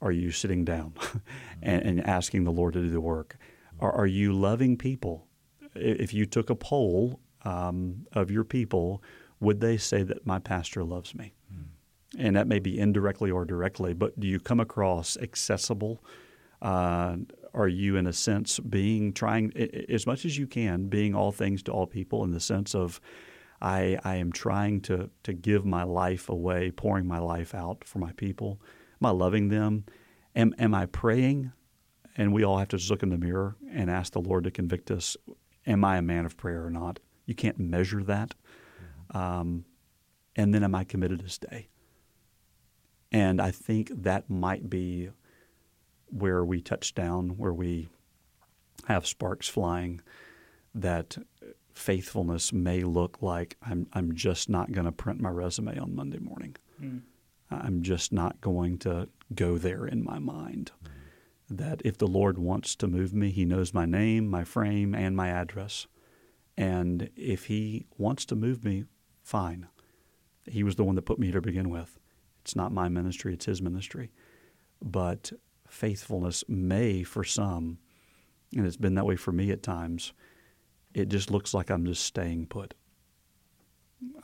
Are 0.00 0.12
you 0.12 0.32
sitting 0.32 0.64
down 0.64 0.94
and, 1.62 1.82
and 1.82 2.06
asking 2.06 2.44
the 2.44 2.50
Lord 2.50 2.74
to 2.74 2.82
do 2.82 2.90
the 2.90 3.00
work? 3.00 3.36
Are, 3.82 3.92
are 3.92 4.06
you 4.06 4.32
loving 4.32 4.76
people? 4.76 5.26
If 5.74 6.14
you 6.14 6.24
took 6.24 6.50
a 6.50 6.54
poll 6.54 7.20
um, 7.44 8.06
of 8.12 8.30
your 8.30 8.44
people, 8.44 9.02
would 9.40 9.60
they 9.60 9.76
say 9.76 10.04
that 10.04 10.24
my 10.24 10.38
pastor 10.38 10.84
loves 10.84 11.14
me? 11.14 11.34
Mm. 11.52 11.64
And 12.18 12.36
that 12.36 12.46
may 12.46 12.60
be 12.60 12.78
indirectly 12.78 13.30
or 13.30 13.44
directly, 13.44 13.92
but 13.92 14.18
do 14.20 14.28
you 14.28 14.38
come 14.38 14.60
across 14.60 15.16
accessible? 15.16 16.04
Uh, 16.60 17.16
are 17.54 17.68
you, 17.68 17.96
in 17.96 18.06
a 18.06 18.12
sense, 18.12 18.60
being 18.60 19.12
trying 19.12 19.52
as 19.88 20.06
much 20.06 20.24
as 20.24 20.38
you 20.38 20.46
can, 20.46 20.86
being 20.86 21.14
all 21.14 21.32
things 21.32 21.62
to 21.64 21.72
all 21.72 21.86
people 21.86 22.22
in 22.22 22.30
the 22.30 22.40
sense 22.40 22.74
of, 22.74 23.00
I, 23.60 23.98
I 24.04 24.16
am 24.16 24.30
trying 24.30 24.80
to, 24.82 25.10
to 25.24 25.32
give 25.32 25.64
my 25.64 25.82
life 25.82 26.28
away, 26.28 26.70
pouring 26.70 27.06
my 27.06 27.18
life 27.18 27.54
out 27.54 27.84
for 27.84 27.98
my 27.98 28.12
people? 28.12 28.60
Am 29.00 29.06
I 29.06 29.10
loving 29.10 29.48
them? 29.48 29.84
Am, 30.36 30.54
am 30.58 30.74
I 30.74 30.86
praying? 30.86 31.52
And 32.16 32.32
we 32.32 32.44
all 32.44 32.58
have 32.58 32.68
to 32.68 32.76
just 32.76 32.90
look 32.90 33.02
in 33.02 33.10
the 33.10 33.18
mirror 33.18 33.56
and 33.70 33.90
ask 33.90 34.12
the 34.12 34.20
Lord 34.20 34.44
to 34.44 34.50
convict 34.50 34.90
us. 34.90 35.16
Am 35.66 35.84
I 35.84 35.98
a 35.98 36.02
man 36.02 36.26
of 36.26 36.36
prayer 36.36 36.64
or 36.64 36.70
not? 36.70 36.98
You 37.26 37.34
can't 37.34 37.58
measure 37.58 38.02
that. 38.04 38.34
Mm-hmm. 39.12 39.18
Um, 39.18 39.64
and 40.36 40.54
then 40.54 40.64
am 40.64 40.74
I 40.74 40.84
committed 40.84 41.20
to 41.20 41.28
stay? 41.28 41.68
And 43.10 43.40
I 43.40 43.50
think 43.50 43.90
that 44.02 44.28
might 44.30 44.68
be 44.68 45.10
where 46.06 46.44
we 46.44 46.60
touch 46.60 46.94
down, 46.94 47.30
where 47.36 47.52
we 47.52 47.88
have 48.86 49.06
sparks 49.06 49.48
flying, 49.48 50.00
that 50.74 51.16
faithfulness 51.74 52.52
may 52.52 52.82
look 52.82 53.22
like 53.22 53.56
I'm, 53.62 53.86
I'm 53.92 54.14
just 54.14 54.48
not 54.48 54.72
going 54.72 54.86
to 54.86 54.92
print 54.92 55.20
my 55.20 55.30
resume 55.30 55.78
on 55.78 55.94
Monday 55.94 56.18
morning. 56.18 56.56
Mm. 56.82 57.02
I'm 57.50 57.82
just 57.82 58.12
not 58.12 58.40
going 58.40 58.78
to 58.78 59.08
go 59.34 59.58
there 59.58 59.86
in 59.86 60.02
my 60.04 60.18
mind. 60.18 60.72
Mm 60.82 60.88
that 61.58 61.82
if 61.84 61.98
the 61.98 62.06
Lord 62.06 62.38
wants 62.38 62.74
to 62.76 62.86
move 62.86 63.14
me, 63.14 63.30
He 63.30 63.44
knows 63.44 63.74
my 63.74 63.86
name, 63.86 64.28
my 64.28 64.44
frame, 64.44 64.94
and 64.94 65.16
my 65.16 65.28
address. 65.28 65.86
And 66.56 67.10
if 67.16 67.46
He 67.46 67.86
wants 67.98 68.24
to 68.26 68.36
move 68.36 68.64
me, 68.64 68.84
fine. 69.22 69.68
He 70.46 70.62
was 70.62 70.76
the 70.76 70.84
one 70.84 70.94
that 70.96 71.02
put 71.02 71.18
me 71.18 71.26
here 71.26 71.34
to 71.34 71.42
begin 71.42 71.70
with. 71.70 71.98
It's 72.40 72.56
not 72.56 72.72
my 72.72 72.88
ministry, 72.88 73.34
it's 73.34 73.46
His 73.46 73.62
ministry. 73.62 74.10
But 74.82 75.32
faithfulness 75.68 76.44
may, 76.48 77.02
for 77.02 77.24
some, 77.24 77.78
and 78.54 78.66
it's 78.66 78.76
been 78.76 78.94
that 78.96 79.06
way 79.06 79.16
for 79.16 79.32
me 79.32 79.50
at 79.50 79.62
times, 79.62 80.12
it 80.94 81.08
just 81.08 81.30
looks 81.30 81.54
like 81.54 81.70
I'm 81.70 81.86
just 81.86 82.04
staying 82.04 82.46
put. 82.46 82.74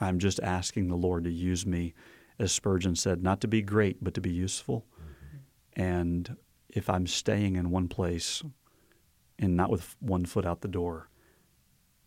I'm 0.01 0.19
just 0.19 0.41
asking 0.41 0.88
the 0.88 0.97
Lord 0.97 1.25
to 1.25 1.31
use 1.31 1.64
me, 1.64 1.95
as 2.39 2.53
Spurgeon 2.53 2.97
said, 2.97 3.22
not 3.22 3.41
to 3.41 3.49
be 3.49 3.62
great, 3.62 4.03
but 4.03 4.14
to 4.14 4.20
be 4.20 4.31
useful. 4.31 4.87
Mm-hmm. 4.95 5.83
And 5.83 6.37
if 6.69 6.91
I'm 6.91 7.07
staying 7.07 7.57
in 7.57 7.71
one 7.71 7.89
place 7.89 8.43
and 9.39 9.57
not 9.57 9.71
with 9.71 9.97
one 10.01 10.25
foot 10.25 10.45
out 10.45 10.61
the 10.61 10.69
door, 10.69 11.09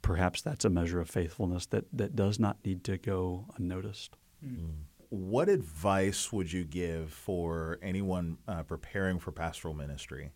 perhaps 0.01 0.41
that's 0.41 0.65
a 0.65 0.69
measure 0.69 0.99
of 0.99 1.09
faithfulness 1.09 1.65
that, 1.67 1.85
that 1.93 2.15
does 2.15 2.39
not 2.39 2.57
need 2.65 2.83
to 2.85 2.97
go 2.97 3.45
unnoticed. 3.57 4.17
Mm. 4.45 4.83
What 5.09 5.49
advice 5.49 6.31
would 6.31 6.51
you 6.51 6.63
give 6.63 7.11
for 7.11 7.79
anyone 7.81 8.37
uh, 8.47 8.63
preparing 8.63 9.19
for 9.19 9.31
pastoral 9.31 9.73
ministry? 9.73 10.31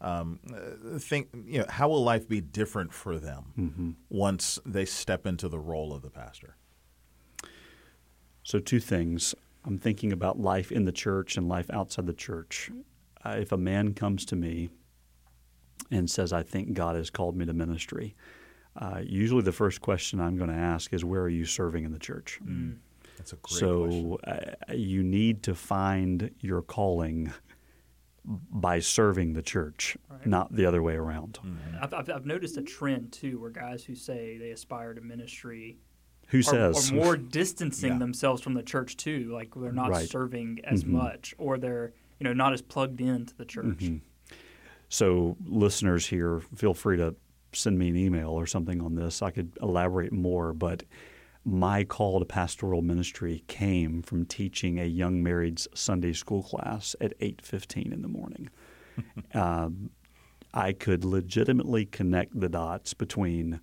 Um, 0.00 0.40
uh, 0.52 0.98
think, 0.98 1.28
you 1.46 1.60
know, 1.60 1.66
how 1.68 1.88
will 1.88 2.04
life 2.04 2.28
be 2.28 2.40
different 2.40 2.92
for 2.92 3.18
them 3.18 3.44
mm-hmm. 3.58 3.90
once 4.10 4.58
they 4.66 4.84
step 4.84 5.26
into 5.26 5.48
the 5.48 5.58
role 5.58 5.94
of 5.94 6.02
the 6.02 6.10
pastor? 6.10 6.56
So, 8.42 8.58
two 8.58 8.80
things. 8.80 9.34
I'm 9.64 9.78
thinking 9.78 10.12
about 10.12 10.38
life 10.38 10.70
in 10.70 10.84
the 10.84 10.92
church 10.92 11.36
and 11.36 11.48
life 11.48 11.70
outside 11.70 12.06
the 12.06 12.12
church 12.12 12.70
if 13.38 13.52
a 13.52 13.56
man 13.56 13.94
comes 13.94 14.24
to 14.26 14.36
me 14.36 14.70
and 15.90 16.10
says, 16.10 16.32
I 16.32 16.42
think 16.42 16.72
God 16.74 16.96
has 16.96 17.10
called 17.10 17.36
me 17.36 17.44
to 17.46 17.52
ministry, 17.52 18.14
uh, 18.76 19.00
usually 19.04 19.42
the 19.42 19.52
first 19.52 19.80
question 19.80 20.20
I'm 20.20 20.36
going 20.36 20.50
to 20.50 20.56
ask 20.56 20.92
is, 20.92 21.04
Where 21.04 21.22
are 21.22 21.28
you 21.28 21.44
serving 21.44 21.84
in 21.84 21.92
the 21.92 21.98
church? 21.98 22.38
Mm. 22.44 22.76
That's 23.16 23.32
a 23.32 23.36
great 23.36 23.58
so 23.60 24.18
uh, 24.26 24.74
you 24.74 25.02
need 25.02 25.42
to 25.44 25.54
find 25.54 26.30
your 26.40 26.60
calling 26.60 27.32
by 28.24 28.80
serving 28.80 29.32
the 29.34 29.42
church, 29.42 29.96
Right. 30.10 30.26
not 30.26 30.54
the 30.54 30.66
other 30.66 30.82
way 30.82 30.94
around. 30.94 31.38
Mm-hmm. 31.44 31.76
I've, 31.80 31.94
I've, 31.94 32.10
I've 32.10 32.26
noticed 32.26 32.56
a 32.56 32.62
trend 32.62 33.12
too, 33.12 33.40
where 33.40 33.50
guys 33.50 33.84
who 33.84 33.94
say 33.94 34.36
they 34.36 34.50
aspire 34.50 34.94
to 34.94 35.00
ministry 35.00 35.78
Who 36.28 36.40
are, 36.40 36.42
says? 36.42 36.90
are 36.90 36.94
more 36.94 37.16
distancing 37.16 37.92
Yeah. 37.92 37.98
themselves 37.98 38.42
from 38.42 38.54
the 38.54 38.64
church 38.64 38.96
too. 38.96 39.30
Like 39.32 39.54
they're 39.54 39.72
not 39.72 39.90
Right. 39.90 40.08
serving 40.08 40.60
as 40.64 40.82
Mhm. 40.84 40.88
much, 40.88 41.34
or 41.38 41.56
they're 41.56 41.94
you 42.18 42.24
know 42.24 42.32
not 42.32 42.52
as 42.52 42.62
plugged 42.62 43.00
into 43.00 43.34
the 43.36 43.44
church. 43.44 43.64
Mhm. 43.78 44.00
So, 44.88 45.36
listeners 45.44 46.06
here, 46.06 46.40
feel 46.54 46.74
free 46.74 46.96
to 46.96 47.16
send 47.52 47.78
me 47.78 47.88
an 47.88 47.96
email 47.96 48.30
or 48.30 48.46
something 48.46 48.80
on 48.80 48.94
this. 48.94 49.22
I 49.22 49.30
could 49.30 49.52
elaborate 49.60 50.12
more, 50.12 50.52
but 50.52 50.84
my 51.44 51.84
call 51.84 52.18
to 52.20 52.24
pastoral 52.24 52.82
ministry 52.82 53.42
came 53.48 54.02
from 54.02 54.26
teaching 54.26 54.78
a 54.78 54.84
young 54.84 55.22
married's 55.22 55.66
Sunday 55.74 56.12
school 56.12 56.42
class 56.42 56.94
at 57.00 57.14
eight 57.20 57.40
fifteen 57.42 57.92
in 57.92 58.02
the 58.02 58.08
morning. 58.08 58.48
um, 59.34 59.90
I 60.54 60.72
could 60.72 61.04
legitimately 61.04 61.86
connect 61.86 62.38
the 62.38 62.48
dots 62.48 62.94
between. 62.94 63.60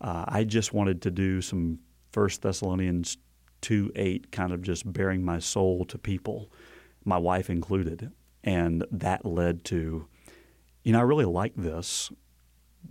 Uh, 0.00 0.24
I 0.28 0.44
just 0.44 0.72
wanted 0.72 1.02
to 1.02 1.10
do 1.10 1.40
some 1.42 1.80
First 2.12 2.42
Thessalonians 2.42 3.18
two 3.60 3.92
eight, 3.96 4.30
kind 4.32 4.52
of 4.52 4.62
just 4.62 4.90
bearing 4.90 5.22
my 5.24 5.38
soul 5.38 5.84
to 5.86 5.98
people, 5.98 6.50
my 7.04 7.18
wife 7.18 7.50
included, 7.50 8.10
and 8.44 8.84
that 8.90 9.24
led 9.24 9.64
to, 9.66 10.06
you 10.84 10.92
know, 10.92 10.98
I 10.98 11.02
really 11.02 11.24
like 11.24 11.54
this. 11.56 12.10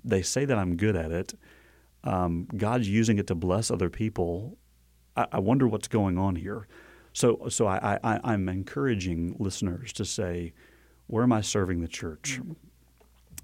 They 0.03 0.22
say 0.22 0.45
that 0.45 0.57
I'm 0.57 0.76
good 0.78 0.95
at 0.95 1.12
it. 1.12 1.34
Um, 2.03 2.47
God's 2.55 2.88
using 2.88 3.18
it 3.18 3.28
to 3.28 3.36
bless 3.36 3.70
other 3.72 3.89
people. 3.89 4.57
I, 5.16 5.28
I 5.34 5.39
wonder 5.39 5.68
what's 5.68 5.88
going 5.88 6.18
on 6.18 6.36
here. 6.36 6.68
So, 7.14 7.47
so 7.49 7.68
I, 7.68 7.99
I, 8.03 8.20
I'm 8.24 8.47
encouraging 8.47 9.36
listeners 9.39 9.91
to 9.93 10.05
say, 10.05 10.53
where 11.07 11.24
am 11.24 11.34
I 11.34 11.41
serving 11.41 11.82
the 11.82 11.88
church? 11.88 12.39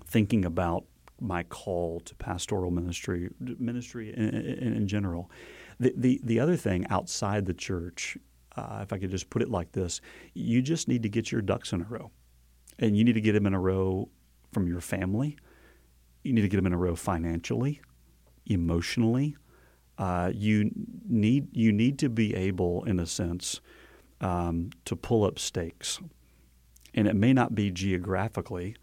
Thinking 0.05 0.45
about 0.45 0.85
my 1.19 1.43
call 1.43 1.99
to 2.01 2.15
pastoral 2.15 2.71
ministry, 2.71 3.29
ministry 3.39 4.13
in, 4.13 4.29
in, 4.29 4.73
in 4.75 4.87
general. 4.87 5.31
The, 5.79 5.93
the 5.95 6.21
the 6.23 6.39
other 6.39 6.55
thing 6.55 6.85
outside 6.89 7.45
the 7.45 7.53
church, 7.53 8.17
uh, 8.55 8.79
if 8.81 8.93
I 8.93 8.97
could 8.97 9.11
just 9.11 9.29
put 9.29 9.41
it 9.41 9.49
like 9.49 9.71
this, 9.71 10.01
you 10.33 10.61
just 10.61 10.87
need 10.87 11.03
to 11.03 11.09
get 11.09 11.31
your 11.31 11.41
ducks 11.41 11.73
in 11.73 11.81
a 11.81 11.85
row, 11.85 12.11
and 12.79 12.95
you 12.97 13.03
need 13.03 13.13
to 13.13 13.21
get 13.21 13.33
them 13.33 13.45
in 13.45 13.53
a 13.53 13.59
row 13.59 14.09
from 14.51 14.67
your 14.67 14.81
family. 14.81 15.37
You 16.23 16.33
need 16.33 16.41
to 16.41 16.47
get 16.47 16.57
them 16.57 16.65
in 16.65 16.73
a 16.73 16.77
row 16.77 16.95
financially, 16.95 17.81
emotionally. 18.45 19.37
Uh, 19.97 20.31
you 20.33 20.71
need 21.07 21.55
you 21.55 21.71
need 21.71 21.99
to 21.99 22.09
be 22.09 22.35
able, 22.35 22.83
in 22.85 22.99
a 22.99 23.05
sense, 23.05 23.61
um, 24.21 24.71
to 24.85 24.95
pull 24.95 25.23
up 25.23 25.39
stakes, 25.39 25.99
and 26.93 27.07
it 27.07 27.15
may 27.15 27.33
not 27.33 27.55
be 27.55 27.71
geographically, 27.71 28.75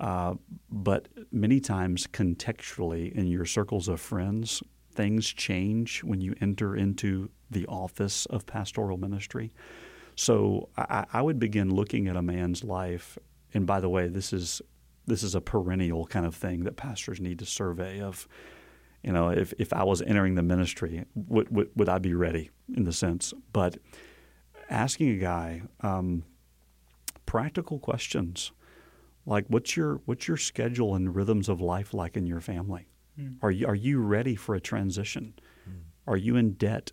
uh, 0.00 0.34
but 0.70 1.08
many 1.30 1.60
times 1.60 2.06
contextually 2.06 3.12
in 3.12 3.26
your 3.26 3.44
circles 3.44 3.88
of 3.88 4.00
friends, 4.00 4.62
things 4.92 5.26
change 5.26 6.02
when 6.02 6.20
you 6.20 6.34
enter 6.40 6.74
into 6.74 7.30
the 7.50 7.66
office 7.66 8.26
of 8.26 8.46
pastoral 8.46 8.96
ministry. 8.96 9.52
So 10.14 10.68
I, 10.76 11.06
I 11.12 11.22
would 11.22 11.38
begin 11.38 11.74
looking 11.74 12.08
at 12.08 12.16
a 12.16 12.22
man's 12.22 12.64
life, 12.64 13.18
and 13.54 13.66
by 13.66 13.80
the 13.80 13.88
way, 13.88 14.08
this 14.08 14.32
is 14.32 14.60
this 15.06 15.22
is 15.22 15.34
a 15.34 15.40
perennial 15.40 16.06
kind 16.06 16.26
of 16.26 16.34
thing 16.34 16.64
that 16.64 16.76
pastors 16.76 17.18
need 17.20 17.38
to 17.38 17.46
survey 17.46 18.00
of 18.00 18.28
you 19.02 19.12
know, 19.12 19.28
if, 19.28 19.52
if 19.58 19.72
I 19.72 19.84
was 19.84 20.02
entering 20.02 20.34
the 20.34 20.42
ministry, 20.42 21.04
would, 21.14 21.54
would, 21.54 21.70
would 21.76 21.88
I 21.88 21.98
be 21.98 22.14
ready 22.14 22.50
in 22.74 22.84
the 22.84 22.92
sense? 22.92 23.32
But 23.52 23.78
asking 24.68 25.10
a 25.10 25.16
guy 25.16 25.62
um, 25.80 26.24
practical 27.26 27.78
questions 27.78 28.52
like, 29.24 29.44
what's 29.48 29.76
your 29.76 30.00
what's 30.06 30.26
your 30.26 30.38
schedule 30.38 30.94
and 30.94 31.14
rhythms 31.14 31.50
of 31.50 31.60
life 31.60 31.92
like 31.92 32.16
in 32.16 32.26
your 32.26 32.40
family? 32.40 32.88
Are 33.42 33.50
you 33.50 33.66
are 33.66 33.74
you 33.74 34.00
ready 34.00 34.34
for 34.36 34.54
a 34.54 34.60
transition? 34.60 35.34
Are 36.06 36.16
you 36.16 36.36
in 36.36 36.52
debt? 36.52 36.90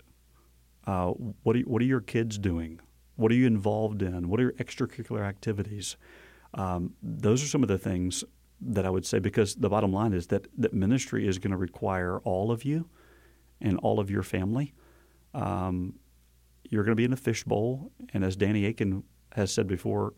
Uh, 0.87 1.07
what 1.43 1.55
are, 1.55 1.59
what 1.61 1.81
are 1.81 1.85
your 1.85 2.01
kids 2.01 2.37
doing? 2.37 2.79
What 3.15 3.31
are 3.31 3.35
you 3.35 3.47
involved 3.47 4.01
in? 4.01 4.29
What 4.29 4.39
are 4.39 4.43
your 4.43 4.51
extracurricular 4.53 5.25
activities? 5.25 5.97
Um, 6.53 6.93
those 7.01 7.43
are 7.43 7.47
some 7.47 7.63
of 7.63 7.69
the 7.69 7.77
things 7.77 8.23
that 8.61 8.85
I 8.85 8.89
would 8.89 9.05
say 9.05 9.19
because 9.19 9.55
the 9.55 9.69
bottom 9.69 9.91
line 9.91 10.13
is 10.13 10.27
that, 10.27 10.47
that 10.57 10.73
ministry 10.73 11.27
is 11.27 11.39
going 11.39 11.51
to 11.51 11.57
require 11.57 12.19
all 12.19 12.51
of 12.51 12.63
you 12.63 12.89
and 13.61 13.77
all 13.79 13.99
of 13.99 14.09
your 14.09 14.23
family. 14.23 14.73
Um, 15.33 15.95
you're 16.69 16.83
going 16.83 16.93
to 16.93 16.95
be 16.95 17.05
in 17.05 17.13
a 17.13 17.17
fishbowl, 17.17 17.91
and 18.13 18.23
as 18.23 18.35
Danny 18.35 18.65
Akin 18.65 19.03
has 19.33 19.51
said 19.51 19.67
before, 19.67 20.13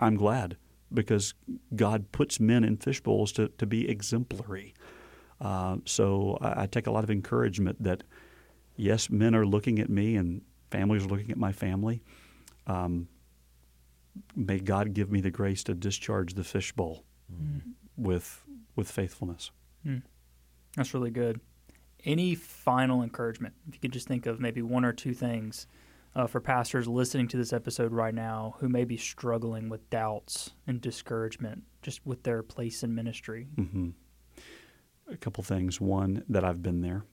I'm 0.00 0.16
glad 0.16 0.56
because 0.92 1.34
God 1.74 2.10
puts 2.12 2.40
men 2.40 2.64
in 2.64 2.76
fishbowls 2.76 3.32
to, 3.32 3.48
to 3.48 3.66
be 3.66 3.88
exemplary. 3.88 4.74
Uh, 5.40 5.76
so 5.84 6.38
I, 6.40 6.62
I 6.62 6.66
take 6.66 6.86
a 6.86 6.90
lot 6.90 7.04
of 7.04 7.10
encouragement 7.10 7.82
that 7.82 8.04
yes, 8.76 9.10
men 9.10 9.34
are 9.34 9.46
looking 9.46 9.78
at 9.78 9.88
me 9.88 10.16
and 10.16 10.42
families 10.70 11.04
are 11.04 11.08
looking 11.08 11.30
at 11.30 11.36
my 11.36 11.52
family. 11.52 12.02
Um, 12.66 13.08
may 14.34 14.58
God 14.58 14.94
give 14.94 15.10
me 15.10 15.20
the 15.20 15.30
grace 15.30 15.64
to 15.64 15.74
discharge 15.74 16.34
the 16.34 16.44
fishbowl 16.44 17.04
with 17.96 18.44
with 18.76 18.90
faithfulness. 18.90 19.50
That's 20.76 20.92
really 20.94 21.10
good. 21.10 21.40
Any 22.04 22.34
final 22.34 23.02
encouragement? 23.02 23.54
If 23.68 23.74
you 23.74 23.80
could 23.80 23.92
just 23.92 24.08
think 24.08 24.26
of 24.26 24.40
maybe 24.40 24.60
one 24.60 24.84
or 24.84 24.92
two 24.92 25.14
things 25.14 25.66
uh, 26.16 26.26
for 26.26 26.40
pastors 26.40 26.86
listening 26.88 27.28
to 27.28 27.36
this 27.36 27.52
episode 27.52 27.92
right 27.92 28.14
now 28.14 28.56
who 28.58 28.68
may 28.68 28.84
be 28.84 28.96
struggling 28.96 29.68
with 29.68 29.88
doubts 29.90 30.50
and 30.66 30.80
discouragement 30.80 31.62
just 31.82 32.04
with 32.04 32.22
their 32.24 32.42
place 32.42 32.82
in 32.82 32.94
ministry. 32.94 33.46
hmm 33.56 33.90
A 35.10 35.16
couple 35.16 35.44
things. 35.44 35.80
One, 35.80 36.24
that 36.28 36.44
I've 36.44 36.62
been 36.62 36.80
there. 36.80 37.04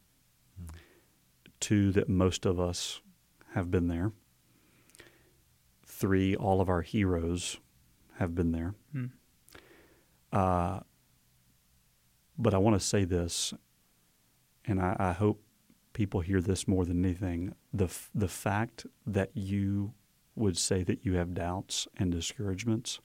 Two, 1.61 1.91
that 1.93 2.09
most 2.09 2.45
of 2.45 2.59
us 2.59 2.99
have 3.53 3.71
been 3.71 3.87
there. 3.87 4.11
Three, 5.85 6.35
all 6.35 6.59
of 6.59 6.67
our 6.67 6.81
heroes 6.81 7.57
have 8.17 8.35
been 8.35 8.51
there. 8.51 8.73
Hmm. 8.91 9.05
Uh, 10.33 10.79
but 12.37 12.53
I 12.53 12.57
want 12.57 12.79
to 12.79 12.85
say 12.85 13.05
this, 13.05 13.53
and 14.65 14.81
I, 14.81 14.95
I 14.99 15.11
hope 15.13 15.41
people 15.93 16.21
hear 16.21 16.41
this 16.41 16.67
more 16.67 16.83
than 16.85 17.05
anything. 17.05 17.53
The, 17.71 17.85
f- 17.85 18.09
the 18.13 18.27
fact 18.27 18.85
that 19.05 19.31
you 19.33 19.93
would 20.35 20.57
say 20.57 20.83
that 20.83 21.05
you 21.05 21.13
have 21.13 21.33
doubts 21.33 21.87
and 21.97 22.11
discouragements 22.11 22.99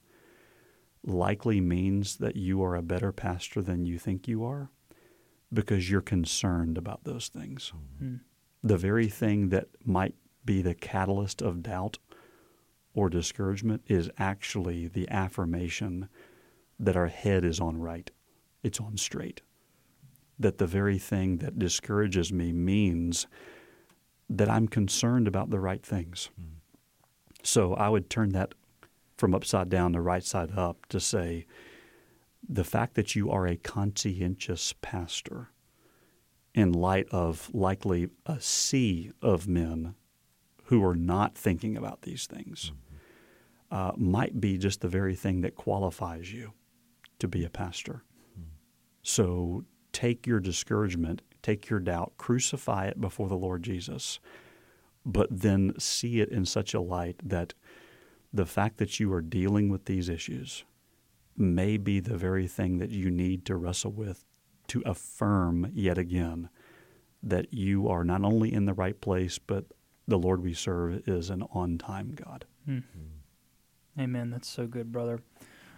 likely 1.05 1.61
means 1.61 2.17
that 2.17 2.37
you 2.37 2.63
are 2.63 2.75
a 2.75 2.83
better 2.83 3.13
pastor 3.13 3.63
than 3.63 3.85
you 3.85 3.99
think 3.99 4.27
you 4.27 4.45
are 4.45 4.71
because 5.53 5.91
you're 5.91 6.01
concerned 6.01 6.79
about 6.79 7.05
those 7.05 7.29
things. 7.29 7.73
Hmm. 7.99 8.17
The 8.67 8.77
very 8.77 9.07
thing 9.07 9.51
that 9.51 9.69
might 9.85 10.17
be 10.45 10.61
the 10.61 10.75
catalyst 10.75 11.41
of 11.41 11.63
doubt 11.63 11.99
or 12.95 13.09
discouragement 13.09 13.83
is 13.87 14.11
actually 14.19 14.89
the 14.89 15.09
affirmation 15.09 16.09
that 16.81 16.97
our 16.97 17.07
head 17.07 17.45
is 17.45 17.61
on 17.61 17.79
right, 17.79 18.11
it's 18.65 18.81
on 18.81 18.97
straight. 18.97 19.43
That 20.37 20.59
the 20.59 20.67
very 20.67 20.99
thing 20.99 21.37
that 21.37 21.61
discourages 21.61 22.33
me 22.33 22.53
means 22.53 23.29
that 24.29 24.51
I'm 24.51 24.67
concerned 24.67 25.29
about 25.29 25.51
the 25.51 25.61
right 25.61 25.87
things. 25.87 26.31
Mm. 26.41 26.57
So 27.45 27.75
I 27.75 27.89
would 27.89 28.11
turn 28.11 28.31
that 28.31 28.53
from 29.17 29.33
upside 29.33 29.69
down 29.69 29.93
to 29.93 30.01
right 30.01 30.25
side 30.25 30.51
up 30.59 30.87
to 30.87 30.99
say 30.99 31.47
the 32.49 32.65
fact 32.65 32.95
that 32.95 33.15
you 33.15 33.31
are 33.31 33.47
a 33.47 33.57
conscientious 33.57 34.75
pastor 34.83 35.51
in 36.57 36.73
light 36.73 37.07
of 37.13 37.51
likely 37.55 38.09
a 38.25 38.41
sea 38.41 39.13
of 39.21 39.47
men 39.47 39.95
who 40.65 40.83
are 40.83 40.97
not 40.97 41.37
thinking 41.37 41.77
about 41.77 42.03
these 42.03 42.27
things 42.27 42.73
uh, 43.71 43.93
might 43.97 44.41
be 44.41 44.57
just 44.57 44.81
the 44.81 44.89
very 44.89 45.15
thing 45.15 45.43
that 45.43 45.55
qualifies 45.55 46.33
you 46.33 46.53
to 47.19 47.29
be 47.29 47.45
a 47.45 47.51
pastor. 47.51 48.03
So 49.03 49.65
take 49.93 50.27
your 50.27 50.41
discouragement, 50.41 51.21
take 51.43 51.69
your 51.69 51.79
doubt, 51.79 52.15
crucify 52.17 52.87
it 52.87 53.01
before 53.01 53.29
the 53.29 53.37
Lord 53.37 53.63
Jesus, 53.63 54.19
but 55.05 55.29
then 55.31 55.75
see 55.79 56.21
it 56.21 56.31
in 56.31 56.47
such 56.47 56.73
a 56.73 56.81
light 56.81 57.17
that 57.23 57.53
the 58.33 58.47
fact 58.47 58.79
that 58.79 58.99
you 58.99 59.13
are 59.13 59.21
dealing 59.21 59.69
with 59.69 59.85
these 59.85 60.09
issues 60.09 60.65
may 61.37 61.77
be 61.77 62.01
the 62.01 62.17
very 62.17 62.47
thing 62.47 62.79
that 62.79 62.91
you 62.91 63.11
need 63.11 63.45
to 63.45 63.57
wrestle 63.57 63.93
with 63.93 64.25
to 64.69 64.83
affirm 64.87 65.71
yet 65.75 65.99
again 65.99 66.49
that 67.23 67.53
you 67.53 67.89
are 67.89 68.05
not 68.05 68.23
only 68.25 68.53
in 68.53 68.67
the 68.67 68.75
right 68.75 69.01
place, 69.01 69.39
but 69.39 69.65
the 70.07 70.19
Lord 70.19 70.43
we 70.43 70.55
serve 70.55 71.03
is 71.09 71.31
an 71.31 71.43
on 71.53 71.79
time 71.79 72.13
God. 72.15 72.45
Amen. 73.99 74.31
That's 74.31 74.49
so 74.49 74.67
good, 74.67 74.93
brother. 74.93 75.21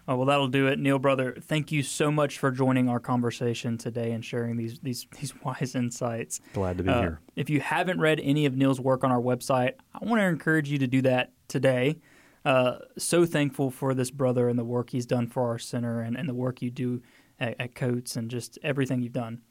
Uh, 0.09 0.16
well, 0.16 0.24
that'll 0.26 0.49
do 0.49 0.66
it, 0.66 0.78
Neil, 0.78 0.99
brother. 0.99 1.36
Thank 1.41 1.70
you 1.70 1.82
so 1.82 2.11
much 2.11 2.39
for 2.39 2.51
joining 2.51 2.89
our 2.89 2.99
conversation 2.99 3.76
today 3.76 4.12
and 4.12 4.24
sharing 4.24 4.57
these 4.57 4.78
these 4.80 5.07
these 5.20 5.34
wise 5.43 5.74
insights. 5.74 6.41
Glad 6.55 6.78
to 6.78 6.84
be 6.84 6.91
Uh, 6.91 7.01
here. 7.01 7.20
If 7.36 7.51
you 7.51 7.61
haven't 7.61 8.01
read 8.01 8.18
any 8.20 8.47
of 8.47 8.57
Neil's 8.57 8.80
work 8.80 9.05
on 9.05 9.12
our 9.12 9.20
website, 9.20 9.74
I 9.95 10.05
want 10.05 10.20
to 10.20 10.24
encourage 10.26 10.70
you 10.70 10.78
to 10.78 10.86
do 10.86 11.03
that 11.03 11.32
today. 11.47 11.99
Uh, 12.45 12.78
so 12.97 13.26
thankful 13.26 13.70
for 13.70 13.93
this 13.93 14.11
brother 14.11 14.49
and 14.49 14.59
the 14.59 14.64
work 14.64 14.91
he's 14.91 15.05
done 15.05 15.26
for 15.26 15.47
our 15.49 15.59
center 15.59 16.01
and, 16.01 16.16
and 16.16 16.26
the 16.28 16.34
work 16.34 16.62
you 16.62 16.70
do 16.70 17.03
at, 17.39 17.57
at 17.59 17.74
Coats 17.74 18.16
and 18.16 18.30
just 18.30 18.59
everything 18.62 19.03
you've 19.03 19.12
done. 19.12 19.43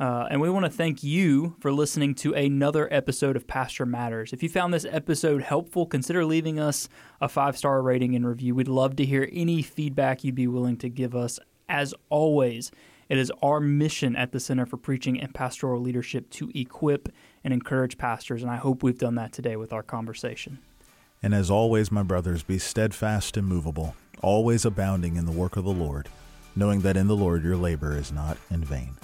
Uh, 0.00 0.28
and 0.30 0.40
we 0.40 0.48
want 0.48 0.64
to 0.64 0.70
thank 0.70 1.02
you 1.02 1.56
for 1.58 1.72
listening 1.72 2.14
to 2.14 2.32
another 2.32 2.86
episode 2.92 3.34
of 3.34 3.48
Pastor 3.48 3.84
Matters. 3.84 4.32
If 4.32 4.44
you 4.44 4.48
found 4.48 4.72
this 4.72 4.86
episode 4.88 5.42
helpful, 5.42 5.86
consider 5.86 6.24
leaving 6.24 6.60
us 6.60 6.88
a 7.20 7.28
five 7.28 7.58
star 7.58 7.82
rating 7.82 8.14
and 8.14 8.26
review. 8.26 8.54
We'd 8.54 8.68
love 8.68 8.94
to 8.96 9.04
hear 9.04 9.28
any 9.32 9.60
feedback 9.60 10.22
you'd 10.22 10.36
be 10.36 10.46
willing 10.46 10.76
to 10.78 10.88
give 10.88 11.16
us. 11.16 11.40
As 11.68 11.94
always, 12.10 12.70
it 13.08 13.18
is 13.18 13.32
our 13.42 13.58
mission 13.58 14.14
at 14.14 14.32
the 14.32 14.38
Center 14.38 14.66
for 14.66 14.76
Preaching 14.76 15.20
and 15.20 15.34
Pastoral 15.34 15.80
Leadership 15.80 16.30
to 16.30 16.50
equip 16.54 17.08
and 17.42 17.52
encourage 17.52 17.98
pastors, 17.98 18.42
and 18.42 18.50
I 18.50 18.56
hope 18.56 18.82
we've 18.82 18.98
done 18.98 19.16
that 19.16 19.32
today 19.32 19.56
with 19.56 19.72
our 19.72 19.82
conversation. 19.82 20.58
And 21.22 21.34
as 21.34 21.50
always, 21.50 21.90
my 21.90 22.02
brothers, 22.02 22.42
be 22.42 22.58
steadfast 22.58 23.36
and 23.36 23.46
movable, 23.46 23.96
always 24.22 24.64
abounding 24.64 25.16
in 25.16 25.26
the 25.26 25.32
work 25.32 25.56
of 25.56 25.64
the 25.64 25.72
Lord, 25.72 26.08
knowing 26.56 26.80
that 26.80 26.96
in 26.96 27.06
the 27.06 27.16
Lord 27.16 27.42
your 27.42 27.56
labor 27.56 27.96
is 27.96 28.12
not 28.12 28.36
in 28.50 28.64
vain. 28.64 28.96